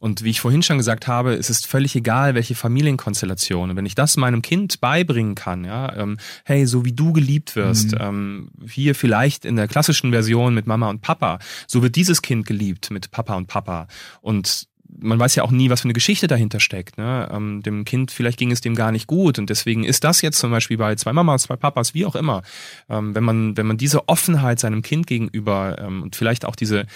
Und 0.00 0.24
wie 0.24 0.30
ich 0.30 0.40
vorhin 0.40 0.62
schon 0.62 0.78
gesagt 0.78 1.06
habe, 1.06 1.34
es 1.34 1.50
ist 1.50 1.66
völlig 1.66 1.96
egal, 1.96 2.34
welche 2.34 2.54
Familienkonstellation. 2.54 3.70
Und 3.70 3.76
wenn 3.76 3.86
ich 3.86 3.94
das 3.94 4.16
meinem 4.16 4.42
Kind 4.42 4.80
beibringen 4.80 5.34
kann, 5.34 5.64
ja, 5.64 5.94
ähm, 5.96 6.18
hey, 6.44 6.66
so 6.66 6.84
wie 6.84 6.92
du 6.92 7.12
geliebt 7.12 7.56
wirst, 7.56 7.92
Mhm. 7.92 7.98
ähm, 8.00 8.50
hier 8.68 8.94
vielleicht 8.94 9.44
in 9.44 9.56
der 9.56 9.68
klassischen 9.68 10.10
Version 10.10 10.54
mit 10.54 10.66
Mama 10.66 10.90
und 10.90 11.00
Papa, 11.00 11.38
so 11.66 11.82
wird 11.82 11.96
dieses 11.96 12.22
Kind 12.22 12.46
geliebt 12.46 12.90
mit 12.90 13.10
Papa 13.10 13.34
und 13.36 13.46
Papa. 13.46 13.88
Und 14.20 14.68
man 14.98 15.18
weiß 15.18 15.34
ja 15.34 15.42
auch 15.42 15.50
nie, 15.50 15.68
was 15.68 15.80
für 15.80 15.86
eine 15.86 15.92
Geschichte 15.92 16.26
dahinter 16.26 16.60
steckt. 16.60 16.96
Ne? 16.96 17.28
Ähm, 17.30 17.62
dem 17.62 17.84
Kind, 17.84 18.10
vielleicht 18.10 18.38
ging 18.38 18.50
es 18.50 18.60
dem 18.60 18.74
gar 18.74 18.92
nicht 18.92 19.06
gut. 19.06 19.38
Und 19.38 19.50
deswegen 19.50 19.84
ist 19.84 20.04
das 20.04 20.22
jetzt 20.22 20.38
zum 20.38 20.50
Beispiel 20.50 20.78
bei 20.78 20.94
zwei 20.94 21.12
Mamas, 21.12 21.42
zwei 21.42 21.56
Papas, 21.56 21.92
wie 21.92 22.06
auch 22.06 22.14
immer, 22.14 22.42
ähm, 22.88 23.14
wenn 23.14 23.24
man, 23.24 23.56
wenn 23.56 23.66
man 23.66 23.76
diese 23.76 24.08
Offenheit 24.08 24.60
seinem 24.60 24.82
Kind 24.82 25.06
gegenüber 25.06 25.76
ähm, 25.80 26.02
und 26.02 26.16
vielleicht 26.16 26.44
auch 26.44 26.56
diese, 26.56 26.86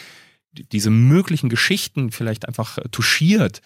diese 0.52 0.90
möglichen 0.90 1.48
Geschichten 1.48 2.10
vielleicht 2.10 2.46
einfach 2.46 2.78
äh, 2.78 2.88
touchiert, 2.90 3.60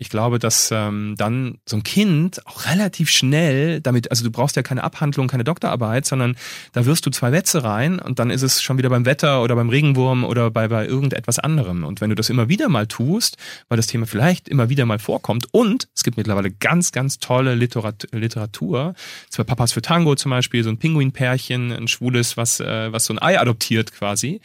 ich 0.00 0.08
glaube, 0.08 0.38
dass 0.38 0.70
ähm, 0.72 1.14
dann 1.18 1.58
so 1.66 1.76
ein 1.76 1.82
Kind 1.82 2.46
auch 2.46 2.64
relativ 2.64 3.10
schnell 3.10 3.82
damit, 3.82 4.10
also 4.10 4.24
du 4.24 4.30
brauchst 4.30 4.56
ja 4.56 4.62
keine 4.62 4.82
Abhandlung, 4.82 5.28
keine 5.28 5.44
Doktorarbeit, 5.44 6.06
sondern 6.06 6.36
da 6.72 6.86
wirst 6.86 7.04
du 7.04 7.10
zwei 7.10 7.30
Sätze 7.30 7.64
rein 7.64 7.98
und 7.98 8.18
dann 8.18 8.30
ist 8.30 8.40
es 8.40 8.62
schon 8.62 8.78
wieder 8.78 8.88
beim 8.88 9.04
Wetter 9.04 9.42
oder 9.42 9.54
beim 9.56 9.68
Regenwurm 9.68 10.24
oder 10.24 10.50
bei, 10.50 10.68
bei 10.68 10.86
irgendetwas 10.86 11.38
anderem. 11.38 11.84
Und 11.84 12.00
wenn 12.00 12.08
du 12.08 12.16
das 12.16 12.30
immer 12.30 12.48
wieder 12.48 12.70
mal 12.70 12.86
tust, 12.86 13.36
weil 13.68 13.76
das 13.76 13.88
Thema 13.88 14.06
vielleicht 14.06 14.48
immer 14.48 14.70
wieder 14.70 14.86
mal 14.86 14.98
vorkommt 14.98 15.48
und 15.52 15.88
es 15.94 16.02
gibt 16.02 16.16
mittlerweile 16.16 16.50
ganz, 16.50 16.92
ganz 16.92 17.18
tolle 17.18 17.54
Literat 17.54 18.08
Literatur, 18.10 18.94
zwei 19.28 19.44
Papas 19.44 19.72
für 19.72 19.82
Tango 19.82 20.14
zum 20.14 20.30
Beispiel, 20.30 20.64
so 20.64 20.70
ein 20.70 20.78
Pinguinpärchen, 20.78 21.72
ein 21.72 21.88
schwules, 21.88 22.38
was, 22.38 22.58
äh, 22.58 22.90
was 22.90 23.04
so 23.04 23.12
ein 23.12 23.18
Ei 23.20 23.38
adoptiert 23.38 23.92
quasi, 23.92 24.40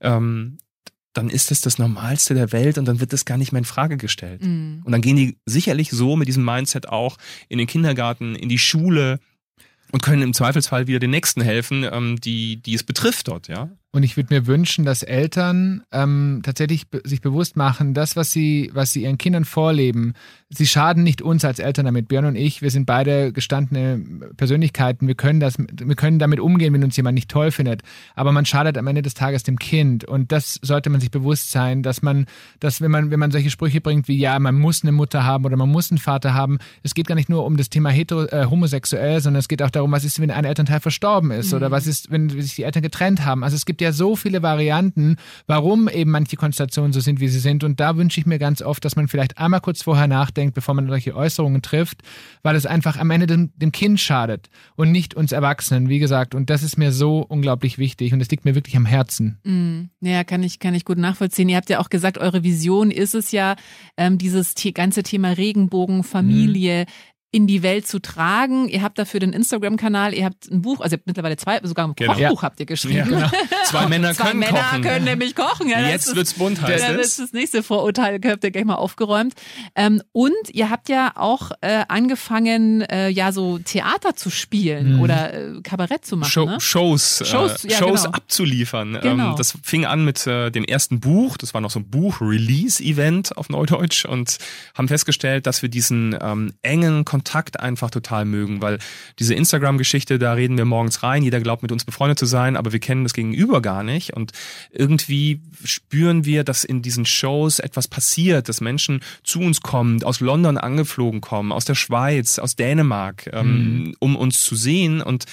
ähm, 0.00 0.58
dann 1.12 1.28
ist 1.28 1.50
das 1.50 1.60
das 1.60 1.78
Normalste 1.78 2.34
der 2.34 2.52
Welt 2.52 2.78
und 2.78 2.84
dann 2.84 3.00
wird 3.00 3.12
das 3.12 3.24
gar 3.24 3.36
nicht 3.36 3.52
mehr 3.52 3.60
in 3.60 3.64
Frage 3.64 3.96
gestellt. 3.96 4.42
Hm. 4.42 4.82
Und 4.84 4.92
dann 4.92 5.00
gehen 5.00 5.16
die 5.16 5.38
sicherlich 5.44 5.90
so 5.90 6.16
mit 6.16 6.28
diesem 6.28 6.44
Mindset 6.44 6.88
auch 6.88 7.16
in 7.48 7.58
den 7.58 7.66
Kindergarten, 7.66 8.34
in 8.34 8.48
die 8.48 8.58
Schule 8.58 9.18
und 9.92 10.02
können 10.02 10.22
im 10.22 10.34
Zweifelsfall 10.34 10.86
wieder 10.86 11.00
den 11.00 11.10
Nächsten 11.10 11.40
helfen, 11.40 11.84
ähm, 11.90 12.20
die, 12.20 12.62
die 12.62 12.74
es 12.74 12.84
betrifft 12.84 13.28
dort, 13.28 13.48
ja. 13.48 13.70
Und 13.92 14.04
ich 14.04 14.16
würde 14.16 14.32
mir 14.32 14.46
wünschen, 14.46 14.84
dass 14.84 15.02
Eltern 15.02 15.82
ähm, 15.90 16.42
tatsächlich 16.44 16.86
sich 17.02 17.20
bewusst 17.20 17.56
machen, 17.56 17.92
das, 17.92 18.14
was 18.14 18.30
sie, 18.30 18.70
was 18.72 18.92
sie 18.92 19.02
ihren 19.02 19.18
Kindern 19.18 19.44
vorleben, 19.44 20.14
sie 20.48 20.66
schaden 20.66 21.02
nicht 21.02 21.22
uns 21.22 21.44
als 21.44 21.58
Eltern 21.58 21.86
damit. 21.86 22.06
Björn 22.06 22.24
und 22.24 22.36
ich, 22.36 22.62
wir 22.62 22.70
sind 22.70 22.86
beide 22.86 23.32
gestandene 23.32 24.30
Persönlichkeiten. 24.36 25.08
Wir 25.08 25.16
können 25.16 25.40
das, 25.40 25.54
wir 25.58 25.96
können 25.96 26.20
damit 26.20 26.38
umgehen, 26.38 26.72
wenn 26.72 26.84
uns 26.84 26.96
jemand 26.96 27.16
nicht 27.16 27.30
toll 27.30 27.50
findet. 27.50 27.82
Aber 28.14 28.30
man 28.30 28.46
schadet 28.46 28.78
am 28.78 28.86
Ende 28.86 29.02
des 29.02 29.14
Tages 29.14 29.42
dem 29.42 29.58
Kind. 29.58 30.04
Und 30.04 30.30
das 30.30 30.60
sollte 30.62 30.88
man 30.88 31.00
sich 31.00 31.10
bewusst 31.10 31.50
sein, 31.50 31.82
dass 31.82 32.00
man, 32.00 32.26
dass 32.60 32.80
wenn 32.80 32.92
man, 32.92 33.10
wenn 33.10 33.18
man 33.18 33.32
solche 33.32 33.50
Sprüche 33.50 33.80
bringt 33.80 34.06
wie, 34.06 34.18
ja, 34.18 34.38
man 34.38 34.56
muss 34.56 34.84
eine 34.84 34.92
Mutter 34.92 35.24
haben 35.24 35.44
oder 35.44 35.56
man 35.56 35.68
muss 35.68 35.90
einen 35.90 35.98
Vater 35.98 36.32
haben, 36.32 36.58
es 36.84 36.94
geht 36.94 37.08
gar 37.08 37.16
nicht 37.16 37.28
nur 37.28 37.44
um 37.44 37.56
das 37.56 37.70
Thema 37.70 37.90
hetero, 37.90 38.26
äh, 38.26 38.46
homosexuell, 38.46 39.20
sondern 39.20 39.40
es 39.40 39.48
geht 39.48 39.62
auch 39.62 39.70
darum, 39.70 39.90
was 39.90 40.04
ist, 40.04 40.20
wenn 40.20 40.30
ein 40.30 40.44
Elternteil 40.44 40.80
verstorben 40.80 41.32
ist 41.32 41.50
mhm. 41.50 41.56
oder 41.56 41.70
was 41.72 41.88
ist, 41.88 42.10
wenn 42.12 42.28
sich 42.28 42.54
die 42.54 42.62
Eltern 42.62 42.82
getrennt 42.82 43.24
haben. 43.24 43.42
Also 43.42 43.56
es 43.56 43.66
gibt 43.66 43.79
ja 43.80 43.92
so 43.92 44.16
viele 44.16 44.42
Varianten, 44.42 45.16
warum 45.46 45.88
eben 45.88 46.10
manche 46.10 46.36
Konstellationen 46.36 46.92
so 46.92 47.00
sind, 47.00 47.20
wie 47.20 47.28
sie 47.28 47.38
sind. 47.38 47.64
Und 47.64 47.80
da 47.80 47.96
wünsche 47.96 48.20
ich 48.20 48.26
mir 48.26 48.38
ganz 48.38 48.62
oft, 48.62 48.84
dass 48.84 48.96
man 48.96 49.08
vielleicht 49.08 49.38
einmal 49.38 49.60
kurz 49.60 49.82
vorher 49.82 50.06
nachdenkt, 50.06 50.54
bevor 50.54 50.74
man 50.74 50.88
solche 50.88 51.14
Äußerungen 51.14 51.62
trifft, 51.62 52.02
weil 52.42 52.56
es 52.56 52.66
einfach 52.66 52.98
am 52.98 53.10
Ende 53.10 53.26
dem, 53.26 53.52
dem 53.56 53.72
Kind 53.72 54.00
schadet 54.00 54.48
und 54.76 54.92
nicht 54.92 55.14
uns 55.14 55.32
Erwachsenen, 55.32 55.88
wie 55.88 55.98
gesagt. 55.98 56.34
Und 56.34 56.50
das 56.50 56.62
ist 56.62 56.76
mir 56.76 56.92
so 56.92 57.20
unglaublich 57.20 57.78
wichtig 57.78 58.12
und 58.12 58.20
es 58.20 58.30
liegt 58.30 58.44
mir 58.44 58.54
wirklich 58.54 58.76
am 58.76 58.86
Herzen. 58.86 59.38
Mhm. 59.44 59.90
Ja, 60.00 60.24
kann 60.24 60.42
ich, 60.42 60.58
kann 60.58 60.74
ich 60.74 60.84
gut 60.84 60.98
nachvollziehen. 60.98 61.48
Ihr 61.48 61.56
habt 61.56 61.70
ja 61.70 61.80
auch 61.80 61.90
gesagt, 61.90 62.18
eure 62.18 62.42
Vision 62.42 62.90
ist 62.90 63.14
es 63.14 63.32
ja, 63.32 63.56
ähm, 63.96 64.18
dieses 64.18 64.54
ganze 64.74 65.02
Thema 65.02 65.30
Regenbogen, 65.30 66.02
Familie, 66.04 66.82
mhm 66.82 66.90
in 67.32 67.46
die 67.46 67.62
Welt 67.62 67.86
zu 67.86 68.00
tragen. 68.00 68.68
Ihr 68.68 68.82
habt 68.82 68.98
dafür 68.98 69.20
den 69.20 69.32
Instagram-Kanal, 69.32 70.14
ihr 70.14 70.24
habt 70.24 70.50
ein 70.50 70.62
Buch, 70.62 70.80
also 70.80 70.94
ihr 70.94 70.98
habt 70.98 71.06
mittlerweile 71.06 71.36
zwei, 71.36 71.60
sogar 71.62 71.86
ein 71.86 71.94
genau. 71.94 72.12
Kochbuch 72.14 72.42
ja. 72.42 72.42
habt 72.42 72.60
ihr 72.60 72.66
geschrieben. 72.66 72.96
Ja, 72.96 73.04
genau. 73.04 73.30
Zwei 73.70 73.88
Männer 73.88 74.14
zwei 74.14 74.28
können 74.28 74.40
Männer 74.40 74.60
kochen. 74.60 74.82
können 74.82 75.04
nämlich 75.04 75.34
kochen. 75.34 75.68
Ja, 75.68 75.80
Jetzt 75.80 76.14
wird's 76.14 76.34
bunt, 76.34 76.60
heißt 76.60 76.88
das. 76.88 76.96
Das 76.96 77.06
ist 77.06 77.18
das 77.20 77.32
nächste 77.32 77.62
Vorurteil, 77.62 78.20
habt 78.24 78.44
ihr 78.44 78.50
gleich 78.50 78.64
mal 78.64 78.74
aufgeräumt. 78.74 79.34
Ähm, 79.74 80.02
und 80.12 80.32
ihr 80.52 80.70
habt 80.70 80.88
ja 80.88 81.12
auch 81.14 81.50
äh, 81.60 81.84
angefangen, 81.88 82.82
äh, 82.82 83.08
ja 83.08 83.32
so 83.32 83.58
Theater 83.58 84.16
zu 84.16 84.30
spielen 84.30 84.96
mhm. 84.96 85.00
oder 85.00 85.34
äh, 85.34 85.60
Kabarett 85.62 86.04
zu 86.04 86.16
machen. 86.16 86.30
Show, 86.30 86.46
ne? 86.46 86.60
Shows, 86.60 87.20
äh, 87.20 87.24
Shows, 87.24 87.62
ja, 87.62 87.76
Shows 87.78 88.04
genau. 88.04 88.16
abzuliefern. 88.16 88.94
Ähm, 88.96 89.00
genau. 89.00 89.30
Ähm, 89.30 89.36
das 89.36 89.56
fing 89.62 89.84
an 89.84 90.04
mit 90.04 90.26
äh, 90.26 90.50
dem 90.50 90.64
ersten 90.64 91.00
Buch, 91.00 91.36
das 91.36 91.54
war 91.54 91.60
noch 91.60 91.70
so 91.70 91.80
ein 91.80 91.88
Buch-Release-Event 91.88 93.36
auf 93.36 93.48
Neudeutsch 93.48 94.04
und 94.04 94.38
haben 94.74 94.88
festgestellt, 94.88 95.46
dass 95.46 95.62
wir 95.62 95.68
diesen 95.68 96.16
ähm, 96.20 96.52
engen 96.62 97.04
Kontakt 97.04 97.60
einfach 97.60 97.90
total 97.90 98.24
mögen, 98.24 98.62
weil 98.62 98.78
diese 99.18 99.34
Instagram-Geschichte, 99.34 100.18
da 100.18 100.32
reden 100.32 100.56
wir 100.56 100.64
morgens 100.64 101.02
rein, 101.02 101.22
jeder 101.22 101.40
glaubt 101.40 101.62
mit 101.62 101.72
uns 101.72 101.84
befreundet 101.84 102.18
zu 102.18 102.26
sein, 102.26 102.56
aber 102.56 102.72
wir 102.72 102.80
kennen 102.80 103.04
das 103.04 103.12
Gegenüber 103.12 103.59
gar 103.60 103.82
nicht 103.82 104.14
und 104.14 104.32
irgendwie 104.70 105.40
spüren 105.64 106.24
wir, 106.24 106.44
dass 106.44 106.64
in 106.64 106.82
diesen 106.82 107.06
Shows 107.06 107.58
etwas 107.58 107.88
passiert, 107.88 108.48
dass 108.48 108.60
Menschen 108.60 109.00
zu 109.22 109.40
uns 109.40 109.60
kommen, 109.60 110.02
aus 110.02 110.20
London 110.20 110.58
angeflogen 110.58 111.20
kommen, 111.20 111.52
aus 111.52 111.64
der 111.64 111.74
Schweiz, 111.74 112.38
aus 112.38 112.56
Dänemark, 112.56 113.30
ähm, 113.32 113.84
mhm. 113.84 113.94
um 113.98 114.16
uns 114.16 114.42
zu 114.42 114.56
sehen 114.56 115.00
und 115.02 115.24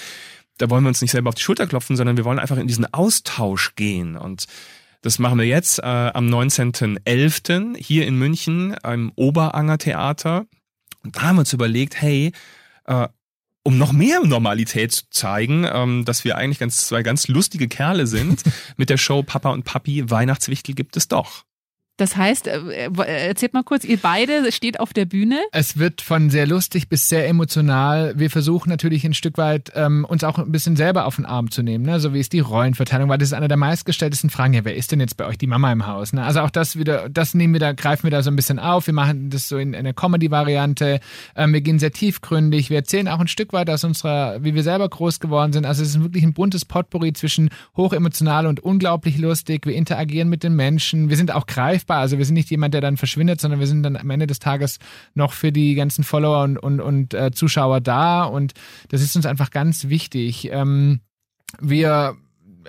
da 0.58 0.68
wollen 0.70 0.82
wir 0.82 0.88
uns 0.88 1.00
nicht 1.00 1.12
selber 1.12 1.28
auf 1.28 1.36
die 1.36 1.42
Schulter 1.42 1.66
klopfen, 1.66 1.96
sondern 1.96 2.16
wir 2.16 2.24
wollen 2.24 2.40
einfach 2.40 2.56
in 2.56 2.66
diesen 2.66 2.92
Austausch 2.92 3.74
gehen 3.76 4.16
und 4.16 4.46
das 5.02 5.18
machen 5.20 5.38
wir 5.38 5.46
jetzt 5.46 5.78
äh, 5.78 5.82
am 5.82 6.26
19.11. 6.26 7.76
hier 7.76 8.06
in 8.06 8.16
München 8.16 8.74
im 8.84 9.12
Oberanger 9.14 9.78
Theater. 9.78 10.46
Und 11.04 11.16
da 11.16 11.22
haben 11.22 11.36
wir 11.36 11.40
uns 11.40 11.52
überlegt, 11.52 12.00
hey, 12.00 12.32
äh, 12.86 13.06
um 13.62 13.78
noch 13.78 13.92
mehr 13.92 14.20
Normalität 14.24 14.92
zu 14.92 15.04
zeigen, 15.10 15.66
ähm, 15.70 16.04
dass 16.04 16.24
wir 16.24 16.36
eigentlich 16.36 16.58
ganz 16.58 16.86
zwei 16.86 17.02
ganz 17.02 17.28
lustige 17.28 17.68
Kerle 17.68 18.06
sind, 18.06 18.42
mit 18.76 18.90
der 18.90 18.96
Show 18.96 19.22
Papa 19.22 19.50
und 19.50 19.64
Papi 19.64 20.10
Weihnachtswichtel 20.10 20.74
gibt 20.74 20.96
es 20.96 21.08
doch. 21.08 21.44
Das 21.98 22.16
heißt, 22.16 22.46
äh, 22.46 22.86
äh, 22.86 23.26
erzählt 23.26 23.54
mal 23.54 23.64
kurz, 23.64 23.84
ihr 23.84 23.98
beide 23.98 24.50
steht 24.52 24.78
auf 24.78 24.92
der 24.92 25.04
Bühne. 25.04 25.40
Es 25.50 25.78
wird 25.78 26.00
von 26.00 26.30
sehr 26.30 26.46
lustig 26.46 26.88
bis 26.88 27.08
sehr 27.08 27.28
emotional. 27.28 28.14
Wir 28.16 28.30
versuchen 28.30 28.70
natürlich 28.70 29.04
ein 29.04 29.14
Stück 29.14 29.36
weit 29.36 29.72
ähm, 29.74 30.04
uns 30.04 30.22
auch 30.22 30.38
ein 30.38 30.52
bisschen 30.52 30.76
selber 30.76 31.06
auf 31.06 31.16
den 31.16 31.26
Arm 31.26 31.50
zu 31.50 31.62
nehmen, 31.62 31.84
ne? 31.84 31.98
so 31.98 32.14
wie 32.14 32.20
ist 32.20 32.32
die 32.32 32.38
Rollenverteilung, 32.38 33.08
weil 33.08 33.18
das 33.18 33.30
ist 33.30 33.32
eine 33.32 33.48
der 33.48 33.56
meistgestelltesten 33.56 34.30
Fragen. 34.30 34.54
Ja, 34.54 34.64
wer 34.64 34.76
ist 34.76 34.92
denn 34.92 35.00
jetzt 35.00 35.16
bei 35.16 35.26
euch 35.26 35.38
die 35.38 35.48
Mama 35.48 35.72
im 35.72 35.88
Haus? 35.88 36.12
Ne? 36.12 36.22
Also 36.22 36.40
auch 36.40 36.50
das 36.50 36.76
wieder, 36.76 37.08
das 37.08 37.34
nehmen 37.34 37.52
wir 37.52 37.60
da, 37.60 37.72
greifen 37.72 38.04
wir 38.04 38.12
da 38.12 38.22
so 38.22 38.30
ein 38.30 38.36
bisschen 38.36 38.60
auf. 38.60 38.86
Wir 38.86 38.94
machen 38.94 39.30
das 39.30 39.48
so 39.48 39.58
in, 39.58 39.70
in 39.74 39.80
einer 39.80 39.92
Comedy-Variante. 39.92 41.00
Ähm, 41.34 41.52
wir 41.52 41.62
gehen 41.62 41.80
sehr 41.80 41.90
tiefgründig. 41.90 42.70
Wir 42.70 42.76
erzählen 42.76 43.08
auch 43.08 43.18
ein 43.18 43.28
Stück 43.28 43.52
weit 43.52 43.68
aus 43.70 43.82
unserer, 43.82 44.44
wie 44.44 44.54
wir 44.54 44.62
selber 44.62 44.88
groß 44.88 45.18
geworden 45.18 45.52
sind. 45.52 45.66
Also 45.66 45.82
es 45.82 45.96
ist 45.96 46.02
wirklich 46.02 46.22
ein 46.22 46.32
buntes 46.32 46.64
Potpourri 46.64 47.12
zwischen 47.12 47.50
hochemotional 47.76 48.46
und 48.46 48.60
unglaublich 48.60 49.18
lustig. 49.18 49.66
Wir 49.66 49.74
interagieren 49.74 50.28
mit 50.28 50.44
den 50.44 50.54
Menschen. 50.54 51.08
Wir 51.08 51.16
sind 51.16 51.34
auch 51.34 51.46
greifbar 51.46 51.87
greifbar. 51.88 51.98
Also 51.98 52.18
wir 52.18 52.24
sind 52.24 52.34
nicht 52.34 52.50
jemand, 52.50 52.74
der 52.74 52.80
dann 52.80 52.96
verschwindet, 52.96 53.40
sondern 53.40 53.60
wir 53.60 53.66
sind 53.66 53.82
dann 53.82 53.96
am 53.96 54.10
Ende 54.10 54.26
des 54.26 54.38
Tages 54.38 54.78
noch 55.14 55.32
für 55.32 55.52
die 55.52 55.74
ganzen 55.74 56.04
Follower 56.04 56.44
und, 56.44 56.58
und, 56.58 56.80
und 56.80 57.14
äh, 57.14 57.30
Zuschauer 57.32 57.80
da. 57.80 58.24
Und 58.24 58.52
das 58.88 59.02
ist 59.02 59.16
uns 59.16 59.26
einfach 59.26 59.50
ganz 59.50 59.88
wichtig. 59.88 60.50
Ähm, 60.50 61.00
wir 61.60 62.16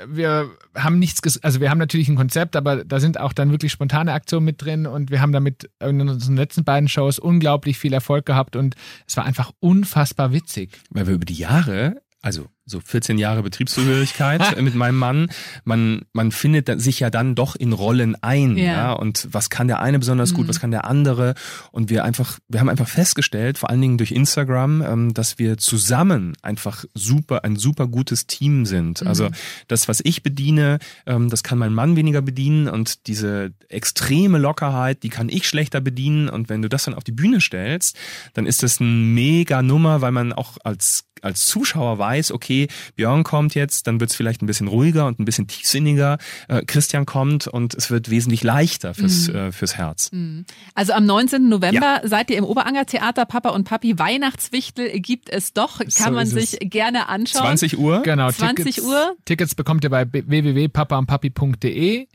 wir 0.08 0.50
haben 0.76 0.98
nichts, 0.98 1.44
also 1.44 1.60
wir 1.60 1.70
haben 1.70 1.78
natürlich 1.78 2.08
ein 2.08 2.16
Konzept, 2.16 2.56
aber 2.56 2.86
da 2.86 3.02
sind 3.02 3.20
auch 3.20 3.34
dann 3.34 3.52
wirklich 3.52 3.74
spontane 3.74 4.14
Aktionen 4.14 4.46
mit 4.46 4.62
drin 4.62 4.88
und 4.88 5.12
wir 5.12 5.20
haben 5.20 5.34
damit 5.34 5.70
in 5.82 6.00
unseren 6.00 6.38
letzten 6.38 6.64
beiden 6.64 6.88
Shows 6.88 7.20
unglaublich 7.20 7.78
viel 7.78 7.92
Erfolg 7.92 8.26
gehabt 8.26 8.56
und 8.56 8.76
es 9.08 9.18
war 9.18 9.26
einfach 9.26 9.52
unfassbar 9.60 10.32
witzig. 10.32 10.80
Weil 10.90 11.08
wir 11.08 11.16
über 11.16 11.26
die 11.26 11.34
Jahre, 11.34 12.02
also 12.22 12.46
so 12.70 12.80
14 12.80 13.18
Jahre 13.18 13.44
Betriebszugehörigkeit 13.44 14.62
mit 14.62 14.76
meinem 14.76 14.98
Mann. 14.98 15.30
Man, 15.64 16.04
man 16.14 16.32
findet 16.32 16.82
sich 16.82 17.00
ja 17.00 17.10
dann 17.10 17.36
doch 17.36 17.56
in 17.56 17.74
Rollen 17.74 18.16
ein. 18.22 18.58
Ja. 18.58 18.64
ja 18.64 18.92
und 18.94 19.28
was 19.32 19.50
kann 19.50 19.68
der 19.68 19.80
eine 19.80 20.00
besonders 20.00 20.34
gut, 20.34 20.46
mhm. 20.46 20.50
was 20.50 20.60
kann 20.60 20.72
der 20.72 20.86
andere? 20.86 21.34
Und 21.72 21.90
wir 21.90 22.04
einfach, 22.04 22.40
wir 22.48 22.60
haben 22.60 22.70
einfach 22.70 22.88
festgestellt, 22.88 23.58
vor 23.58 23.70
allen 23.70 23.82
Dingen 23.82 23.98
durch 23.98 24.12
Instagram, 24.12 24.82
ähm, 24.82 25.14
dass 25.14 25.40
wir 25.40 25.58
zusammen 25.58 26.34
einfach 26.42 26.86
super, 26.94 27.44
ein 27.44 27.56
super 27.56 27.88
gutes 27.88 28.28
Team 28.28 28.66
sind. 28.66 29.02
Mhm. 29.02 29.08
Also 29.08 29.30
das, 29.68 29.88
was 29.88 30.02
ich 30.04 30.24
bediene, 30.24 30.80
ähm, 31.06 31.30
das 31.30 31.44
kann 31.44 31.58
mein 31.58 31.74
Mann 31.74 31.96
weniger 31.96 32.22
bedienen 32.22 32.68
und 32.68 33.08
diese 33.08 33.54
extreme 33.70 34.38
Lockerheit, 34.38 35.04
die 35.04 35.10
kann 35.10 35.30
ich 35.30 35.48
schlechter 35.48 35.82
bedienen. 35.82 36.30
Und 36.30 36.50
wenn 36.50 36.62
du 36.62 36.70
das 36.70 36.86
dann 36.86 36.94
auf 36.94 37.04
die 37.04 37.12
Bühne 37.12 37.42
stellst, 37.42 37.98
dann 38.34 38.46
ist 38.46 38.64
das 38.64 38.80
ein 38.80 39.14
mega 39.14 39.62
Nummer, 39.62 40.02
weil 40.02 40.12
man 40.12 40.34
auch 40.34 40.58
als 40.64 41.06
als 41.22 41.48
Zuschauer 41.48 41.98
weiß, 41.98 42.32
okay, 42.32 42.59
Björn 42.96 43.24
kommt 43.24 43.56
jetzt, 43.56 43.88
dann 43.88 44.00
wird 44.00 44.10
es 44.10 44.16
vielleicht 44.16 44.42
ein 44.42 44.46
bisschen 44.46 44.68
ruhiger 44.68 45.08
und 45.08 45.20
ein 45.20 45.26
bisschen 45.26 45.48
tiefsinniger. 45.48 46.18
Äh, 46.48 46.64
Christian 46.66 47.06
kommt 47.06 47.48
und 47.48 47.74
es 47.74 47.90
wird 47.92 48.10
wesentlich 48.10 48.44
leichter 48.44 48.94
fürs, 48.94 49.28
mhm. 49.28 49.36
äh, 49.36 49.52
fürs 49.52 49.78
Herz. 49.78 50.12
Mhm. 50.12 50.46
Also 50.74 50.94
am 50.94 51.06
19. 51.06 51.50
November 51.50 52.02
ja. 52.02 52.08
seid 52.08 52.30
ihr 52.30 52.38
im 52.38 52.44
Oberanger 52.44 52.86
Theater 52.86 53.26
Papa 53.26 53.50
und 53.50 53.64
Papi 53.64 53.98
Weihnachtswichtel 54.00 55.00
gibt 55.00 55.30
es 55.30 55.54
doch, 55.54 55.80
kann 55.80 55.90
so 55.90 56.12
man 56.12 56.28
sich 56.28 56.54
es. 56.54 56.70
gerne 56.70 57.08
anschauen. 57.10 57.44
20 57.44 57.78
Uhr? 57.78 58.02
Genau, 58.02 58.32
20 58.32 58.66
Tickets, 58.66 58.88
Uhr. 58.88 59.16
Tickets 59.26 59.56
bekommt 59.56 59.84
ihr 59.84 59.90
bei 59.90 60.06
www.papaundpapi.de. 60.12 62.08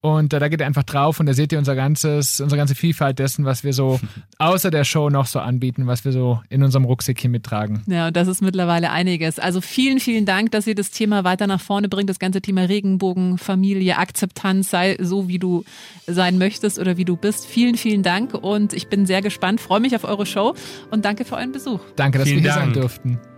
Und 0.00 0.32
äh, 0.32 0.38
da 0.38 0.48
geht 0.48 0.60
ihr 0.60 0.66
einfach 0.66 0.84
drauf 0.84 1.18
und 1.18 1.26
da 1.26 1.34
seht 1.34 1.50
ihr 1.50 1.58
unser 1.58 1.74
ganzes, 1.74 2.40
unsere 2.40 2.56
ganze 2.56 2.76
Vielfalt 2.76 3.18
dessen, 3.18 3.44
was 3.44 3.64
wir 3.64 3.72
so 3.72 3.98
außer 4.38 4.70
der 4.70 4.84
Show 4.84 5.10
noch 5.10 5.26
so 5.26 5.40
anbieten, 5.40 5.88
was 5.88 6.04
wir 6.04 6.12
so 6.12 6.40
in 6.48 6.62
unserem 6.62 6.84
Rucksäckchen 6.84 7.32
mittragen. 7.32 7.82
Ja, 7.86 8.06
und 8.06 8.16
das 8.16 8.28
ist 8.28 8.40
mittlerweile 8.40 8.90
einiges. 8.90 9.40
Also 9.40 9.60
vielen, 9.60 9.98
vielen 9.98 10.24
Dank, 10.24 10.52
dass 10.52 10.68
ihr 10.68 10.76
das 10.76 10.92
Thema 10.92 11.24
weiter 11.24 11.48
nach 11.48 11.60
vorne 11.60 11.88
bringt. 11.88 12.08
Das 12.08 12.20
ganze 12.20 12.40
Thema 12.40 12.62
Regenbogen, 12.62 13.38
Familie, 13.38 13.98
Akzeptanz, 13.98 14.70
sei 14.70 14.96
so, 15.00 15.26
wie 15.26 15.40
du 15.40 15.64
sein 16.06 16.38
möchtest 16.38 16.78
oder 16.78 16.96
wie 16.96 17.04
du 17.04 17.16
bist. 17.16 17.46
Vielen, 17.46 17.76
vielen 17.76 18.04
Dank 18.04 18.34
und 18.34 18.74
ich 18.74 18.86
bin 18.86 19.04
sehr 19.04 19.20
gespannt, 19.20 19.60
freue 19.60 19.80
mich 19.80 19.96
auf 19.96 20.04
eure 20.04 20.26
Show 20.26 20.54
und 20.90 21.04
danke 21.04 21.24
für 21.24 21.36
euren 21.36 21.50
Besuch. 21.50 21.80
Danke, 21.96 22.18
dass 22.18 22.28
vielen 22.28 22.44
wir 22.44 22.52
hier 22.52 22.60
Dank. 22.60 22.74
sein 22.74 22.80
durften. 22.80 23.37